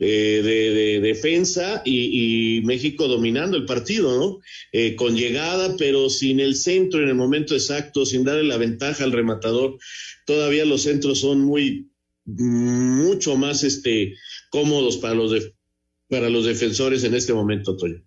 eh, 0.00 0.40
de, 0.42 1.00
defensa 1.00 1.82
y, 1.84 2.60
México 2.64 3.06
dominando 3.06 3.56
el 3.56 3.66
partido, 3.66 4.18
¿no? 4.18 4.40
Eh, 4.72 4.96
con 4.96 5.14
llegada, 5.14 5.76
pero 5.76 6.10
sin 6.10 6.40
el 6.40 6.56
centro 6.56 7.00
en 7.00 7.08
el 7.08 7.14
momento 7.14 7.54
exacto, 7.54 8.04
sin 8.04 8.24
darle 8.24 8.42
la 8.42 8.56
ventaja 8.56 9.04
al 9.04 9.12
rematador. 9.12 9.78
Todavía 10.26 10.64
los 10.64 10.82
centros 10.82 11.20
son 11.20 11.42
muy, 11.42 11.86
mucho 12.24 13.36
más 13.36 13.62
este, 13.62 14.16
cómodos 14.50 14.96
para 14.96 15.14
los, 15.14 15.30
de, 15.30 15.52
para 16.10 16.28
los 16.28 16.44
defensores 16.44 17.04
en 17.04 17.14
este 17.14 17.32
momento, 17.32 17.76
Toño. 17.76 18.02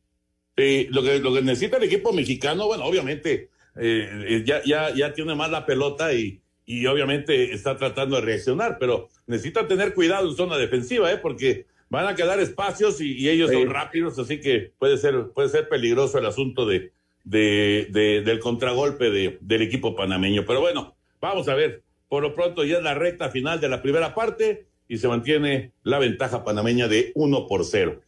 Sí, 0.58 0.88
lo 0.91 1.01
que, 1.01 1.20
lo 1.20 1.34
que 1.34 1.41
necesita 1.41 1.78
el 1.78 1.84
equipo 1.84 2.14
mexicano, 2.14 2.68
bueno, 2.68 2.86
obviamente 2.86 3.49
eh, 3.76 4.26
eh, 4.28 4.43
ya, 4.45 4.62
ya, 4.64 4.93
ya 4.93 5.14
tiene 5.14 5.34
más 5.34 5.49
la 5.49 5.66
pelota 5.66 6.14
y, 6.14 6.41
y 6.66 6.86
obviamente 6.86 7.54
está 7.54 7.78
tratando 7.78 8.18
de 8.18 8.22
reaccionar, 8.22 8.78
pero 8.80 9.10
necesita 9.26 9.68
tener 9.68 9.93
cuidado 9.93 10.30
en 10.30 10.36
zona 10.36 10.58
defensiva, 10.58 11.12
¿eh? 11.12 11.18
porque 11.18 11.66
van 11.89 12.08
a 12.08 12.16
quedar 12.16 12.39
espacios 12.39 13.01
y, 13.01 13.30
ellos 13.30 13.51
son 13.51 13.70
rápidos, 13.70 14.18
así 14.20 14.39
que 14.39 14.74
puede 14.78 14.97
ser, 14.97 15.30
puede 15.34 15.49
ser 15.49 15.70
peligroso 15.70 16.18
el 16.18 16.26
asunto 16.26 16.66
de, 16.66 16.91
de, 17.24 17.88
de 17.91 18.22
del 18.22 18.39
contragolpe 18.39 19.10
de, 19.12 19.38
del 19.41 19.62
equipo 19.62 19.95
panameño. 19.95 20.43
Pero 20.45 20.60
bueno, 20.60 20.95
vamos 21.22 21.47
a 21.47 21.56
ver, 21.56 21.84
por 22.08 22.22
lo 22.24 22.36
pronto 22.36 22.64
ya 22.64 22.78
es 22.78 22.84
la 22.84 22.93
recta 22.93 23.30
final 23.30 23.60
de 23.60 23.70
la 23.70 23.82
primera 23.82 24.14
parte 24.14 24.68
y 24.88 24.98
se 24.98 25.08
mantiene 25.08 25.72
la 25.84 26.00
ventaja 26.00 26.44
panameña 26.44 26.88
de 26.88 27.12
1 27.16 27.48
por 27.48 27.66
0. 27.66 28.02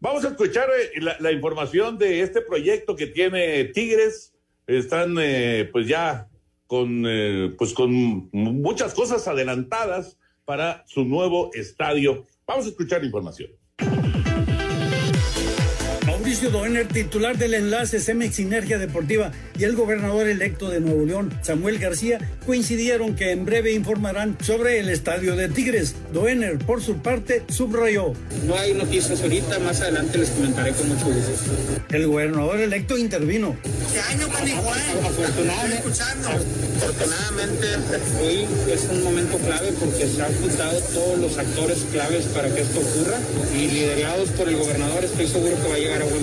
Vamos 0.00 0.24
a 0.24 0.28
escuchar 0.28 0.68
eh, 0.70 1.00
la, 1.20 1.32
información 1.32 1.96
de 1.96 2.20
este 2.20 2.42
proyecto 2.42 2.96
que 2.96 3.06
tiene 3.06 3.64
Tigres. 3.64 4.34
Están 4.66 5.16
eh, 5.18 5.68
pues 5.72 5.88
ya 5.88 6.28
con, 6.66 7.04
eh, 7.06 7.54
pues 7.56 7.72
con 7.72 8.28
muchas 8.32 8.92
cosas 8.92 9.26
adelantadas 9.26 10.18
para 10.44 10.84
su 10.86 11.04
nuevo 11.04 11.50
estadio. 11.54 12.26
Vamos 12.46 12.66
a 12.66 12.68
escuchar 12.68 13.00
la 13.00 13.06
información. 13.06 13.50
Mauricio 16.26 16.50
Doener, 16.50 16.88
titular 16.88 17.38
del 17.38 17.54
enlace 17.54 18.00
Cemex 18.00 18.34
Sinergia 18.34 18.78
Deportiva, 18.78 19.30
y 19.56 19.62
el 19.62 19.76
gobernador 19.76 20.26
electo 20.26 20.68
de 20.68 20.80
Nuevo 20.80 21.06
León, 21.06 21.32
Samuel 21.40 21.78
García, 21.78 22.18
coincidieron 22.44 23.14
que 23.14 23.30
en 23.30 23.44
breve 23.44 23.72
informarán 23.72 24.36
sobre 24.42 24.80
el 24.80 24.88
estadio 24.88 25.36
de 25.36 25.48
Tigres. 25.48 25.94
Doener, 26.12 26.58
por 26.58 26.82
su 26.82 26.96
parte, 26.98 27.44
subrayó. 27.48 28.12
No 28.44 28.58
hay 28.58 28.74
noticias 28.74 29.22
ahorita, 29.22 29.60
más 29.60 29.80
adelante 29.80 30.18
les 30.18 30.30
comentaré 30.30 30.72
con 30.72 30.88
mucho 30.88 31.06
gusto. 31.06 31.32
El 31.90 32.08
gobernador 32.08 32.58
electo 32.58 32.98
intervino. 32.98 33.54
¿Qué 33.92 34.00
año, 34.00 34.26
Afortunadamente, 34.26 36.02
afortunadamente, 36.76 37.66
hoy 38.20 38.46
es 38.72 38.88
un 38.90 39.04
momento 39.04 39.38
clave 39.38 39.72
porque 39.78 40.08
se 40.08 40.20
han 40.20 40.34
juntado 40.34 40.80
todos 40.92 41.18
los 41.20 41.38
actores 41.38 41.86
claves 41.92 42.24
para 42.26 42.52
que 42.52 42.62
esto 42.62 42.80
ocurra 42.80 43.16
y 43.54 43.68
liderados 43.68 44.30
por 44.30 44.48
el 44.48 44.56
gobernador 44.56 45.04
estoy 45.04 45.28
seguro 45.28 45.56
que 45.62 45.68
va 45.68 45.74
a 45.76 45.78
llegar 45.78 46.02
a 46.02 46.15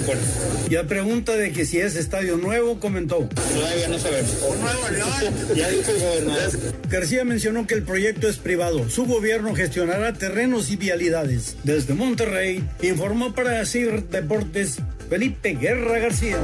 y 0.70 0.76
a 0.76 0.88
pregunta 0.88 1.36
de 1.36 1.52
que 1.52 1.66
si 1.66 1.80
es 1.80 1.96
estadio 1.96 2.38
nuevo, 2.38 2.80
comentó. 2.80 3.28
Todavía 3.54 3.88
no 3.88 4.00
sabemos. 4.00 4.40
nuevo 4.42 4.90
León. 4.90 5.34
ya 5.56 5.70
dijo 5.70 5.92
el 5.92 6.00
gobernador. 6.00 6.52
García 6.90 7.24
mencionó 7.24 7.68
que 7.68 7.76
el 7.76 7.84
proyecto 7.84 8.28
es 8.28 8.38
privado. 8.38 8.90
Su 8.90 9.06
gobierno 9.06 9.54
gestionará 9.54 10.14
terrenos 10.14 10.72
y 10.72 10.78
vialidades. 10.78 11.58
Desde 11.64 11.94
Monterrey, 11.94 12.64
informó 12.82 13.34
para 13.34 13.66
CIR 13.66 14.08
Deportes 14.10 14.80
Felipe 15.10 15.54
Guerra 15.54 16.00
García. 16.00 16.38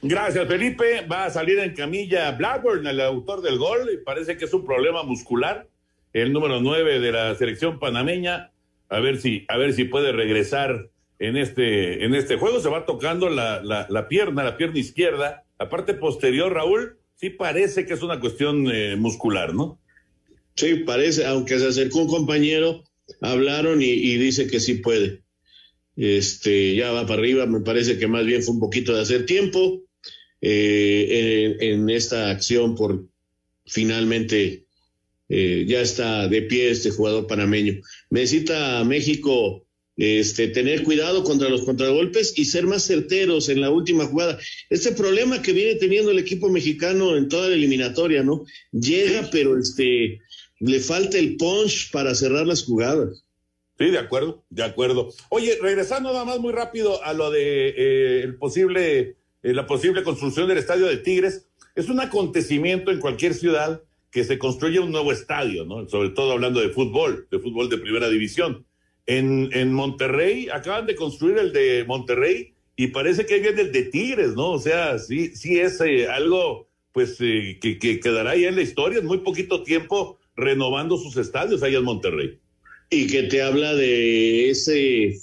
Gracias, 0.00 0.48
Felipe. 0.48 1.06
Va 1.06 1.26
a 1.26 1.30
salir 1.30 1.58
en 1.58 1.74
camilla 1.74 2.30
Blackburn, 2.32 2.86
el 2.86 3.00
autor 3.00 3.42
del 3.42 3.58
gol, 3.58 3.90
y 3.92 4.04
parece 4.04 4.36
que 4.36 4.46
es 4.46 4.54
un 4.54 4.64
problema 4.64 5.02
muscular. 5.02 5.68
El 6.12 6.32
número 6.32 6.60
9 6.60 7.00
de 7.00 7.12
la 7.12 7.34
selección 7.34 7.78
panameña 7.78 8.50
a 8.88 9.00
ver 9.00 9.20
si, 9.20 9.44
a 9.48 9.56
ver 9.56 9.72
si 9.72 9.84
puede 9.84 10.12
regresar 10.12 10.90
en 11.18 11.36
este, 11.36 12.04
en 12.04 12.14
este 12.14 12.36
juego. 12.36 12.60
Se 12.60 12.68
va 12.68 12.86
tocando 12.86 13.28
la, 13.28 13.62
la, 13.62 14.08
pierna, 14.08 14.44
la 14.44 14.56
pierna 14.56 14.78
izquierda, 14.78 15.44
la 15.58 15.68
parte 15.68 15.94
posterior, 15.94 16.52
Raúl, 16.52 16.98
sí 17.16 17.30
parece 17.30 17.86
que 17.86 17.94
es 17.94 18.02
una 18.02 18.20
cuestión 18.20 18.70
eh, 18.70 18.96
muscular, 18.96 19.54
¿no? 19.54 19.80
Sí, 20.54 20.76
parece, 20.76 21.24
aunque 21.26 21.58
se 21.58 21.68
acercó 21.68 22.00
un 22.00 22.08
compañero, 22.08 22.82
hablaron 23.20 23.80
y, 23.80 24.16
dice 24.16 24.48
que 24.48 24.60
sí 24.60 24.74
puede. 24.74 25.22
Este, 25.96 26.74
ya 26.74 26.92
va 26.92 27.06
para 27.06 27.20
arriba, 27.20 27.46
me 27.46 27.60
parece 27.60 27.98
que 27.98 28.06
más 28.06 28.24
bien 28.24 28.42
fue 28.42 28.54
un 28.54 28.60
poquito 28.60 28.94
de 28.94 29.02
hacer 29.02 29.26
tiempo 29.26 29.82
eh, 30.40 31.56
en, 31.60 31.90
esta 31.90 32.30
acción 32.30 32.76
por 32.76 33.04
finalmente 33.66 34.66
eh, 35.28 35.64
ya 35.68 35.80
está 35.80 36.28
de 36.28 36.42
pie 36.42 36.70
este 36.70 36.90
jugador 36.90 37.26
panameño. 37.26 37.80
Necesita 38.10 38.82
México 38.84 39.64
este, 39.98 40.46
tener 40.48 40.84
cuidado 40.84 41.24
contra 41.24 41.48
los 41.48 41.62
contragolpes 41.62 42.38
y 42.38 42.44
ser 42.44 42.66
más 42.66 42.86
certeros 42.86 43.48
en 43.48 43.60
la 43.60 43.70
última 43.70 44.06
jugada. 44.06 44.38
Este 44.70 44.92
problema 44.92 45.42
que 45.42 45.52
viene 45.52 45.74
teniendo 45.74 46.12
el 46.12 46.20
equipo 46.20 46.48
mexicano 46.48 47.16
en 47.16 47.28
toda 47.28 47.48
la 47.48 47.54
eliminatoria, 47.54 48.22
¿no? 48.22 48.44
Llega, 48.70 49.28
pero 49.32 49.58
este, 49.58 50.20
le 50.60 50.80
falta 50.80 51.18
el 51.18 51.36
punch 51.36 51.90
para 51.90 52.14
cerrar 52.14 52.46
las 52.46 52.64
jugadas. 52.64 53.24
Sí, 53.76 53.90
de 53.90 53.98
acuerdo, 53.98 54.44
de 54.50 54.62
acuerdo. 54.62 55.12
Oye, 55.30 55.58
regresando 55.60 56.12
nada 56.12 56.24
más 56.24 56.38
muy 56.38 56.52
rápido 56.52 57.02
a 57.04 57.12
lo 57.12 57.30
de 57.30 57.68
eh, 57.68 58.22
el 58.22 58.36
posible, 58.36 59.16
eh, 59.42 59.52
la 59.52 59.66
posible 59.66 60.02
construcción 60.02 60.48
del 60.48 60.58
estadio 60.58 60.86
de 60.86 60.96
Tigres, 60.96 61.46
es 61.74 61.88
un 61.88 62.00
acontecimiento 62.00 62.90
en 62.90 62.98
cualquier 62.98 63.34
ciudad 63.34 63.82
que 64.10 64.24
se 64.24 64.38
construya 64.38 64.80
un 64.80 64.92
nuevo 64.92 65.12
estadio, 65.12 65.64
¿no? 65.64 65.88
Sobre 65.88 66.10
todo 66.10 66.32
hablando 66.32 66.60
de 66.60 66.70
fútbol, 66.70 67.26
de 67.30 67.38
fútbol 67.38 67.68
de 67.68 67.78
primera 67.78 68.08
división. 68.08 68.64
En, 69.06 69.50
en 69.52 69.72
Monterrey, 69.72 70.48
acaban 70.52 70.86
de 70.86 70.94
construir 70.94 71.38
el 71.38 71.52
de 71.52 71.84
Monterrey 71.86 72.54
y 72.76 72.88
parece 72.88 73.26
que 73.26 73.40
viene 73.40 73.62
el 73.62 73.72
de 73.72 73.84
Tigres, 73.84 74.34
¿no? 74.34 74.52
O 74.52 74.58
sea, 74.58 74.98
sí, 74.98 75.34
sí 75.34 75.58
es 75.58 75.80
eh, 75.80 76.06
algo, 76.06 76.68
pues, 76.92 77.16
eh, 77.20 77.58
que, 77.60 77.78
que, 77.78 78.00
quedará 78.00 78.30
ahí 78.30 78.44
en 78.44 78.56
la 78.56 78.62
historia 78.62 79.00
en 79.00 79.06
muy 79.06 79.18
poquito 79.18 79.62
tiempo 79.62 80.18
renovando 80.36 80.96
sus 80.96 81.16
estadios 81.16 81.62
ahí 81.62 81.74
en 81.74 81.84
Monterrey. 81.84 82.38
Y 82.90 83.08
que 83.08 83.24
te 83.24 83.42
habla 83.42 83.74
de 83.74 84.50
ese 84.50 85.18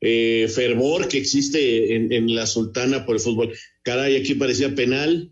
eh, 0.00 0.48
fervor 0.48 1.08
que 1.08 1.18
existe 1.18 1.94
en, 1.94 2.10
en, 2.12 2.34
la 2.34 2.46
Sultana 2.46 3.04
por 3.04 3.16
el 3.16 3.20
fútbol. 3.20 3.52
Caray, 3.82 4.16
aquí 4.16 4.34
parecía 4.34 4.74
penal, 4.74 5.30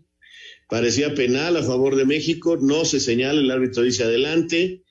parecía 0.69 1.13
penal 1.15 1.57
a 1.57 1.63
favor 1.63 1.95
de 1.95 2.05
México, 2.05 2.57
no 2.61 2.85
se 2.85 2.99
señala, 2.99 3.39
el 3.41 3.51
árbitro 3.51 3.83
dice 3.83 4.03
adelante, 4.03 4.83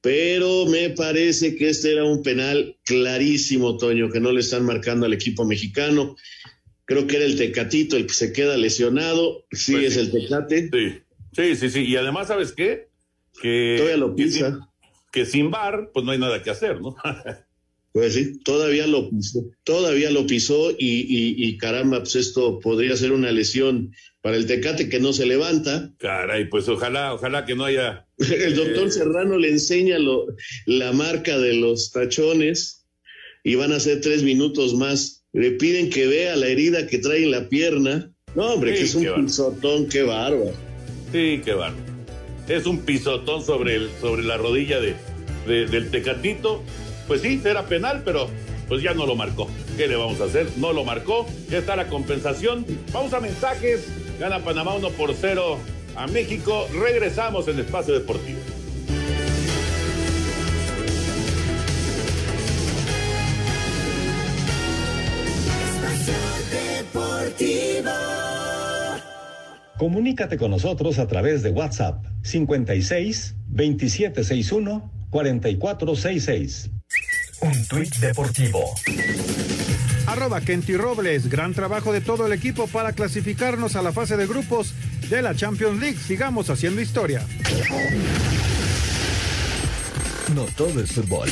pero 0.00 0.66
me 0.66 0.90
parece 0.90 1.54
que 1.56 1.68
este 1.68 1.92
era 1.92 2.04
un 2.04 2.22
penal 2.22 2.76
clarísimo, 2.84 3.76
Toño, 3.78 4.10
que 4.10 4.20
no 4.20 4.32
le 4.32 4.40
están 4.40 4.64
marcando 4.64 5.06
al 5.06 5.12
equipo 5.12 5.44
mexicano. 5.44 6.16
Creo 6.84 7.06
que 7.06 7.16
era 7.16 7.24
el 7.24 7.36
Tecatito 7.38 7.96
el 7.96 8.06
que 8.08 8.12
se 8.14 8.32
queda 8.32 8.56
lesionado. 8.56 9.46
Sí, 9.52 9.72
Pues 9.72 9.84
es 9.84 9.94
sí. 9.94 10.00
el 10.00 10.10
Tecate. 10.10 10.70
Sí, 10.72 11.02
sí, 11.36 11.56
sí, 11.56 11.70
sí. 11.70 11.80
Y 11.84 11.94
además, 11.96 12.26
¿sabes 12.28 12.52
qué? 12.52 12.88
Que, 13.40 13.76
Todavía 13.78 13.96
lo 13.96 14.16
que 14.16 14.24
pisa. 14.24 14.50
sin, 14.50 14.58
que 15.12 15.24
sin 15.24 15.50
bar, 15.52 15.90
pues 15.94 16.04
no 16.04 16.10
hay 16.10 16.18
nada 16.18 16.42
que 16.42 16.50
hacer, 16.50 16.80
¿no? 16.80 16.96
Pues 17.92 18.14
sí, 18.14 18.40
todavía 18.42 18.86
lo 18.86 19.10
pisó, 19.10 19.44
todavía 19.64 20.10
lo 20.10 20.26
pisó 20.26 20.70
y, 20.70 20.76
y- 20.78 21.34
y 21.46 21.58
caramba, 21.58 21.98
pues 22.00 22.16
esto 22.16 22.58
podría 22.58 22.96
ser 22.96 23.12
una 23.12 23.30
lesión 23.32 23.92
para 24.22 24.36
el 24.36 24.46
Tecate 24.46 24.88
que 24.88 24.98
no 24.98 25.12
se 25.12 25.26
levanta. 25.26 25.92
Caray, 25.98 26.48
pues 26.48 26.68
ojalá, 26.68 27.12
ojalá 27.12 27.44
que 27.44 27.54
no 27.54 27.64
haya. 27.64 28.06
El 28.18 28.54
doctor 28.56 28.88
Eh, 28.88 28.90
Serrano 28.92 29.36
le 29.36 29.50
enseña 29.50 29.98
lo- 29.98 30.26
la 30.64 30.92
marca 30.92 31.38
de 31.38 31.52
los 31.54 31.90
tachones 31.92 32.86
y 33.44 33.56
van 33.56 33.72
a 33.72 33.80
ser 33.80 34.00
tres 34.00 34.22
minutos 34.22 34.74
más. 34.74 35.24
Le 35.34 35.50
piden 35.52 35.90
que 35.90 36.06
vea 36.06 36.36
la 36.36 36.46
herida 36.48 36.86
que 36.86 36.98
trae 36.98 37.24
en 37.24 37.30
la 37.30 37.48
pierna. 37.48 38.10
No, 38.34 38.54
hombre, 38.54 38.72
Sí, 38.72 38.78
que 38.78 38.84
es 38.84 38.94
un 38.94 39.02
bárbaro. 39.04 39.24
pisotón, 39.26 39.88
qué 39.88 40.02
bárbaro. 40.02 40.52
Sí, 41.12 41.40
qué 41.44 41.52
bárbaro. 41.52 41.84
Es 42.48 42.64
un 42.66 42.78
pisotón 42.80 43.44
sobre, 43.44 43.74
el, 43.76 43.88
sobre 44.00 44.22
la 44.24 44.36
rodilla 44.38 44.80
de, 44.80 44.94
de- 45.46 45.66
del 45.66 45.90
Tecatito. 45.90 46.62
Pues 47.12 47.20
sí, 47.20 47.38
era 47.44 47.66
penal, 47.66 48.00
pero 48.06 48.26
pues 48.68 48.82
ya 48.82 48.94
no 48.94 49.04
lo 49.04 49.14
marcó. 49.14 49.46
¿Qué 49.76 49.86
le 49.86 49.96
vamos 49.96 50.18
a 50.22 50.24
hacer? 50.24 50.46
No 50.56 50.72
lo 50.72 50.82
marcó. 50.82 51.26
Ya 51.50 51.58
está 51.58 51.76
la 51.76 51.88
compensación. 51.88 52.64
Vamos 52.90 53.12
a 53.12 53.20
mensajes. 53.20 53.86
Gana 54.18 54.38
Panamá 54.38 54.74
1 54.76 54.88
por 54.92 55.12
0 55.12 55.58
a 55.94 56.06
México. 56.06 56.66
Regresamos 56.72 57.48
en 57.48 57.60
Espacio 57.60 57.92
Deportivo. 57.92 58.40
Comunícate 69.76 70.38
con 70.38 70.50
nosotros 70.50 70.98
a 70.98 71.06
través 71.06 71.42
de 71.42 71.50
WhatsApp 71.50 72.06
56 72.22 73.36
2761 73.48 74.90
4466. 75.10 76.70
Un 77.42 77.66
tuit 77.66 77.96
deportivo. 77.96 78.72
Arroba 80.06 80.40
Kenty 80.40 80.76
Robles, 80.76 81.28
gran 81.28 81.54
trabajo 81.54 81.92
de 81.92 82.00
todo 82.00 82.26
el 82.26 82.32
equipo 82.32 82.68
para 82.68 82.92
clasificarnos 82.92 83.74
a 83.74 83.82
la 83.82 83.92
fase 83.92 84.16
de 84.16 84.28
grupos 84.28 84.74
de 85.10 85.22
la 85.22 85.34
Champions 85.34 85.80
League. 85.80 85.98
Sigamos 85.98 86.50
haciendo 86.50 86.80
historia. 86.80 87.26
No 90.36 90.44
todo 90.56 90.80
es 90.80 90.92
fútbol. 90.92 91.28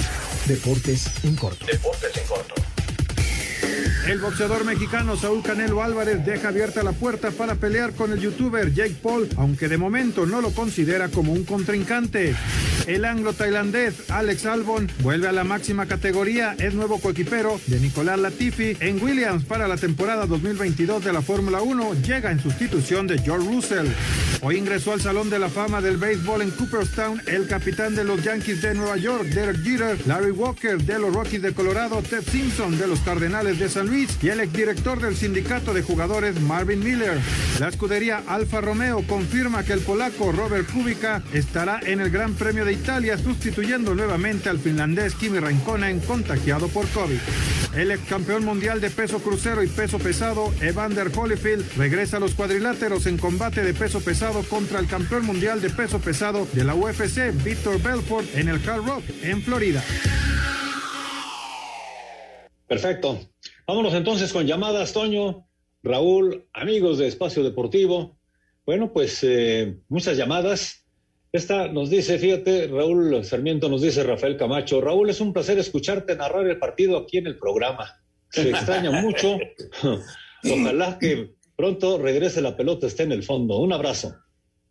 Deportes 0.46 1.06
en 1.22 1.36
corto. 1.36 1.64
Deportes 1.64 2.16
en 2.16 2.26
corto. 2.26 2.54
El 4.08 4.18
boxeador 4.18 4.64
mexicano 4.64 5.16
Saúl 5.16 5.42
Canelo 5.42 5.80
Álvarez 5.80 6.24
deja 6.24 6.48
abierta 6.48 6.82
la 6.82 6.92
puerta 6.92 7.30
para 7.30 7.54
pelear 7.54 7.92
con 7.92 8.12
el 8.12 8.18
youtuber 8.18 8.74
Jake 8.74 8.96
Paul, 9.00 9.28
aunque 9.36 9.68
de 9.68 9.78
momento 9.78 10.26
no 10.26 10.40
lo 10.40 10.50
considera 10.50 11.08
como 11.08 11.32
un 11.32 11.44
contrincante. 11.44 12.34
El 12.86 13.04
anglo-tailandés 13.04 14.10
Alex 14.10 14.46
Albon 14.46 14.88
vuelve 15.02 15.28
a 15.28 15.32
la 15.32 15.44
máxima 15.44 15.86
categoría, 15.86 16.56
es 16.58 16.74
nuevo 16.74 16.98
coequipero 16.98 17.60
de 17.66 17.78
Nicolás 17.78 18.18
Latifi 18.18 18.76
en 18.80 19.02
Williams 19.02 19.44
para 19.44 19.68
la 19.68 19.76
temporada 19.76 20.26
2022 20.26 21.04
de 21.04 21.12
la 21.12 21.22
Fórmula 21.22 21.60
1, 21.62 21.94
llega 22.02 22.30
en 22.30 22.40
sustitución 22.40 23.06
de 23.06 23.18
George 23.18 23.46
Russell. 23.48 23.86
Hoy 24.42 24.56
ingresó 24.56 24.92
al 24.92 25.00
Salón 25.00 25.30
de 25.30 25.38
la 25.38 25.48
Fama 25.48 25.80
del 25.80 25.98
Béisbol 25.98 26.42
en 26.42 26.50
Cooperstown 26.50 27.20
el 27.26 27.46
capitán 27.46 27.94
de 27.94 28.04
los 28.04 28.22
Yankees 28.24 28.62
de 28.62 28.74
Nueva 28.74 28.96
York, 28.96 29.24
Derek 29.24 29.62
Jeter, 29.62 29.98
Larry 30.06 30.30
Walker 30.30 30.78
de 30.78 30.98
los 30.98 31.14
Rockies 31.14 31.42
de 31.42 31.52
Colorado, 31.52 32.02
Ted 32.02 32.22
Simpson 32.22 32.78
de 32.78 32.86
los 32.86 33.00
Cardenales 33.00 33.58
de 33.58 33.68
San 33.68 33.88
Luis 33.88 34.16
y 34.22 34.28
el 34.28 34.40
exdirector 34.40 35.00
del 35.00 35.16
sindicato 35.16 35.74
de 35.74 35.82
jugadores 35.82 36.40
Marvin 36.40 36.80
Miller. 36.80 37.18
La 37.58 37.68
escudería 37.68 38.22
Alfa 38.26 38.60
Romeo 38.60 39.04
confirma 39.06 39.64
que 39.64 39.74
el 39.74 39.80
polaco 39.80 40.32
Robert 40.32 40.70
Kubica 40.70 41.22
estará 41.32 41.80
en 41.84 42.00
el 42.00 42.10
Gran 42.10 42.34
Premio 42.34 42.64
de 42.64 42.69
Italia 42.72 43.16
sustituyendo 43.18 43.94
nuevamente 43.94 44.48
al 44.48 44.58
finlandés 44.58 45.14
Kimi 45.14 45.38
Raikkonen 45.38 46.00
contagiado 46.00 46.68
por 46.68 46.88
COVID. 46.88 47.18
El 47.76 47.90
ex 47.90 48.02
campeón 48.08 48.44
mundial 48.44 48.80
de 48.80 48.90
peso 48.90 49.18
crucero 49.20 49.62
y 49.62 49.68
peso 49.68 49.98
pesado, 49.98 50.52
Evander 50.60 51.10
Holyfield, 51.16 51.76
regresa 51.76 52.16
a 52.16 52.20
los 52.20 52.34
cuadriláteros 52.34 53.06
en 53.06 53.18
combate 53.18 53.62
de 53.62 53.74
peso 53.74 54.00
pesado 54.00 54.42
contra 54.42 54.80
el 54.80 54.86
campeón 54.86 55.26
mundial 55.26 55.60
de 55.60 55.70
peso 55.70 56.00
pesado 56.00 56.46
de 56.52 56.64
la 56.64 56.74
UFC, 56.74 57.32
Víctor 57.44 57.80
Belfort, 57.82 58.26
en 58.34 58.48
el 58.48 58.68
Hard 58.68 58.84
Rock, 58.86 59.04
en 59.22 59.42
Florida. 59.42 59.82
Perfecto. 62.66 63.20
Vámonos 63.66 63.94
entonces 63.94 64.32
con 64.32 64.46
llamadas, 64.46 64.92
Toño, 64.92 65.46
Raúl, 65.82 66.46
amigos 66.52 66.98
de 66.98 67.08
Espacio 67.08 67.42
Deportivo. 67.42 68.18
Bueno, 68.66 68.92
pues 68.92 69.20
eh, 69.22 69.78
muchas 69.88 70.16
llamadas. 70.16 70.79
Esta 71.32 71.68
nos 71.68 71.90
dice, 71.90 72.18
fíjate, 72.18 72.66
Raúl 72.66 73.24
Sarmiento 73.24 73.68
nos 73.68 73.82
dice 73.82 74.02
Rafael 74.02 74.36
Camacho, 74.36 74.80
Raúl, 74.80 75.10
es 75.10 75.20
un 75.20 75.32
placer 75.32 75.58
escucharte 75.58 76.16
narrar 76.16 76.46
el 76.48 76.58
partido 76.58 76.96
aquí 76.98 77.18
en 77.18 77.28
el 77.28 77.38
programa. 77.38 78.00
Se 78.30 78.50
extraña 78.50 78.90
mucho. 78.90 79.38
Ojalá 80.44 80.98
que 80.98 81.34
pronto 81.56 81.98
regrese 81.98 82.40
la 82.40 82.56
pelota, 82.56 82.88
esté 82.88 83.04
en 83.04 83.12
el 83.12 83.22
fondo. 83.22 83.58
Un 83.58 83.72
abrazo. 83.72 84.16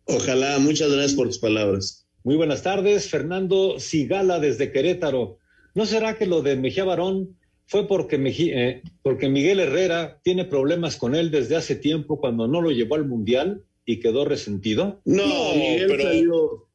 Ojalá, 0.04 0.58
muchas 0.58 0.90
gracias 0.90 1.14
por 1.14 1.28
tus 1.28 1.38
palabras. 1.38 2.06
Muy 2.24 2.36
buenas 2.36 2.62
tardes, 2.62 3.08
Fernando 3.08 3.78
Sigala 3.78 4.38
desde 4.38 4.70
Querétaro. 4.70 5.38
¿No 5.74 5.86
será 5.86 6.18
que 6.18 6.26
lo 6.26 6.42
de 6.42 6.56
Mejía 6.56 6.84
Barón 6.84 7.38
fue 7.66 7.86
porque, 7.88 8.16
eh, 8.16 8.82
porque 9.02 9.30
Miguel 9.30 9.60
Herrera 9.60 10.20
tiene 10.22 10.44
problemas 10.44 10.96
con 10.96 11.14
él 11.14 11.30
desde 11.30 11.56
hace 11.56 11.76
tiempo 11.76 12.18
cuando 12.18 12.48
no 12.48 12.60
lo 12.60 12.70
llevó 12.70 12.96
al 12.96 13.06
Mundial 13.06 13.62
y 13.84 14.00
quedó 14.00 14.24
resentido? 14.24 15.00
No, 15.04 15.54
Miguel 15.54 15.88
salió- 16.02 16.66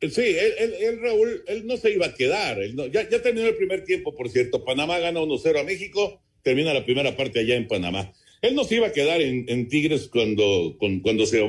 Sí, 0.00 0.20
él, 0.22 0.52
él- 0.58 0.74
él, 0.80 1.00
Raúl, 1.00 1.42
él 1.46 1.66
no 1.66 1.76
se 1.78 1.92
iba 1.92 2.06
a 2.06 2.14
quedar. 2.14 2.60
Él 2.62 2.76
no- 2.76 2.86
ya, 2.86 3.08
ya 3.08 3.22
terminó 3.22 3.46
el 3.48 3.56
primer 3.56 3.84
tiempo, 3.84 4.14
por 4.14 4.28
cierto. 4.28 4.62
Panamá 4.64 4.98
gana 4.98 5.20
1-0 5.20 5.58
a 5.60 5.64
México, 5.64 6.22
termina 6.42 6.74
la 6.74 6.84
primera 6.84 7.16
parte 7.16 7.38
allá 7.40 7.54
en 7.56 7.66
Panamá. 7.68 8.12
Él 8.42 8.54
no 8.54 8.64
se 8.64 8.74
iba 8.76 8.88
a 8.88 8.92
quedar 8.92 9.22
en, 9.22 9.46
en 9.48 9.68
Tigres 9.68 10.08
cuando, 10.08 10.76
con- 10.78 11.00
cuando, 11.00 11.24
se 11.24 11.40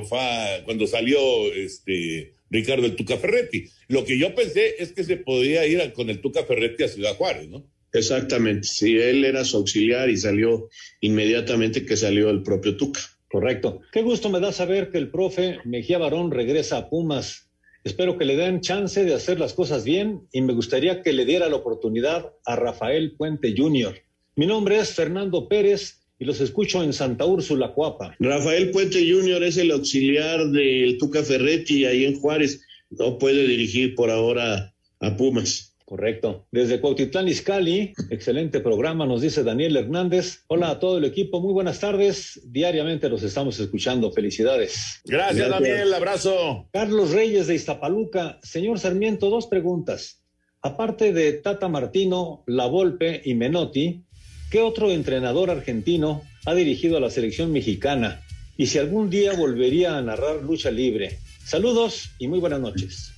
cuando 0.64 0.88
salió 0.88 1.52
este, 1.54 2.36
Ricardo 2.50 2.86
el 2.86 2.96
Tuca 2.96 3.18
Ferretti. 3.18 3.66
Lo 3.90 4.06
que 4.06 4.18
yo 4.18 4.34
pensé 4.34 4.76
es 4.80 4.94
que 4.94 5.04
se 5.04 5.18
podía 5.18 5.66
ir 5.68 5.82
a- 5.82 5.92
con 5.92 6.10
el 6.10 6.22
Tuca 6.22 6.46
Ferretti 6.46 6.84
a 6.84 6.88
Ciudad 6.88 7.16
Juárez, 7.16 7.50
¿no? 7.50 7.70
Exactamente, 7.92 8.68
sí, 8.68 8.98
él 8.98 9.26
era 9.26 9.44
su 9.44 9.58
auxiliar 9.58 10.10
y 10.10 10.18
salió 10.18 10.70
inmediatamente 11.02 11.86
que 11.86 11.98
salió 11.98 12.30
el 12.30 12.44
propio 12.44 12.78
Tuca. 12.78 13.02
Correcto. 13.36 13.82
Qué 13.92 14.02
gusto 14.02 14.30
me 14.30 14.40
da 14.40 14.54
saber 14.54 14.92
que 14.92 14.98
el 14.98 15.12
profe 15.12 15.58
Mejía 15.66 15.98
Barón 15.98 16.32
regresa 16.32 16.78
a 16.78 16.90
Pumas. 16.90 17.50
Espero 17.84 18.18
que 18.18 18.24
le 18.24 18.38
den 18.38 18.62
chance 18.62 19.04
de 19.04 19.14
hacer 19.14 19.42
las 19.42 19.52
cosas 19.52 19.84
bien 19.84 20.22
y 20.32 20.40
me 20.40 20.54
gustaría 20.54 21.02
que 21.02 21.12
le 21.12 21.26
diera 21.26 21.50
la 21.50 21.58
oportunidad 21.58 22.32
a 22.46 22.56
Rafael 22.56 23.18
Puente 23.18 23.54
Jr. 23.58 23.94
Mi 24.38 24.46
nombre 24.48 24.80
es 24.80 24.94
Fernando 24.94 25.50
Pérez 25.50 26.06
y 26.18 26.24
los 26.24 26.40
escucho 26.40 26.82
en 26.82 26.94
Santa 26.94 27.26
Úrsula, 27.26 27.74
Coapa. 27.74 28.16
Rafael 28.20 28.72
Puente 28.72 29.06
Jr. 29.06 29.44
es 29.44 29.58
el 29.58 29.72
auxiliar 29.72 30.48
del 30.52 30.98
Tuca 30.98 31.22
Ferretti 31.22 31.84
ahí 31.84 32.06
en 32.06 32.18
Juárez. 32.18 32.62
No 32.90 33.18
puede 33.18 33.46
dirigir 33.46 33.96
por 33.96 34.12
ahora 34.12 34.74
a 35.02 35.18
Pumas. 35.18 35.75
Correcto. 35.86 36.48
Desde 36.52 36.82
Cuautitlán 36.82 37.28
Izcalli, 37.28 37.94
excelente 38.10 38.60
programa, 38.60 39.06
nos 39.06 39.22
dice 39.22 39.44
Daniel 39.44 39.78
Hernández. 39.78 40.44
Hola 40.48 40.72
a 40.72 40.80
todo 40.80 40.98
el 40.98 41.06
equipo, 41.06 41.42
muy 41.42 41.54
buenas 41.54 41.80
tardes. 41.80 42.42
Diariamente 42.44 43.08
los 43.08 43.22
estamos 43.22 43.60
escuchando. 43.60 44.12
Felicidades. 44.12 45.02
Gracias, 45.06 45.48
Daniel. 45.48 45.94
Abrazo. 45.94 46.68
Carlos 46.74 47.12
Reyes 47.12 47.46
de 47.46 47.54
Iztapaluca. 47.54 48.40
Señor 48.42 48.80
Sarmiento, 48.80 49.30
dos 49.30 49.46
preguntas. 49.46 50.24
Aparte 50.64 51.14
de 51.14 51.34
Tata 51.34 51.68
Martino, 51.68 52.44
La 52.48 52.66
Volpe 52.66 53.22
y 53.24 53.36
Menotti, 53.36 54.06
¿qué 54.50 54.62
otro 54.62 54.90
entrenador 54.90 55.52
argentino 55.52 56.24
ha 56.48 56.56
dirigido 56.56 56.98
a 56.98 57.00
la 57.00 57.12
selección 57.12 57.52
mexicana? 57.52 58.24
Y 58.58 58.66
si 58.66 58.80
algún 58.80 59.12
día 59.12 59.34
volvería 59.34 59.96
a 59.96 60.02
narrar 60.02 60.42
lucha 60.42 60.72
libre. 60.72 61.20
Saludos 61.46 62.10
y 62.18 62.28
muy 62.28 62.40
buenas 62.40 62.60
noches. 62.60 63.15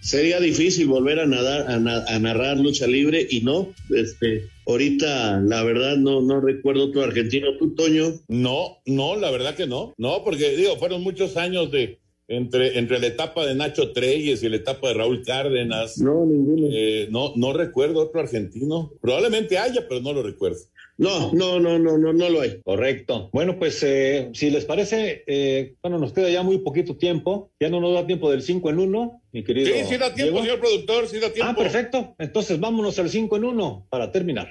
Sería 0.00 0.40
difícil 0.40 0.86
volver 0.86 1.18
a 1.20 1.26
nadar, 1.26 1.70
a, 1.70 1.78
na- 1.78 2.04
a 2.06 2.18
narrar 2.18 2.56
lucha 2.58 2.86
libre 2.86 3.26
y 3.28 3.40
no, 3.40 3.74
este, 3.94 4.44
ahorita 4.66 5.40
la 5.40 5.62
verdad 5.64 5.96
no, 5.96 6.22
no 6.22 6.40
recuerdo 6.40 6.84
otro 6.86 7.02
argentino, 7.02 7.56
tú 7.58 7.74
Toño. 7.74 8.14
No, 8.28 8.78
no, 8.86 9.16
la 9.16 9.30
verdad 9.30 9.54
que 9.54 9.66
no. 9.66 9.92
No, 9.98 10.22
porque 10.24 10.56
digo, 10.56 10.76
fueron 10.76 11.02
muchos 11.02 11.36
años 11.36 11.70
de 11.70 11.98
entre, 12.28 12.78
entre 12.78 13.00
la 13.00 13.06
etapa 13.08 13.44
de 13.46 13.54
Nacho 13.54 13.92
Treyes 13.92 14.42
y 14.42 14.48
la 14.48 14.56
etapa 14.56 14.88
de 14.88 14.94
Raúl 14.94 15.22
Cárdenas. 15.24 15.98
No, 15.98 16.24
ninguno. 16.26 16.68
Eh, 16.70 17.08
no, 17.10 17.32
no 17.36 17.52
recuerdo 17.52 18.00
otro 18.00 18.20
argentino. 18.20 18.92
Probablemente 19.00 19.58
haya, 19.58 19.86
pero 19.88 20.00
no 20.00 20.12
lo 20.12 20.22
recuerdo. 20.22 20.58
No, 20.98 21.32
no, 21.32 21.60
no, 21.60 21.78
no, 21.78 21.96
no, 21.96 22.12
no 22.12 22.28
lo 22.28 22.40
hay. 22.40 22.60
Correcto. 22.64 23.30
Bueno, 23.32 23.56
pues 23.56 23.80
eh, 23.84 24.30
si 24.34 24.50
les 24.50 24.64
parece, 24.64 25.22
eh, 25.28 25.76
bueno, 25.80 25.98
nos 25.98 26.12
queda 26.12 26.28
ya 26.28 26.42
muy 26.42 26.58
poquito 26.58 26.96
tiempo. 26.96 27.52
Ya 27.60 27.70
no 27.70 27.80
nos 27.80 27.94
da 27.94 28.04
tiempo 28.04 28.30
del 28.30 28.42
5 28.42 28.70
en 28.70 28.80
1, 28.80 29.22
mi 29.32 29.44
querido. 29.44 29.68
Sí, 29.68 29.84
sí 29.88 29.96
da 29.96 30.12
tiempo, 30.12 30.40
Diego. 30.40 30.42
señor 30.42 30.60
productor, 30.60 31.08
sí 31.08 31.20
da 31.20 31.32
tiempo. 31.32 31.52
Ah, 31.52 31.56
perfecto. 31.56 32.16
Entonces 32.18 32.58
vámonos 32.58 32.98
al 32.98 33.08
5 33.08 33.36
en 33.36 33.44
1 33.44 33.86
para 33.88 34.10
terminar. 34.10 34.50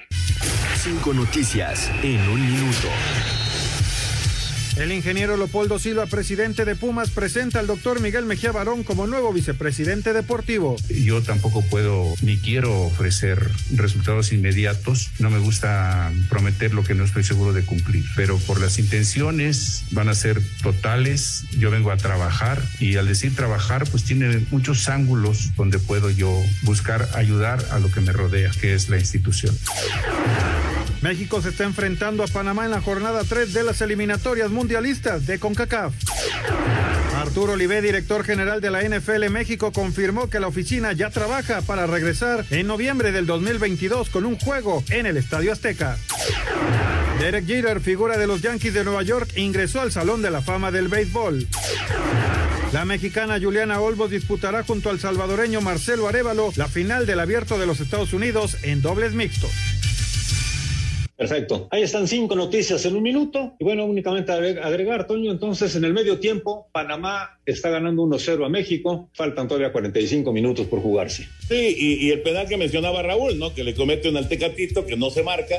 Cinco 0.76 1.12
noticias 1.12 1.90
en 2.02 2.18
un 2.30 2.40
minuto. 2.40 2.88
El 4.78 4.92
ingeniero 4.92 5.36
Leopoldo 5.36 5.80
Silva, 5.80 6.06
presidente 6.06 6.64
de 6.64 6.76
Pumas, 6.76 7.10
presenta 7.10 7.58
al 7.58 7.66
doctor 7.66 8.00
Miguel 8.00 8.26
Mejía 8.26 8.52
Barón 8.52 8.84
como 8.84 9.08
nuevo 9.08 9.32
vicepresidente 9.32 10.12
deportivo. 10.12 10.76
Yo 10.88 11.20
tampoco 11.20 11.62
puedo 11.62 12.14
ni 12.22 12.36
quiero 12.36 12.82
ofrecer 12.82 13.50
resultados 13.74 14.32
inmediatos. 14.32 15.10
No 15.18 15.30
me 15.30 15.40
gusta 15.40 16.12
prometer 16.28 16.74
lo 16.74 16.84
que 16.84 16.94
no 16.94 17.02
estoy 17.02 17.24
seguro 17.24 17.52
de 17.52 17.64
cumplir, 17.64 18.04
pero 18.14 18.38
por 18.38 18.60
las 18.60 18.78
intenciones 18.78 19.82
van 19.90 20.08
a 20.08 20.14
ser 20.14 20.40
totales. 20.62 21.42
Yo 21.58 21.72
vengo 21.72 21.90
a 21.90 21.96
trabajar 21.96 22.62
y 22.78 22.94
al 22.98 23.08
decir 23.08 23.34
trabajar, 23.34 23.84
pues 23.90 24.04
tiene 24.04 24.46
muchos 24.52 24.88
ángulos 24.88 25.56
donde 25.56 25.80
puedo 25.80 26.08
yo 26.08 26.40
buscar 26.62 27.08
ayudar 27.14 27.64
a 27.72 27.80
lo 27.80 27.90
que 27.90 28.00
me 28.00 28.12
rodea, 28.12 28.52
que 28.60 28.74
es 28.74 28.88
la 28.88 28.98
institución. 28.98 29.58
México 31.00 31.40
se 31.40 31.50
está 31.50 31.64
enfrentando 31.64 32.22
a 32.22 32.26
Panamá 32.26 32.64
en 32.64 32.72
la 32.72 32.80
jornada 32.80 33.22
3 33.28 33.52
de 33.52 33.62
las 33.62 33.80
eliminatorias 33.80 34.50
mundialistas 34.50 35.26
de 35.26 35.38
CONCACAF. 35.38 35.92
Arturo 37.16 37.54
Olivé, 37.54 37.80
director 37.82 38.24
general 38.24 38.60
de 38.60 38.70
la 38.70 38.82
NFL 38.82 39.28
México, 39.30 39.72
confirmó 39.72 40.28
que 40.28 40.40
la 40.40 40.46
oficina 40.46 40.92
ya 40.92 41.10
trabaja 41.10 41.62
para 41.62 41.86
regresar 41.86 42.44
en 42.50 42.66
noviembre 42.66 43.12
del 43.12 43.26
2022 43.26 44.08
con 44.10 44.24
un 44.24 44.38
juego 44.38 44.82
en 44.90 45.06
el 45.06 45.16
Estadio 45.16 45.52
Azteca. 45.52 45.98
Derek 47.18 47.46
Jeter, 47.46 47.80
figura 47.80 48.16
de 48.16 48.26
los 48.26 48.42
Yankees 48.42 48.74
de 48.74 48.84
Nueva 48.84 49.02
York, 49.02 49.30
ingresó 49.36 49.80
al 49.80 49.90
Salón 49.90 50.22
de 50.22 50.30
la 50.30 50.42
Fama 50.42 50.70
del 50.70 50.88
Béisbol. 50.88 51.48
La 52.72 52.84
mexicana 52.84 53.38
Juliana 53.40 53.80
Olmos 53.80 54.10
disputará 54.10 54.62
junto 54.62 54.90
al 54.90 55.00
salvadoreño 55.00 55.60
Marcelo 55.60 56.06
Arevalo 56.06 56.52
la 56.56 56.68
final 56.68 57.06
del 57.06 57.18
Abierto 57.18 57.58
de 57.58 57.66
los 57.66 57.80
Estados 57.80 58.12
Unidos 58.12 58.58
en 58.62 58.82
dobles 58.82 59.14
mixtos. 59.14 59.50
Perfecto. 61.18 61.66
Ahí 61.72 61.82
están 61.82 62.06
cinco 62.06 62.36
noticias 62.36 62.84
en 62.86 62.94
un 62.94 63.02
minuto. 63.02 63.56
Y 63.58 63.64
bueno, 63.64 63.84
únicamente 63.86 64.30
agre- 64.30 64.60
agregar, 64.62 65.08
Toño, 65.08 65.32
entonces 65.32 65.74
en 65.74 65.82
el 65.84 65.92
medio 65.92 66.20
tiempo, 66.20 66.68
Panamá 66.70 67.40
está 67.44 67.70
ganando 67.70 68.04
1-0 68.04 68.46
a 68.46 68.48
México. 68.48 69.10
Faltan 69.14 69.48
todavía 69.48 69.72
45 69.72 70.32
minutos 70.32 70.68
por 70.68 70.80
jugarse. 70.80 71.26
Sí, 71.48 71.74
y, 71.76 72.06
y 72.06 72.10
el 72.12 72.22
penal 72.22 72.46
que 72.48 72.56
mencionaba 72.56 73.02
Raúl, 73.02 73.36
¿no? 73.36 73.52
Que 73.52 73.64
le 73.64 73.74
comete 73.74 74.08
un 74.08 74.16
al 74.16 74.28
Tecatito 74.28 74.86
que 74.86 74.96
no 74.96 75.10
se 75.10 75.24
marca 75.24 75.56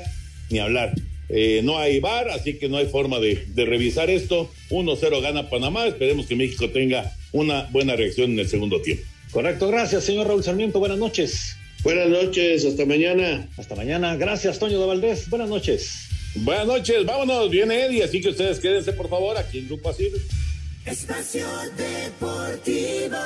ni 0.49 0.59
hablar. 0.59 0.93
Eh, 1.27 1.59
no 1.61 1.77
hay 1.77 1.99
VAR, 1.99 2.29
así 2.29 2.57
que 2.57 2.69
no 2.69 2.77
hay 2.77 2.85
forma 2.85 3.19
de, 3.19 3.43
de 3.53 3.65
revisar 3.65 4.09
esto. 4.09 4.49
1-0 4.69 5.21
gana 5.21 5.49
Panamá. 5.49 5.87
Esperemos 5.87 6.25
que 6.25 6.37
México 6.37 6.69
tenga 6.69 7.11
una 7.33 7.63
buena 7.71 7.97
reacción 7.97 8.31
en 8.31 8.39
el 8.39 8.47
segundo 8.47 8.81
tiempo. 8.81 9.03
Correcto, 9.31 9.67
gracias, 9.67 10.05
señor 10.05 10.25
Raúl 10.27 10.41
Sarmiento. 10.41 10.79
Buenas 10.79 10.97
noches. 10.97 11.57
Buenas 11.83 12.09
noches, 12.09 12.65
hasta 12.65 12.85
mañana. 12.85 13.47
Hasta 13.57 13.75
mañana. 13.75 14.15
Gracias, 14.17 14.59
Toño 14.59 14.79
de 14.79 14.85
Valdés. 14.85 15.29
Buenas 15.29 15.49
noches. 15.49 16.09
Buenas 16.35 16.67
noches, 16.67 17.05
vámonos, 17.05 17.49
viene 17.49 17.85
Eddie, 17.85 18.03
así 18.03 18.21
que 18.21 18.29
ustedes 18.29 18.59
quédense 18.59 18.93
por 18.93 19.09
favor 19.09 19.35
aquí 19.35 19.59
en 19.59 19.67
Grupo 19.67 19.89
Asir. 19.89 20.11
Espacio 20.85 21.47
Deportivo. 21.75 23.17